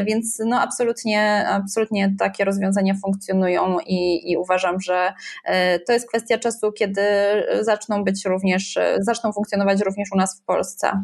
Więc 0.06 0.42
no 0.46 0.62
absolutnie, 0.62 1.48
absolutnie 1.50 2.14
takie 2.20 2.46
rozwiązania 2.46 2.94
funkcjonują 3.04 3.78
i, 3.86 4.32
i 4.32 4.38
uważam, 4.38 4.82
że 4.82 5.14
to 5.88 5.94
jest 5.94 6.08
kwestia 6.08 6.35
czasu, 6.40 6.72
kiedy 6.72 7.02
zaczną 7.62 8.04
być 8.04 8.26
również, 8.26 8.78
zaczną 9.00 9.34
funkcjonować 9.34 9.82
również 9.82 10.10
u 10.12 10.18
nas 10.18 10.40
w 10.40 10.46
Polsce. 10.46 11.04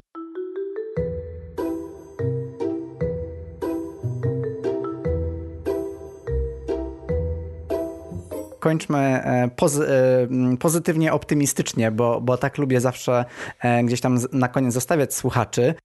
kończmy 8.62 8.98
e, 8.98 9.50
e, 9.80 10.58
pozytywnie, 10.60 11.14
optymistycznie, 11.14 11.92
bo, 11.92 12.22
bo 12.22 12.38
tak 12.38 12.58
lubię 12.58 12.82
zawsze 12.82 13.26
e, 13.60 13.84
gdzieś 13.84 14.02
tam 14.02 14.18
na 14.32 14.48
koniec 14.48 14.74
zostawiać 14.74 15.14
słuchaczy. 15.14 15.76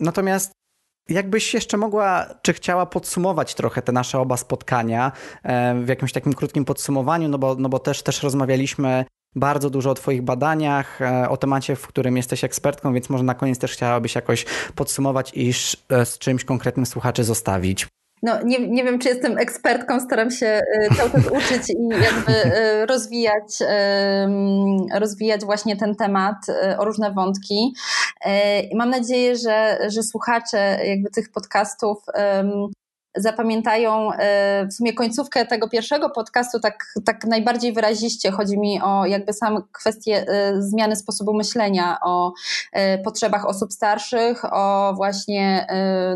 Natomiast 0.00 0.52
Jakbyś 1.08 1.54
jeszcze 1.54 1.76
mogła, 1.76 2.26
czy 2.42 2.52
chciała 2.52 2.86
podsumować 2.86 3.54
trochę 3.54 3.82
te 3.82 3.92
nasze 3.92 4.18
oba 4.18 4.36
spotkania 4.36 5.12
e, 5.42 5.74
w 5.74 5.88
jakimś 5.88 6.12
takim 6.12 6.32
krótkim 6.32 6.64
podsumowaniu, 6.64 7.28
no 7.28 7.38
bo, 7.38 7.54
no 7.54 7.68
bo 7.68 7.78
też, 7.78 8.02
też 8.02 8.22
rozmawialiśmy 8.22 9.04
bardzo 9.34 9.70
dużo 9.70 9.90
o 9.90 9.94
Twoich 9.94 10.22
badaniach, 10.22 11.02
e, 11.02 11.28
o 11.28 11.36
temacie, 11.36 11.76
w 11.76 11.86
którym 11.86 12.16
jesteś 12.16 12.44
ekspertką, 12.44 12.94
więc 12.94 13.10
może 13.10 13.24
na 13.24 13.34
koniec 13.34 13.58
też 13.58 13.72
chciałabyś 13.72 14.14
jakoś 14.14 14.46
podsumować 14.74 15.32
i 15.34 15.52
e, 15.88 16.06
z 16.06 16.18
czymś 16.18 16.44
konkretnym 16.44 16.86
słuchaczy 16.86 17.24
zostawić 17.24 17.86
no, 18.22 18.42
nie, 18.44 18.68
nie 18.68 18.84
wiem, 18.84 18.98
czy 18.98 19.08
jestem 19.08 19.38
ekspertką, 19.38 20.00
staram 20.00 20.30
się 20.30 20.60
y, 20.92 20.94
cały 20.96 21.10
czas 21.10 21.26
uczyć 21.26 21.70
i 21.70 21.88
jakby 21.88 22.56
y, 22.56 22.86
rozwijać, 22.86 23.58
rozwijać 24.94 25.44
właśnie 25.44 25.76
ten 25.76 25.94
temat 25.94 26.36
y, 26.48 26.78
o 26.78 26.84
różne 26.84 27.12
wątki. 27.12 27.74
I 28.70 28.76
mam 28.76 28.90
nadzieję, 28.90 29.36
że, 29.36 29.78
że 29.88 30.02
słuchacze 30.02 30.78
jakby 30.84 31.10
tych 31.10 31.32
podcastów 31.32 31.98
zapamiętają 33.16 34.12
e, 34.12 34.66
w 34.66 34.74
sumie 34.74 34.92
końcówkę 34.92 35.46
tego 35.46 35.68
pierwszego 35.68 36.10
podcastu 36.10 36.60
tak, 36.60 36.84
tak 37.04 37.24
najbardziej 37.24 37.72
wyraziście. 37.72 38.30
Chodzi 38.30 38.58
mi 38.58 38.82
o 38.82 39.06
jakby 39.06 39.32
sam 39.32 39.62
kwestię 39.72 40.24
e, 40.28 40.62
zmiany 40.62 40.96
sposobu 40.96 41.34
myślenia, 41.34 41.98
o 42.04 42.32
e, 42.72 42.98
potrzebach 42.98 43.46
osób 43.46 43.72
starszych, 43.72 44.44
o 44.52 44.92
właśnie 44.96 45.66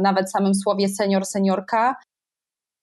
nawet 0.03 0.30
samym 0.30 0.55
słowie 0.55 0.88
senior, 0.88 1.26
seniorka 1.26 1.97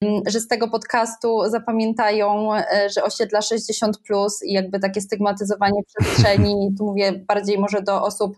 mm, 0.03 0.21
że 0.27 0.39
z 0.39 0.47
tego 0.47 0.67
podcastu 0.67 1.41
zapamiętają, 1.49 2.49
że 2.95 3.03
osiedla 3.03 3.41
60 3.41 3.97
plus 4.07 4.43
i 4.43 4.53
jakby 4.53 4.79
takie 4.79 5.01
stygmatyzowanie 5.01 5.81
przestrzeni, 5.83 6.75
tu 6.77 6.85
mówię 6.85 7.11
bardziej 7.27 7.59
może 7.59 7.81
do 7.81 8.03
osób 8.03 8.37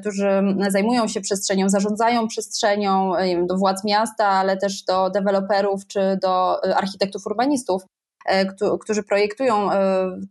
którzy 0.00 0.42
zajmują 0.68 1.08
się 1.08 1.20
przestrzenią, 1.20 1.68
zarządzają 1.68 2.28
przestrzenią, 2.28 3.12
wiem, 3.24 3.46
do 3.46 3.56
władz 3.56 3.84
miasta, 3.84 4.26
ale 4.26 4.56
też 4.56 4.82
do 4.82 5.10
deweloperów 5.10 5.86
czy 5.86 6.18
do 6.22 6.64
e, 6.64 6.76
architektów 6.76 7.26
urbanistów 7.26 7.82
e, 8.26 8.46
którzy 8.80 9.02
projektują 9.02 9.70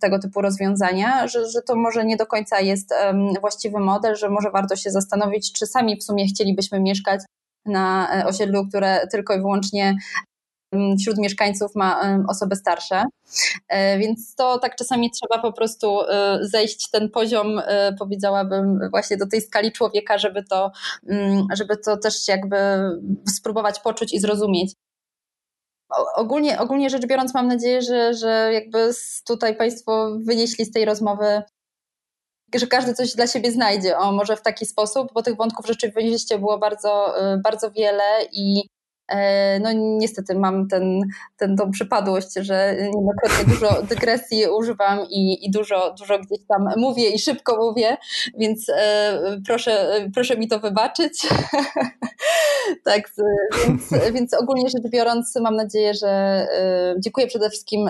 tego 0.01 0.19
typu 0.19 0.41
rozwiązania, 0.41 1.27
że, 1.27 1.49
że 1.49 1.61
to 1.61 1.75
może 1.75 2.05
nie 2.05 2.17
do 2.17 2.25
końca 2.25 2.59
jest 2.59 2.93
właściwy 3.41 3.79
model, 3.79 4.15
że 4.15 4.29
może 4.29 4.51
warto 4.51 4.75
się 4.75 4.91
zastanowić, 4.91 5.53
czy 5.53 5.65
sami 5.65 5.97
w 5.97 6.03
sumie 6.03 6.27
chcielibyśmy 6.27 6.79
mieszkać 6.79 7.21
na 7.65 8.09
osiedlu, 8.25 8.67
które 8.67 9.07
tylko 9.11 9.33
i 9.33 9.37
wyłącznie 9.37 9.97
wśród 10.99 11.17
mieszkańców 11.17 11.75
ma 11.75 12.19
osoby 12.29 12.55
starsze. 12.55 13.03
E, 13.67 13.97
więc 13.97 14.35
to 14.35 14.59
tak 14.59 14.75
czasami 14.75 15.11
trzeba 15.11 15.41
po 15.41 15.53
prostu 15.53 16.01
e, 16.01 16.39
zejść 16.41 16.89
ten 16.89 17.09
poziom, 17.09 17.59
e, 17.59 17.93
powiedziałabym, 17.99 18.79
właśnie 18.91 19.17
do 19.17 19.27
tej 19.27 19.41
skali 19.41 19.71
człowieka, 19.71 20.17
żeby 20.17 20.43
to, 20.43 20.71
żeby 21.53 21.77
to 21.77 21.97
też 21.97 22.27
jakby 22.27 22.57
spróbować 23.35 23.79
poczuć 23.79 24.13
i 24.13 24.19
zrozumieć. 24.19 24.73
Ogólnie, 26.15 26.59
ogólnie 26.59 26.89
rzecz 26.89 27.05
biorąc, 27.05 27.33
mam 27.33 27.47
nadzieję, 27.47 27.81
że, 27.81 28.13
że 28.13 28.49
jakby 28.53 28.89
tutaj 29.27 29.55
Państwo 29.57 30.17
wynieśli 30.25 30.65
z 30.65 30.71
tej 30.71 30.85
rozmowy 30.85 31.41
że 32.55 32.67
każdy 32.67 32.93
coś 32.93 33.15
dla 33.15 33.27
siebie 33.27 33.51
znajdzie, 33.51 33.97
o 33.97 34.11
może 34.11 34.35
w 34.35 34.41
taki 34.41 34.65
sposób, 34.65 35.13
bo 35.13 35.23
tych 35.23 35.35
wątków 35.35 35.65
rzeczywiście 35.65 36.39
było 36.39 36.57
bardzo, 36.57 37.13
bardzo 37.43 37.71
wiele 37.71 38.03
i 38.31 38.63
no 39.61 39.69
niestety 39.73 40.35
mam 40.35 40.67
ten, 40.67 41.01
ten, 41.37 41.57
tą 41.57 41.71
przypadłość, 41.71 42.33
że 42.35 42.75
niejednokrotnie 42.79 43.53
dużo 43.53 43.81
dygresji 43.95 44.47
używam 44.47 44.99
i, 45.09 45.45
i 45.45 45.51
dużo, 45.51 45.95
dużo 45.99 46.19
gdzieś 46.19 46.39
tam 46.47 46.67
mówię 46.77 47.09
i 47.09 47.19
szybko 47.19 47.57
mówię, 47.57 47.97
więc 48.37 48.69
e, 48.69 49.41
proszę, 49.45 50.01
proszę 50.13 50.37
mi 50.37 50.47
to 50.47 50.59
wybaczyć. 50.59 51.27
tak, 52.85 53.11
więc, 53.67 54.13
więc 54.13 54.33
ogólnie 54.33 54.69
rzecz 54.69 54.91
biorąc 54.91 55.35
mam 55.35 55.55
nadzieję, 55.55 55.93
że 55.93 56.07
e, 56.07 56.95
dziękuję 56.99 57.27
przede 57.27 57.49
wszystkim 57.49 57.89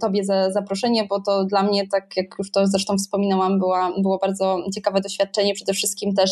Tobie 0.00 0.24
za 0.24 0.50
zaproszenie, 0.50 1.04
bo 1.04 1.20
to 1.20 1.44
dla 1.44 1.62
mnie, 1.62 1.88
tak 1.88 2.16
jak 2.16 2.26
już 2.38 2.50
to 2.50 2.66
zresztą 2.66 2.96
wspominałam, 2.96 3.58
była, 3.58 3.92
było 3.98 4.18
bardzo 4.18 4.58
ciekawe 4.74 5.00
doświadczenie, 5.00 5.54
przede 5.54 5.72
wszystkim 5.72 6.14
też 6.14 6.30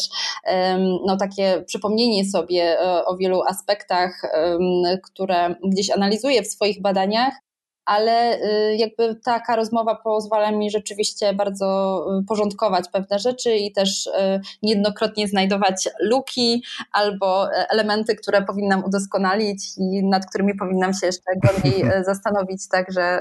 no, 1.07 1.17
takie 1.17 1.65
przypomnienie 1.67 2.25
sobie 2.25 2.79
o 3.07 3.17
wielu 3.17 3.43
aspektach 3.43 4.12
które 5.03 5.55
gdzieś 5.65 5.91
analizuję 5.91 6.43
w 6.43 6.47
swoich 6.47 6.83
badaniach, 6.83 7.35
ale 7.85 8.37
y, 8.37 8.77
jakby 8.77 9.17
taka 9.25 9.57
rozmowa 9.57 9.95
pozwala 9.95 10.51
mi 10.51 10.71
rzeczywiście 10.71 11.35
bardzo 11.35 12.01
y, 12.21 12.25
porządkować 12.25 12.85
pewne 12.93 13.19
rzeczy 13.19 13.57
i 13.57 13.73
też 13.73 14.07
y, 14.07 14.11
niejednokrotnie 14.63 15.29
znajdować 15.29 15.89
luki 16.01 16.65
albo 16.93 17.53
e, 17.53 17.67
elementy, 17.71 18.17
które 18.17 18.43
powinnam 18.43 18.85
udoskonalić 18.85 19.79
i 19.79 20.05
nad 20.05 20.27
którymi 20.27 20.55
powinnam 20.55 20.95
się 20.95 21.07
jeszcze 21.07 21.33
głębiej 21.37 21.85
zastanowić. 22.11 22.69
Także 22.69 23.19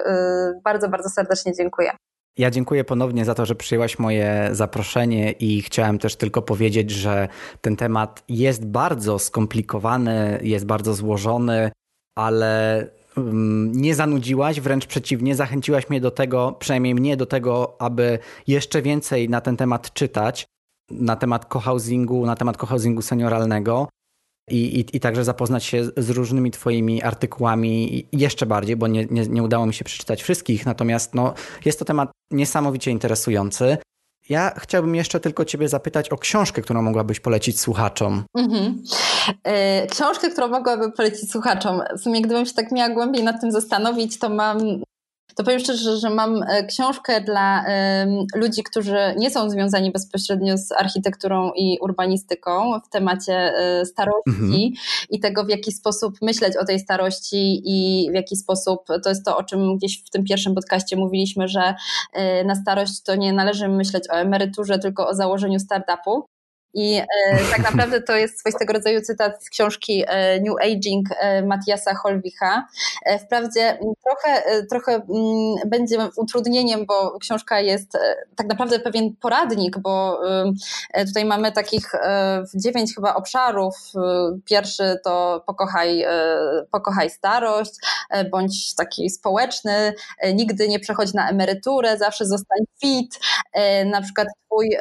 bardzo, 0.63 0.89
bardzo 0.89 1.09
serdecznie 1.09 1.53
dziękuję. 1.53 1.91
Ja 2.37 2.51
dziękuję 2.51 2.83
ponownie 2.83 3.25
za 3.25 3.35
to, 3.35 3.45
że 3.45 3.55
przyjęłaś 3.55 3.99
moje 3.99 4.49
zaproszenie 4.51 5.31
i 5.31 5.61
chciałem 5.61 5.99
też 5.99 6.15
tylko 6.15 6.41
powiedzieć, 6.41 6.91
że 6.91 7.27
ten 7.61 7.75
temat 7.75 8.23
jest 8.29 8.65
bardzo 8.65 9.19
skomplikowany, 9.19 10.39
jest 10.43 10.65
bardzo 10.65 10.93
złożony, 10.93 11.71
ale 12.17 12.87
mm, 13.17 13.71
nie 13.71 13.95
zanudziłaś, 13.95 14.59
wręcz 14.59 14.85
przeciwnie, 14.85 15.35
zachęciłaś 15.35 15.89
mnie 15.89 16.01
do 16.01 16.11
tego, 16.11 16.55
przynajmniej 16.59 16.95
mnie 16.95 17.17
do 17.17 17.25
tego, 17.25 17.81
aby 17.81 18.19
jeszcze 18.47 18.81
więcej 18.81 19.29
na 19.29 19.41
ten 19.41 19.57
temat 19.57 19.93
czytać. 19.93 20.45
na 20.91 21.15
temat 21.15 21.45
cohousingu, 21.45 22.25
na 22.25 22.35
temat 22.35 22.57
cohousingu 22.57 23.01
senioralnego. 23.01 23.87
I, 24.51 24.79
i, 24.79 24.95
I 24.97 24.99
także 24.99 25.23
zapoznać 25.23 25.63
się 25.63 25.85
z 25.97 26.09
różnymi 26.09 26.51
Twoimi 26.51 27.03
artykułami 27.03 28.05
jeszcze 28.11 28.45
bardziej, 28.45 28.75
bo 28.75 28.87
nie, 28.87 29.05
nie, 29.05 29.27
nie 29.27 29.43
udało 29.43 29.65
mi 29.65 29.73
się 29.73 29.85
przeczytać 29.85 30.23
wszystkich. 30.23 30.65
Natomiast 30.65 31.15
no, 31.15 31.33
jest 31.65 31.79
to 31.79 31.85
temat 31.85 32.11
niesamowicie 32.31 32.91
interesujący. 32.91 33.77
Ja 34.29 34.51
chciałbym 34.57 34.95
jeszcze 34.95 35.19
tylko 35.19 35.45
Ciebie 35.45 35.69
zapytać 35.69 36.09
o 36.09 36.17
książkę, 36.17 36.61
którą 36.61 36.81
mogłabyś 36.81 37.19
polecić 37.19 37.59
słuchaczom. 37.59 38.23
Mhm. 38.37 38.83
E, 39.43 39.87
książkę, 39.87 40.29
którą 40.29 40.47
mogłabym 40.47 40.91
polecić 40.91 41.31
słuchaczom. 41.31 41.81
W 41.97 42.01
sumie, 42.01 42.21
gdybym 42.21 42.45
się 42.45 42.53
tak 42.53 42.71
miała 42.71 42.89
głębiej 42.89 43.23
nad 43.23 43.41
tym 43.41 43.51
zastanowić, 43.51 44.19
to 44.19 44.29
mam 44.29 44.81
to 45.41 45.45
powiem 45.45 45.59
szczerze, 45.59 45.97
że 45.97 46.09
mam 46.09 46.43
e, 46.43 46.65
książkę 46.65 47.21
dla 47.21 47.65
ludzi, 48.35 48.63
którzy 48.63 48.97
nie 49.17 49.31
są 49.31 49.49
związani 49.49 49.91
bezpośrednio 49.91 50.57
z 50.57 50.71
architekturą 50.71 51.51
i 51.55 51.77
urbanistyką 51.81 52.79
w 52.85 52.89
temacie 52.89 53.33
e, 53.33 53.85
starości 53.85 54.29
mhm. 54.29 54.71
i 55.09 55.19
tego, 55.19 55.45
w 55.45 55.49
jaki 55.49 55.71
sposób 55.71 56.13
myśleć 56.21 56.57
o 56.57 56.65
tej 56.65 56.79
starości 56.79 57.61
i 57.65 58.09
w 58.11 58.13
jaki 58.13 58.35
sposób, 58.35 58.79
to 59.03 59.09
jest 59.09 59.25
to, 59.25 59.37
o 59.37 59.43
czym 59.43 59.77
gdzieś 59.77 60.03
w 60.03 60.09
tym 60.09 60.23
pierwszym 60.23 60.55
podcaście 60.55 60.95
mówiliśmy, 60.95 61.47
że 61.47 61.75
e, 62.13 62.43
na 62.43 62.55
starość 62.55 63.03
to 63.03 63.15
nie 63.15 63.33
należy 63.33 63.67
myśleć 63.67 64.09
o 64.09 64.13
emeryturze, 64.13 64.79
tylko 64.79 65.07
o 65.07 65.15
założeniu 65.15 65.59
startupu. 65.59 66.25
I 66.73 66.95
e, 66.95 67.05
tak 67.51 67.63
naprawdę 67.71 68.01
to 68.01 68.15
jest 68.15 68.39
swoistego 68.39 68.73
rodzaju 68.73 69.01
cytat 69.01 69.43
z 69.43 69.49
książki 69.49 70.03
e, 70.07 70.39
New 70.39 70.55
Aging 70.61 71.07
e, 71.19 71.41
Matiasa 71.41 71.95
Holwicha. 71.95 72.67
Wprawdzie 73.25 73.79
trochę, 74.05 74.43
trochę 74.69 75.01
będzie 75.65 75.97
utrudnieniem, 76.17 76.85
bo 76.85 77.19
książka 77.19 77.59
jest 77.59 77.97
tak 78.35 78.47
naprawdę 78.47 78.79
pewien 78.79 79.15
poradnik, 79.15 79.79
bo 79.79 80.19
tutaj 81.07 81.25
mamy 81.25 81.51
takich 81.51 81.91
dziewięć 82.55 82.95
chyba 82.95 83.15
obszarów. 83.15 83.75
Pierwszy 84.45 84.99
to 85.03 85.43
pokochaj, 85.47 86.05
pokochaj 86.71 87.09
starość, 87.09 87.71
bądź 88.31 88.75
taki 88.75 89.09
społeczny, 89.09 89.93
nigdy 90.33 90.67
nie 90.67 90.79
przechodź 90.79 91.13
na 91.13 91.29
emeryturę, 91.29 91.97
zawsze 91.97 92.25
zostań 92.25 92.59
fit, 92.81 93.19
na 93.85 94.01
przykład 94.01 94.27
twój, 94.45 94.77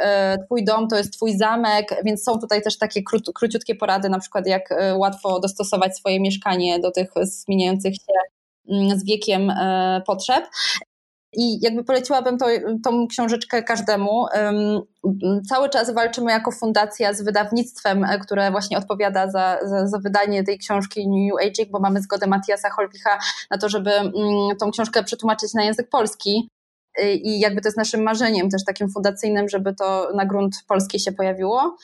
twój 0.46 0.64
dom 0.64 0.88
to 0.88 0.96
jest 0.96 1.12
twój 1.12 1.36
zamek, 1.36 1.79
więc 2.04 2.22
są 2.24 2.38
tutaj 2.38 2.62
też 2.62 2.78
takie 2.78 3.02
krót, 3.02 3.22
króciutkie 3.34 3.74
porady, 3.74 4.08
na 4.08 4.18
przykład 4.18 4.46
jak 4.46 4.72
e, 4.72 4.96
łatwo 4.96 5.40
dostosować 5.40 5.96
swoje 5.96 6.20
mieszkanie 6.20 6.78
do 6.78 6.90
tych 6.90 7.10
zmieniających 7.22 7.94
się 7.94 8.30
mm, 8.68 8.98
z 8.98 9.04
wiekiem 9.04 9.50
e, 9.50 10.02
potrzeb. 10.06 10.44
I 11.32 11.60
jakby 11.62 11.84
poleciłabym 11.84 12.38
to, 12.38 12.46
tą 12.84 13.06
książeczkę 13.06 13.62
każdemu. 13.62 14.26
Cały 15.48 15.68
czas 15.68 15.94
walczymy 15.94 16.30
jako 16.30 16.52
fundacja 16.52 17.14
z 17.14 17.22
wydawnictwem, 17.22 18.04
e, 18.04 18.18
które 18.18 18.50
właśnie 18.50 18.78
odpowiada 18.78 19.30
za, 19.30 19.58
za, 19.64 19.86
za 19.86 19.98
wydanie 19.98 20.44
tej 20.44 20.58
książki 20.58 21.08
New 21.08 21.46
Aging, 21.46 21.70
bo 21.70 21.80
mamy 21.80 22.02
zgodę 22.02 22.26
Matiasa 22.26 22.70
Holwicha 22.70 23.18
na 23.50 23.58
to, 23.58 23.68
żeby 23.68 23.90
mm, 23.90 24.12
tą 24.60 24.70
książkę 24.70 25.04
przetłumaczyć 25.04 25.54
na 25.54 25.64
język 25.64 25.88
polski. 25.88 26.48
Y, 26.98 27.12
i 27.12 27.40
jakby 27.40 27.60
to 27.60 27.68
jest 27.68 27.78
naszym 27.78 28.02
marzeniem 28.02 28.50
też 28.50 28.64
takim 28.64 28.90
fundacyjnym, 28.90 29.48
żeby 29.48 29.74
to 29.74 30.10
na 30.14 30.26
grunt 30.26 30.56
polski 30.68 31.00
się 31.00 31.12
pojawiło, 31.12 31.76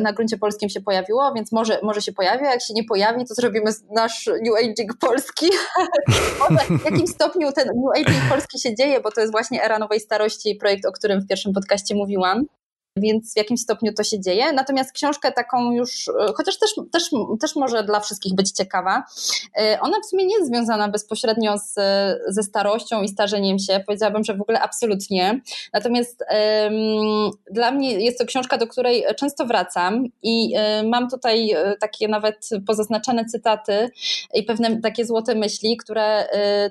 na 0.00 0.12
gruncie 0.12 0.38
polskim 0.38 0.68
się 0.68 0.80
pojawiło, 0.80 1.34
więc 1.34 1.52
może, 1.52 1.80
może 1.82 2.02
się 2.02 2.12
pojawi, 2.12 2.46
a 2.46 2.50
jak 2.50 2.62
się 2.62 2.74
nie 2.74 2.84
pojawi, 2.84 3.24
to 3.26 3.34
zrobimy 3.34 3.72
nasz 3.90 4.26
New 4.26 4.58
Aging 4.58 4.96
polski. 5.00 5.46
w 6.80 6.84
jakim 6.84 7.06
stopniu 7.06 7.52
ten 7.52 7.68
New 7.68 7.96
Aging 7.96 8.30
polski 8.30 8.60
się 8.60 8.74
dzieje, 8.74 9.00
bo 9.00 9.10
to 9.10 9.20
jest 9.20 9.32
właśnie 9.32 9.64
era 9.64 9.78
nowej 9.78 10.00
starości, 10.00 10.54
projekt, 10.54 10.86
o 10.86 10.92
którym 10.92 11.20
w 11.20 11.26
pierwszym 11.26 11.52
podcaście 11.52 11.94
mówiłam 11.94 12.46
więc 12.96 13.34
w 13.34 13.36
jakimś 13.36 13.60
stopniu 13.60 13.92
to 13.92 14.04
się 14.04 14.20
dzieje. 14.20 14.52
Natomiast 14.52 14.92
książkę 14.92 15.32
taką 15.32 15.72
już, 15.72 16.08
e, 16.08 16.32
chociaż 16.36 16.58
też, 16.58 16.70
też, 16.92 17.10
też 17.40 17.56
może 17.56 17.84
dla 17.84 18.00
wszystkich 18.00 18.34
być 18.34 18.50
ciekawa, 18.50 19.04
e, 19.58 19.78
ona 19.80 19.96
w 20.04 20.06
sumie 20.06 20.26
nie 20.26 20.34
jest 20.34 20.48
związana 20.48 20.88
bezpośrednio 20.88 21.58
z, 21.58 21.74
ze 22.28 22.42
starością 22.42 23.02
i 23.02 23.08
starzeniem 23.08 23.58
się. 23.58 23.80
Powiedziałabym, 23.86 24.24
że 24.24 24.34
w 24.34 24.40
ogóle 24.40 24.60
absolutnie. 24.60 25.40
Natomiast 25.72 26.24
um, 26.30 27.30
dla 27.50 27.70
mnie 27.70 28.00
jest 28.00 28.18
to 28.18 28.26
książka, 28.26 28.58
do 28.58 28.66
której 28.66 29.04
często 29.16 29.46
wracam 29.46 30.04
i 30.22 30.54
um, 30.54 30.88
mam 30.88 31.10
tutaj 31.10 31.54
takie 31.80 32.08
nawet 32.08 32.48
pozaznaczane 32.66 33.24
cytaty 33.24 33.90
i 34.34 34.42
pewne 34.42 34.80
takie 34.80 35.06
złote 35.06 35.34
myśli, 35.34 35.76
które 35.76 36.10
Mm, 36.10 36.70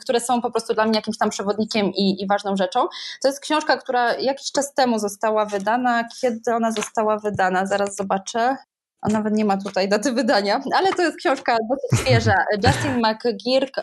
które 0.00 0.20
są 0.20 0.42
po 0.42 0.50
prostu 0.50 0.74
dla 0.74 0.84
mnie 0.84 0.96
jakimś 0.96 1.18
tam 1.18 1.30
przewodnikiem 1.30 1.86
i, 1.86 2.22
i, 2.22 2.26
ważną 2.26 2.56
rzeczą. 2.56 2.88
To 3.22 3.28
jest 3.28 3.40
książka, 3.40 3.76
która 3.76 4.14
jakiś 4.14 4.52
czas 4.52 4.74
temu 4.74 4.98
została 4.98 5.46
wydana. 5.46 6.04
Kiedy 6.20 6.54
ona 6.54 6.72
została 6.72 7.18
wydana? 7.18 7.66
Zaraz 7.66 7.96
zobaczę. 7.96 8.56
A 9.02 9.08
nawet 9.08 9.34
nie 9.34 9.44
ma 9.44 9.56
tutaj 9.56 9.88
daty 9.88 10.12
wydania, 10.12 10.60
ale 10.74 10.92
to 10.92 11.02
jest 11.02 11.16
książka 11.16 11.56
dosyć 11.70 12.06
świeża. 12.06 12.34
Justin 12.64 13.02
McGirk, 13.02 13.76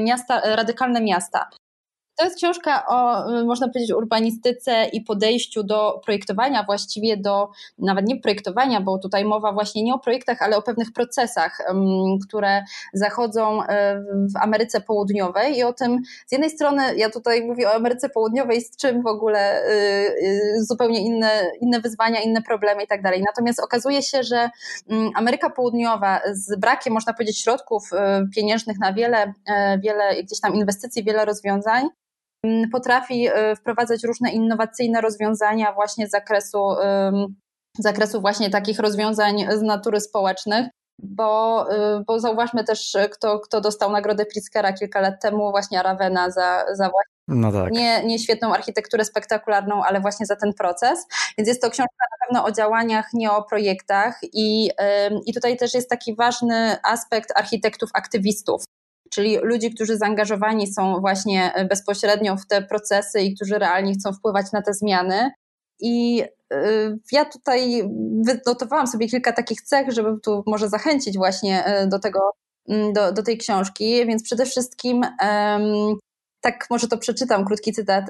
miasta, 0.00 0.40
Radykalne 0.56 1.00
Miasta. 1.00 1.50
To 2.20 2.24
jest 2.24 2.36
książka 2.36 2.86
o, 2.86 3.30
y, 3.38 3.44
można 3.44 3.68
powiedzieć, 3.68 3.92
urbanistyce 3.92 4.84
i 4.92 5.00
podejściu 5.00 5.62
do 5.62 6.00
projektowania, 6.04 6.62
właściwie 6.62 7.16
do 7.16 7.48
nawet 7.78 8.06
nie 8.06 8.20
projektowania, 8.20 8.80
bo 8.80 8.98
tutaj 8.98 9.24
mowa 9.24 9.52
właśnie 9.52 9.82
nie 9.82 9.94
o 9.94 9.98
projektach, 9.98 10.42
ale 10.42 10.56
o 10.56 10.62
pewnych 10.62 10.92
procesach, 10.92 11.58
które 12.28 12.62
zachodzą 12.94 13.62
y, 13.62 13.66
w 14.34 14.36
Ameryce 14.40 14.80
Południowej 14.80 15.56
i 15.56 15.62
o 15.62 15.72
tym, 15.72 16.02
z 16.26 16.32
jednej 16.32 16.50
strony, 16.50 16.96
ja 16.96 17.10
tutaj 17.10 17.46
mówię 17.46 17.68
o 17.68 17.74
Ameryce 17.74 18.08
Południowej, 18.08 18.60
z 18.60 18.76
czym 18.76 19.02
w 19.02 19.06
ogóle 19.06 19.68
y, 19.68 20.64
zupełnie 20.64 21.00
inne, 21.00 21.30
inne 21.60 21.80
wyzwania, 21.80 22.20
inne 22.20 22.42
problemy 22.42 22.82
i 22.82 22.86
tak 22.86 23.02
dalej. 23.02 23.22
Natomiast 23.26 23.60
okazuje 23.60 24.02
się, 24.02 24.22
że 24.22 24.50
Ameryka 25.14 25.50
Południowa 25.50 26.20
z 26.32 26.60
brakiem, 26.60 26.92
można 26.92 27.12
powiedzieć, 27.12 27.40
środków 27.40 27.90
pieniężnych 28.34 28.78
na 28.78 28.92
wiele, 28.92 29.34
wiele 29.82 30.22
gdzieś 30.22 30.40
tam 30.40 30.54
inwestycji, 30.54 31.04
wiele 31.04 31.24
rozwiązań, 31.24 31.88
potrafi 32.72 33.28
y, 33.28 33.56
wprowadzać 33.56 34.04
różne 34.04 34.30
innowacyjne 34.30 35.00
rozwiązania 35.00 35.72
właśnie 35.72 36.06
z 36.06 36.10
zakresu, 36.10 36.58
z 37.78 37.82
zakresu 37.82 38.20
właśnie 38.20 38.50
takich 38.50 38.78
rozwiązań 38.78 39.46
z 39.58 39.62
natury 39.62 40.00
społecznych. 40.00 40.66
Bo, 41.02 41.66
y, 41.72 42.04
bo 42.06 42.20
zauważmy 42.20 42.64
też, 42.64 42.96
kto, 43.12 43.40
kto 43.40 43.60
dostał 43.60 43.92
nagrodę 43.92 44.26
Pritzkera 44.26 44.72
kilka 44.72 45.00
lat 45.00 45.22
temu, 45.22 45.50
właśnie 45.50 45.82
Ravena 45.82 46.30
za, 46.30 46.64
za 46.72 46.90
właśnie 46.90 47.10
no 47.28 47.52
tak. 47.52 47.72
nie, 47.72 48.04
nie 48.04 48.18
świetną 48.18 48.54
architekturę 48.54 49.04
spektakularną, 49.04 49.84
ale 49.84 50.00
właśnie 50.00 50.26
za 50.26 50.36
ten 50.36 50.52
proces. 50.54 51.06
Więc 51.38 51.48
jest 51.48 51.62
to 51.62 51.70
książka 51.70 52.04
na 52.10 52.26
pewno 52.26 52.44
o 52.44 52.52
działaniach, 52.52 53.08
nie 53.14 53.32
o 53.32 53.42
projektach. 53.42 54.18
I, 54.32 54.70
i 55.26 55.34
tutaj 55.34 55.56
też 55.56 55.74
jest 55.74 55.90
taki 55.90 56.14
ważny 56.14 56.76
aspekt 56.84 57.32
architektów, 57.36 57.90
aktywistów 57.94 58.64
czyli 59.10 59.38
ludzi, 59.42 59.74
którzy 59.74 59.96
zaangażowani 59.96 60.72
są 60.72 61.00
właśnie 61.00 61.54
e, 61.54 61.64
bezpośrednio 61.64 62.36
w 62.36 62.46
te 62.46 62.62
procesy 62.62 63.20
i 63.20 63.34
którzy 63.34 63.58
realnie 63.58 63.92
chcą 63.92 64.12
wpływać 64.12 64.52
na 64.52 64.62
te 64.62 64.74
zmiany. 64.74 65.30
I 65.80 66.22
e, 66.52 66.96
ja 67.12 67.24
tutaj 67.24 67.90
wynotowałam 68.24 68.86
sobie 68.86 69.08
kilka 69.08 69.32
takich 69.32 69.62
cech, 69.62 69.90
żeby 69.90 70.20
tu 70.20 70.42
może 70.46 70.68
zachęcić 70.68 71.16
właśnie 71.16 71.64
e, 71.64 71.86
do 71.86 71.98
tego, 71.98 72.20
mm, 72.68 72.92
do, 72.92 73.12
do 73.12 73.22
tej 73.22 73.38
książki, 73.38 74.06
więc 74.06 74.22
przede 74.22 74.46
wszystkim 74.46 75.02
tak 76.42 76.66
może 76.70 76.88
to 76.88 76.98
przeczytam, 76.98 77.44
krótki 77.44 77.72
cytat. 77.72 78.04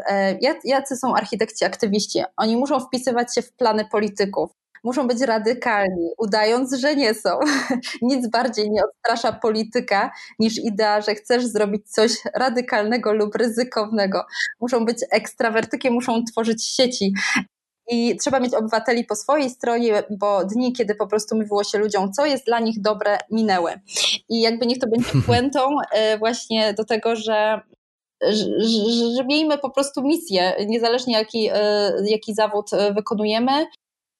Jacy 0.64 0.96
są 0.96 1.14
architekci 1.14 1.64
aktywiści? 1.64 2.22
Oni 2.36 2.57
muszą 2.57 2.80
wpisywać 2.80 3.34
się 3.34 3.42
w 3.42 3.53
plany 3.53 3.84
polityków 3.92 4.51
muszą 4.85 5.09
być 5.09 5.20
radykalni, 5.20 6.11
udając, 6.18 6.74
że 6.74 6.97
nie 6.97 7.14
są. 7.14 7.31
Nic 8.03 8.28
bardziej 8.28 8.70
nie 8.70 8.81
odstrasza 8.85 9.33
polityka 9.33 10.11
niż 10.39 10.59
idea, 10.59 11.01
że 11.01 11.14
chcesz 11.14 11.47
zrobić 11.47 11.91
coś 11.91 12.12
radykalnego 12.35 13.12
lub 13.12 13.35
ryzykownego. 13.35 14.24
Muszą 14.61 14.85
być 14.85 14.99
ekstrawertykiem, 15.11 15.95
muszą 15.95 16.24
tworzyć 16.24 16.66
sieci. 16.66 17.14
I 17.93 18.16
trzeba 18.16 18.41
mieć 18.41 18.55
obywateli 18.55 19.05
po 19.05 19.16
swojej 19.16 19.51
stronie, 19.51 20.03
bo 20.11 20.45
dni, 20.45 20.72
kiedy 20.72 20.95
po 20.95 21.07
prostu 21.07 21.37
mówiło 21.37 21.64
się 21.64 21.78
ludziom, 21.78 22.12
co 22.12 22.26
jest 22.26 22.47
dla 22.47 22.61
nich 22.61 22.81
dobre, 22.81 23.18
minęły. 23.31 23.72
I 24.28 24.41
jakby 24.41 24.66
niech 24.66 24.78
to 24.78 24.87
będzie 24.89 25.11
puentą 25.26 25.61
e, 25.93 26.18
właśnie 26.18 26.74
do 26.74 26.85
tego, 26.85 27.16
że 27.16 27.61
że, 28.22 29.24
miejmy 29.24 29.59
po 29.59 29.70
prostu 29.70 30.03
misję, 30.03 30.55
niezależnie 30.66 31.14
jaki, 31.14 31.49
e, 31.53 31.93
jaki 32.05 32.35
zawód 32.35 32.72
e, 32.72 32.93
wykonujemy, 32.93 33.66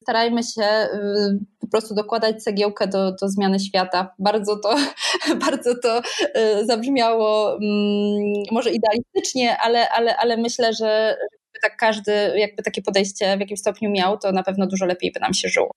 starajmy 0.03 0.43
się 0.43 0.63
y, 0.63 1.39
po 1.61 1.67
prostu 1.67 1.95
dokładać 1.95 2.43
cegiełkę 2.43 2.87
do, 2.87 3.13
do 3.13 3.29
zmiany 3.29 3.61
świata. 3.61 4.15
Bardzo 4.19 4.57
to, 4.57 4.77
bardzo 5.47 5.75
to 5.83 5.99
y, 5.99 6.67
zabrzmiało 6.67 7.53
mm, 7.53 8.43
może 8.53 8.71
idealistycznie, 8.71 9.59
ale, 9.59 9.89
ale, 9.89 10.17
ale 10.17 10.37
myślę, 10.37 10.73
że 10.73 11.17
tak 11.63 11.77
każdy 11.77 12.13
jakby 12.37 12.63
takie 12.63 12.83
podejście 12.83 13.37
w 13.37 13.41
jakimś 13.41 13.61
stopniu 13.61 13.91
miał, 13.91 14.19
to 14.19 14.33
na 14.33 14.43
pewno 14.43 14.67
dużo 14.67 14.87
lepiej 14.87 15.13
by 15.13 15.21
nam 15.21 15.35
się 15.35 15.49
żyło. 15.49 15.71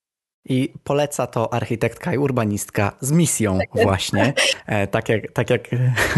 I 0.50 0.74
poleca 0.84 1.28
to 1.28 1.54
architektka 1.54 2.14
i 2.14 2.18
urbanistka 2.18 2.92
z 3.00 3.12
misją 3.12 3.60
tak 3.60 3.84
właśnie, 3.84 4.34
e, 4.66 4.88
tak 4.88 5.10
jak, 5.10 5.32
tak, 5.32 5.50
jak, 5.50 5.70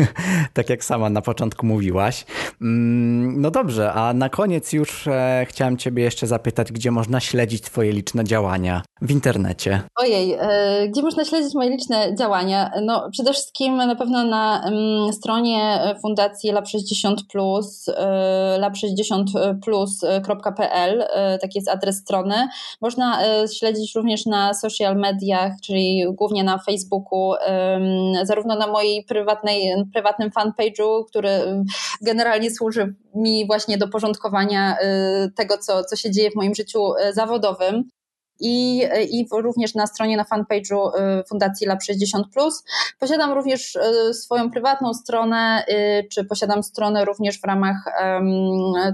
tak 0.54 0.70
jak 0.70 0.84
sama 0.84 1.10
na 1.10 1.22
początku 1.22 1.66
mówiłaś. 1.66 2.26
Mm, 2.62 3.42
no 3.42 3.52
dobrze, 3.52 3.94
a 3.94 4.14
na 4.14 4.30
koniec 4.30 4.74
już 4.74 5.08
e, 5.08 5.46
chciałem 5.50 5.78
ciebie 5.78 6.04
jeszcze 6.04 6.28
zapytać, 6.28 6.72
gdzie 6.72 6.92
można 6.92 7.20
śledzić 7.20 7.62
twoje 7.62 7.92
liczne 7.92 8.24
działania 8.24 8.82
w 9.02 9.12
internecie? 9.12 9.82
Ojej, 9.96 10.38
e, 10.40 10.88
gdzie 10.88 11.02
można 11.02 11.26
śledzić 11.26 11.56
moje 11.56 11.70
liczne 11.70 12.16
działania? 12.16 12.72
No 12.82 13.10
przede 13.12 13.34
wszystkim 13.34 13.78
na 13.78 13.96
pewno 13.96 14.24
na 14.24 14.64
mm, 14.68 15.14
stronie 15.14 15.80
Fundacji 16.02 16.54
Lab60+, 16.54 17.16
lab60plus.pl, 18.60 21.04
taki 21.42 21.60
jest 21.60 21.70
adres 21.70 21.98
strony. 21.98 22.48
Można 22.82 23.20
śledzić 23.48 23.96
również 23.96 24.15
również 24.16 24.26
na 24.26 24.54
social 24.54 24.96
mediach, 24.96 25.52
czyli 25.64 26.04
głównie 26.14 26.44
na 26.44 26.58
Facebooku, 26.58 27.34
zarówno 28.24 28.56
na 28.56 28.68
mojej 28.68 29.04
prywatnej, 29.04 29.74
prywatnym 29.94 30.30
fanpage'u, 30.30 31.06
który 31.10 31.30
generalnie 32.02 32.52
służy 32.52 32.96
mi 33.16 33.48
właśnie 33.48 33.78
do 33.78 33.88
porządkowania 33.88 34.78
y, 34.78 35.32
tego, 35.32 35.58
co, 35.58 35.84
co 35.84 35.96
się 35.96 36.12
dzieje 36.12 36.32
w 36.32 36.36
moim 36.36 36.56
życiu 36.56 36.94
y, 36.96 37.14
zawodowym 37.14 37.84
i, 38.40 38.84
i 39.12 39.28
również 39.32 39.76
na 39.76 39.88
stronie, 39.88 40.18
na 40.18 40.24
fanpage'u 40.24 40.90
y, 41.20 41.24
Fundacji 41.24 41.68
Lab 41.68 41.80
60+. 41.80 42.50
Posiadam 43.00 43.34
również 43.34 43.76
y, 43.76 44.14
swoją 44.14 44.52
prywatną 44.52 44.94
stronę, 44.94 45.66
y, 45.70 46.08
czy 46.12 46.26
posiadam 46.26 46.64
stronę 46.64 47.06
również 47.06 47.42
w 47.42 47.44
ramach 47.44 47.76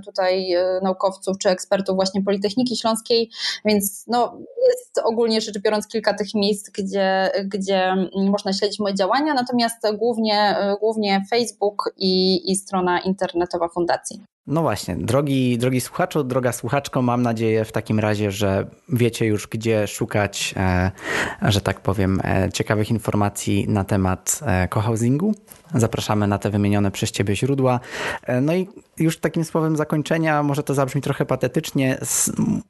tutaj 0.06 0.54
naukowców 0.84 1.38
czy 1.38 1.50
ekspertów 1.50 1.96
właśnie 1.96 2.24
Politechniki 2.24 2.78
Śląskiej, 2.78 3.30
więc 3.66 4.04
no, 4.08 4.38
jest 4.70 5.02
ogólnie 5.04 5.42
rzecz 5.42 5.60
biorąc 5.60 5.88
kilka 5.88 6.14
tych 6.14 6.34
miejsc, 6.36 6.70
gdzie, 6.70 7.32
gdzie 7.46 7.96
można 8.16 8.54
śledzić 8.54 8.80
moje 8.80 8.96
działania, 8.96 9.34
natomiast 9.34 9.78
głównie, 9.98 10.56
głównie 10.80 11.24
Facebook 11.30 11.94
i, 11.98 12.42
i 12.52 12.56
strona 12.56 13.00
internetowa 13.00 13.68
Fundacji. 13.68 14.22
No 14.48 14.62
właśnie, 14.62 14.96
drogi, 14.96 15.58
drogi 15.58 15.82
słuchaczu, 15.82 16.24
droga 16.24 16.52
słuchaczko, 16.52 17.02
mam 17.02 17.22
nadzieję 17.22 17.66
w 17.66 17.72
takim 17.72 18.00
razie, 18.00 18.32
że 18.32 18.68
wiecie 18.90 19.26
już, 19.26 19.48
gdzie 19.48 19.88
szukać, 19.88 20.54
e, 20.58 20.92
że 21.42 21.62
tak 21.62 21.80
powiem, 21.80 22.22
e, 22.24 22.50
ciekawych 22.54 22.92
informacji 22.92 23.66
na 23.70 23.84
temat 23.84 24.40
e, 24.46 24.68
cohousingu. 24.68 25.36
Zapraszamy 25.76 26.28
na 26.28 26.38
te 26.38 26.50
wymienione 26.50 26.92
przez 26.92 27.12
Ciebie 27.12 27.36
źródła. 27.36 27.80
E, 28.24 28.42
no 28.42 28.56
i 28.56 28.68
już 28.98 29.18
takim 29.18 29.46
słowem 29.46 29.76
zakończenia, 29.76 30.44
może 30.44 30.64
to 30.64 30.74
zabrzmi 30.74 31.02
trochę 31.02 31.26
patetycznie, 31.26 31.98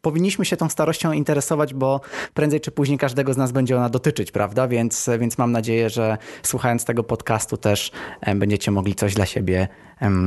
powinniśmy 0.01 0.45
się 0.45 0.57
tą 0.57 0.69
starością 0.69 1.11
interesować, 1.11 1.73
bo 1.73 2.01
prędzej 2.33 2.61
czy 2.61 2.71
później 2.71 2.97
każdego 2.97 3.33
z 3.33 3.37
nas 3.37 3.51
będzie 3.51 3.77
ona 3.77 3.89
dotyczyć, 3.89 4.31
prawda? 4.31 4.67
Więc, 4.67 5.09
więc 5.19 5.37
mam 5.37 5.51
nadzieję, 5.51 5.89
że 5.89 6.17
słuchając 6.43 6.85
tego 6.85 7.03
podcastu 7.03 7.57
też 7.57 7.91
będziecie 8.35 8.71
mogli 8.71 8.95
coś 8.95 9.13
dla 9.13 9.25
siebie 9.25 9.67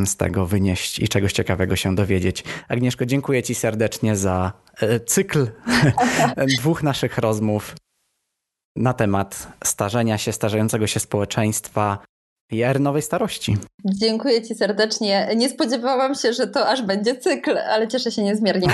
z 0.07 0.17
tego 0.17 0.47
wynieść 0.47 0.99
i 0.99 1.09
czegoś 1.09 1.33
ciekawego 1.33 1.77
się 1.77 1.95
dowiedzieć. 1.95 2.45
Agnieszko, 2.69 3.07
dziękuję 3.07 3.43
Ci 3.43 3.55
serdecznie 3.55 4.17
za 4.17 4.53
e, 4.81 5.01
cykl 5.01 5.47
dwóch 6.59 6.83
naszych 6.83 7.19
rozmów 7.19 7.75
na 8.77 8.93
temat 8.93 9.49
starzenia 9.65 10.19
się, 10.19 10.33
starzejącego 10.33 10.87
się 10.87 11.01
społeczeństwa, 11.01 11.99
PR 12.49 12.81
nowej 12.81 13.03
starości. 13.03 13.57
Dziękuję 13.85 14.43
Ci 14.43 14.55
serdecznie. 14.55 15.29
Nie 15.37 15.49
spodziewałam 15.49 16.15
się, 16.15 16.33
że 16.33 16.47
to 16.47 16.69
aż 16.69 16.83
będzie 16.83 17.17
cykl, 17.17 17.59
ale 17.59 17.89
cieszę 17.89 18.11
się 18.11 18.23
niezmiernie. 18.23 18.69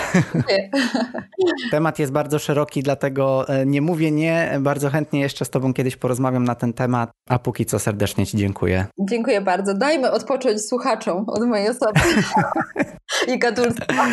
temat 1.71 1.99
jest 1.99 2.13
bardzo 2.13 2.39
szeroki, 2.39 2.83
dlatego 2.83 3.49
e, 3.49 3.67
nie 3.67 3.83
mówię 3.83 4.11
nie. 4.11 4.59
Bardzo 4.61 4.91
chętnie 4.91 5.21
jeszcze 5.21 5.45
z 5.45 5.51
Tobą 5.51 5.75
kiedyś 5.75 5.97
porozmawiam 5.97 6.45
na 6.45 6.55
ten 6.55 6.73
temat, 6.73 7.11
a 7.29 7.39
póki 7.39 7.67
co 7.67 7.79
serdecznie 7.79 8.27
Ci 8.27 8.37
dziękuję. 8.37 8.87
Dziękuję 9.11 9.41
bardzo. 9.41 9.75
Dajmy 9.75 10.11
odpocząć 10.11 10.61
słuchaczom 10.61 11.25
od 11.29 11.43
mojej 11.43 11.69
osoby 11.69 12.01
i 13.35 13.39
gadulstwa. 13.39 14.07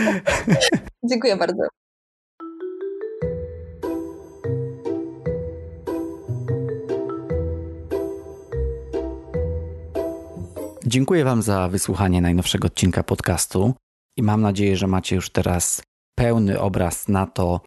dziękuję 1.03 1.38
bardzo. 1.38 1.64
Dziękuję 10.90 11.24
Wam 11.24 11.42
za 11.42 11.68
wysłuchanie 11.68 12.22
najnowszego 12.22 12.66
odcinka 12.66 13.04
podcastu 13.04 13.74
i 14.18 14.24
mam 14.24 14.42
nadzieję, 14.42 14.78
że 14.78 14.88
macie 14.88 15.16
już 15.16 15.30
teraz 15.30 15.82
pełny 16.16 16.60
obraz 16.60 17.08
na 17.08 17.26
to, 17.26 17.62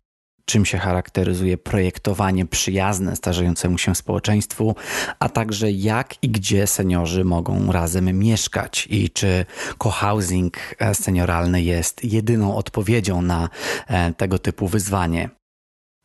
czym 0.44 0.64
się 0.64 0.78
charakteryzuje 0.78 1.58
projektowanie 1.58 2.46
przyjazne 2.46 3.16
starzejącemu 3.16 3.78
się 3.78 3.94
społeczeństwu, 3.94 4.74
a 5.18 5.28
także 5.28 5.70
jak 5.70 6.14
i 6.22 6.28
gdzie 6.28 6.66
seniorzy 6.66 7.24
mogą 7.24 7.72
razem 7.72 8.18
mieszkać 8.18 8.88
i 8.90 9.10
czy 9.10 9.46
cohousing 9.78 10.56
senioralny 10.92 11.62
jest 11.62 12.04
jedyną 12.04 12.56
odpowiedzią 12.56 13.22
na 13.22 13.48
e, 13.86 14.12
tego 14.12 14.38
typu 14.38 14.68
wyzwanie. 14.68 15.39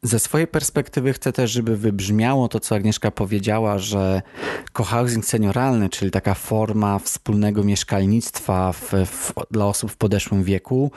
Ze 0.05 0.19
swojej 0.19 0.47
perspektywy 0.47 1.13
chcę 1.13 1.33
też, 1.33 1.51
żeby 1.51 1.77
wybrzmiało 1.77 2.47
to, 2.47 2.59
co 2.59 2.75
Agnieszka 2.75 3.11
powiedziała, 3.11 3.77
że 3.77 4.21
cohousing 4.73 5.25
senioralny, 5.25 5.89
czyli 5.89 6.11
taka 6.11 6.33
forma 6.33 6.99
wspólnego 6.99 7.63
mieszkalnictwa 7.63 8.71
w, 8.71 8.91
w, 9.05 9.33
dla 9.51 9.65
osób 9.65 9.91
w 9.91 9.97
podeszłym 9.97 10.43
wieku, 10.43 10.91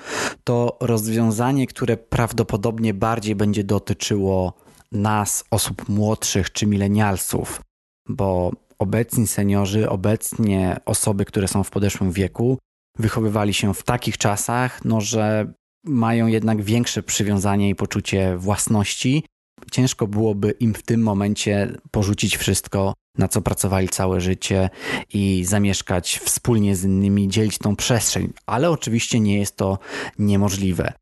to 0.45 0.77
rozwiązanie, 0.81 1.67
które 1.67 1.97
prawdopodobnie 1.97 2.95
bardziej 2.95 3.35
będzie 3.35 3.65
dotyczyło 3.65 4.53
nas, 4.93 5.45
osób 5.51 5.89
młodszych 5.89 6.53
czy 6.53 6.67
milenialsów, 6.67 7.61
bo 8.09 8.53
obecni 8.79 9.27
seniorzy, 9.27 9.89
obecnie 9.91 10.81
osoby, 10.85 11.25
które 11.25 11.49
są 11.49 11.65
w 11.65 11.71
podeszłym 11.71 12.13
wieku, 12.13 12.59
wychowywali 12.99 13.55
się 13.55 13.75
w 13.75 13.83
takich 13.83 14.19
czasach, 14.19 14.85
no, 14.85 15.01
że 15.01 15.53
mają 15.85 16.26
jednak 16.26 16.62
większe 16.62 17.03
przywiązanie 17.03 17.68
i 17.68 17.74
poczucie 17.74 18.37
własności. 18.37 19.24
Ciężko 19.72 20.07
byłoby 20.07 20.51
im 20.51 20.74
w 20.74 20.83
tym 20.83 21.03
momencie 21.03 21.72
porzucić 21.91 22.37
wszystko, 22.37 22.95
na 23.18 23.29
co 23.29 23.43
pracowali 23.43 23.89
całe 23.89 24.20
życie 24.20 24.70
i 25.14 25.45
zamieszkać 25.45 26.18
wspólnie 26.24 26.76
z 26.76 26.85
innymi, 26.85 27.29
dzielić 27.29 27.59
tą 27.59 27.76
przestrzeń, 27.76 28.33
ale 28.47 28.70
oczywiście 28.70 29.20
nie 29.20 29.39
jest 29.39 29.57
to 29.57 29.79
niemożliwe 30.18 30.93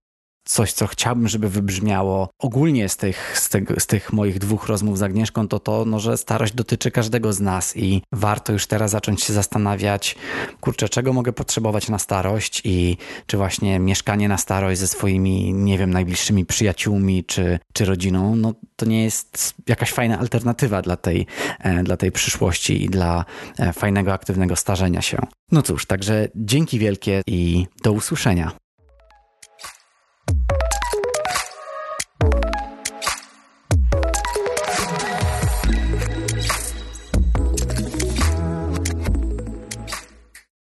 coś, 0.47 0.73
co 0.73 0.87
chciałbym, 0.87 1.29
żeby 1.29 1.49
wybrzmiało 1.49 2.29
ogólnie 2.39 2.89
z 2.89 2.97
tych, 2.97 3.39
z, 3.39 3.49
tego, 3.49 3.81
z 3.81 3.87
tych 3.87 4.13
moich 4.13 4.39
dwóch 4.39 4.67
rozmów 4.67 4.99
z 4.99 5.03
Agnieszką, 5.03 5.49
to 5.49 5.59
to, 5.59 5.85
no, 5.85 6.01
że 6.01 6.17
starość 6.17 6.55
dotyczy 6.55 6.91
każdego 6.91 7.33
z 7.33 7.41
nas 7.41 7.77
i 7.77 8.03
warto 8.13 8.53
już 8.53 8.67
teraz 8.67 8.91
zacząć 8.91 9.23
się 9.23 9.33
zastanawiać, 9.33 10.17
kurczę, 10.61 10.89
czego 10.89 11.13
mogę 11.13 11.33
potrzebować 11.33 11.89
na 11.89 11.99
starość 11.99 12.63
i 12.65 12.97
czy 13.27 13.37
właśnie 13.37 13.79
mieszkanie 13.79 14.29
na 14.29 14.39
starość 14.39 14.81
ze 14.81 14.89
swoimi, 14.89 15.55
nie 15.55 15.79
wiem, 15.79 15.91
najbliższymi 15.91 16.47
przyjaciółmi 16.47 17.25
czy, 17.25 17.59
czy 17.73 17.85
rodziną, 17.85 18.37
no 18.37 18.55
to 18.77 18.87
nie 18.87 19.05
jest 19.05 19.55
jakaś 19.69 19.93
fajna 19.93 20.19
alternatywa 20.19 20.83
dla 20.83 20.97
tej, 20.97 21.27
e, 21.61 21.83
dla 21.83 21.97
tej 21.97 22.13
przyszłości 22.13 22.85
i 22.85 22.89
dla 22.89 23.25
e, 23.59 23.73
fajnego, 23.73 24.13
aktywnego 24.13 24.57
starzenia 24.57 25.03
się. 25.03 25.19
No 25.53 25.63
cóż, 25.63 25.87
także 25.87 26.29
dzięki 26.35 26.79
wielkie 26.79 27.23
i 27.27 27.67
do 27.83 27.93
usłyszenia. 27.93 28.66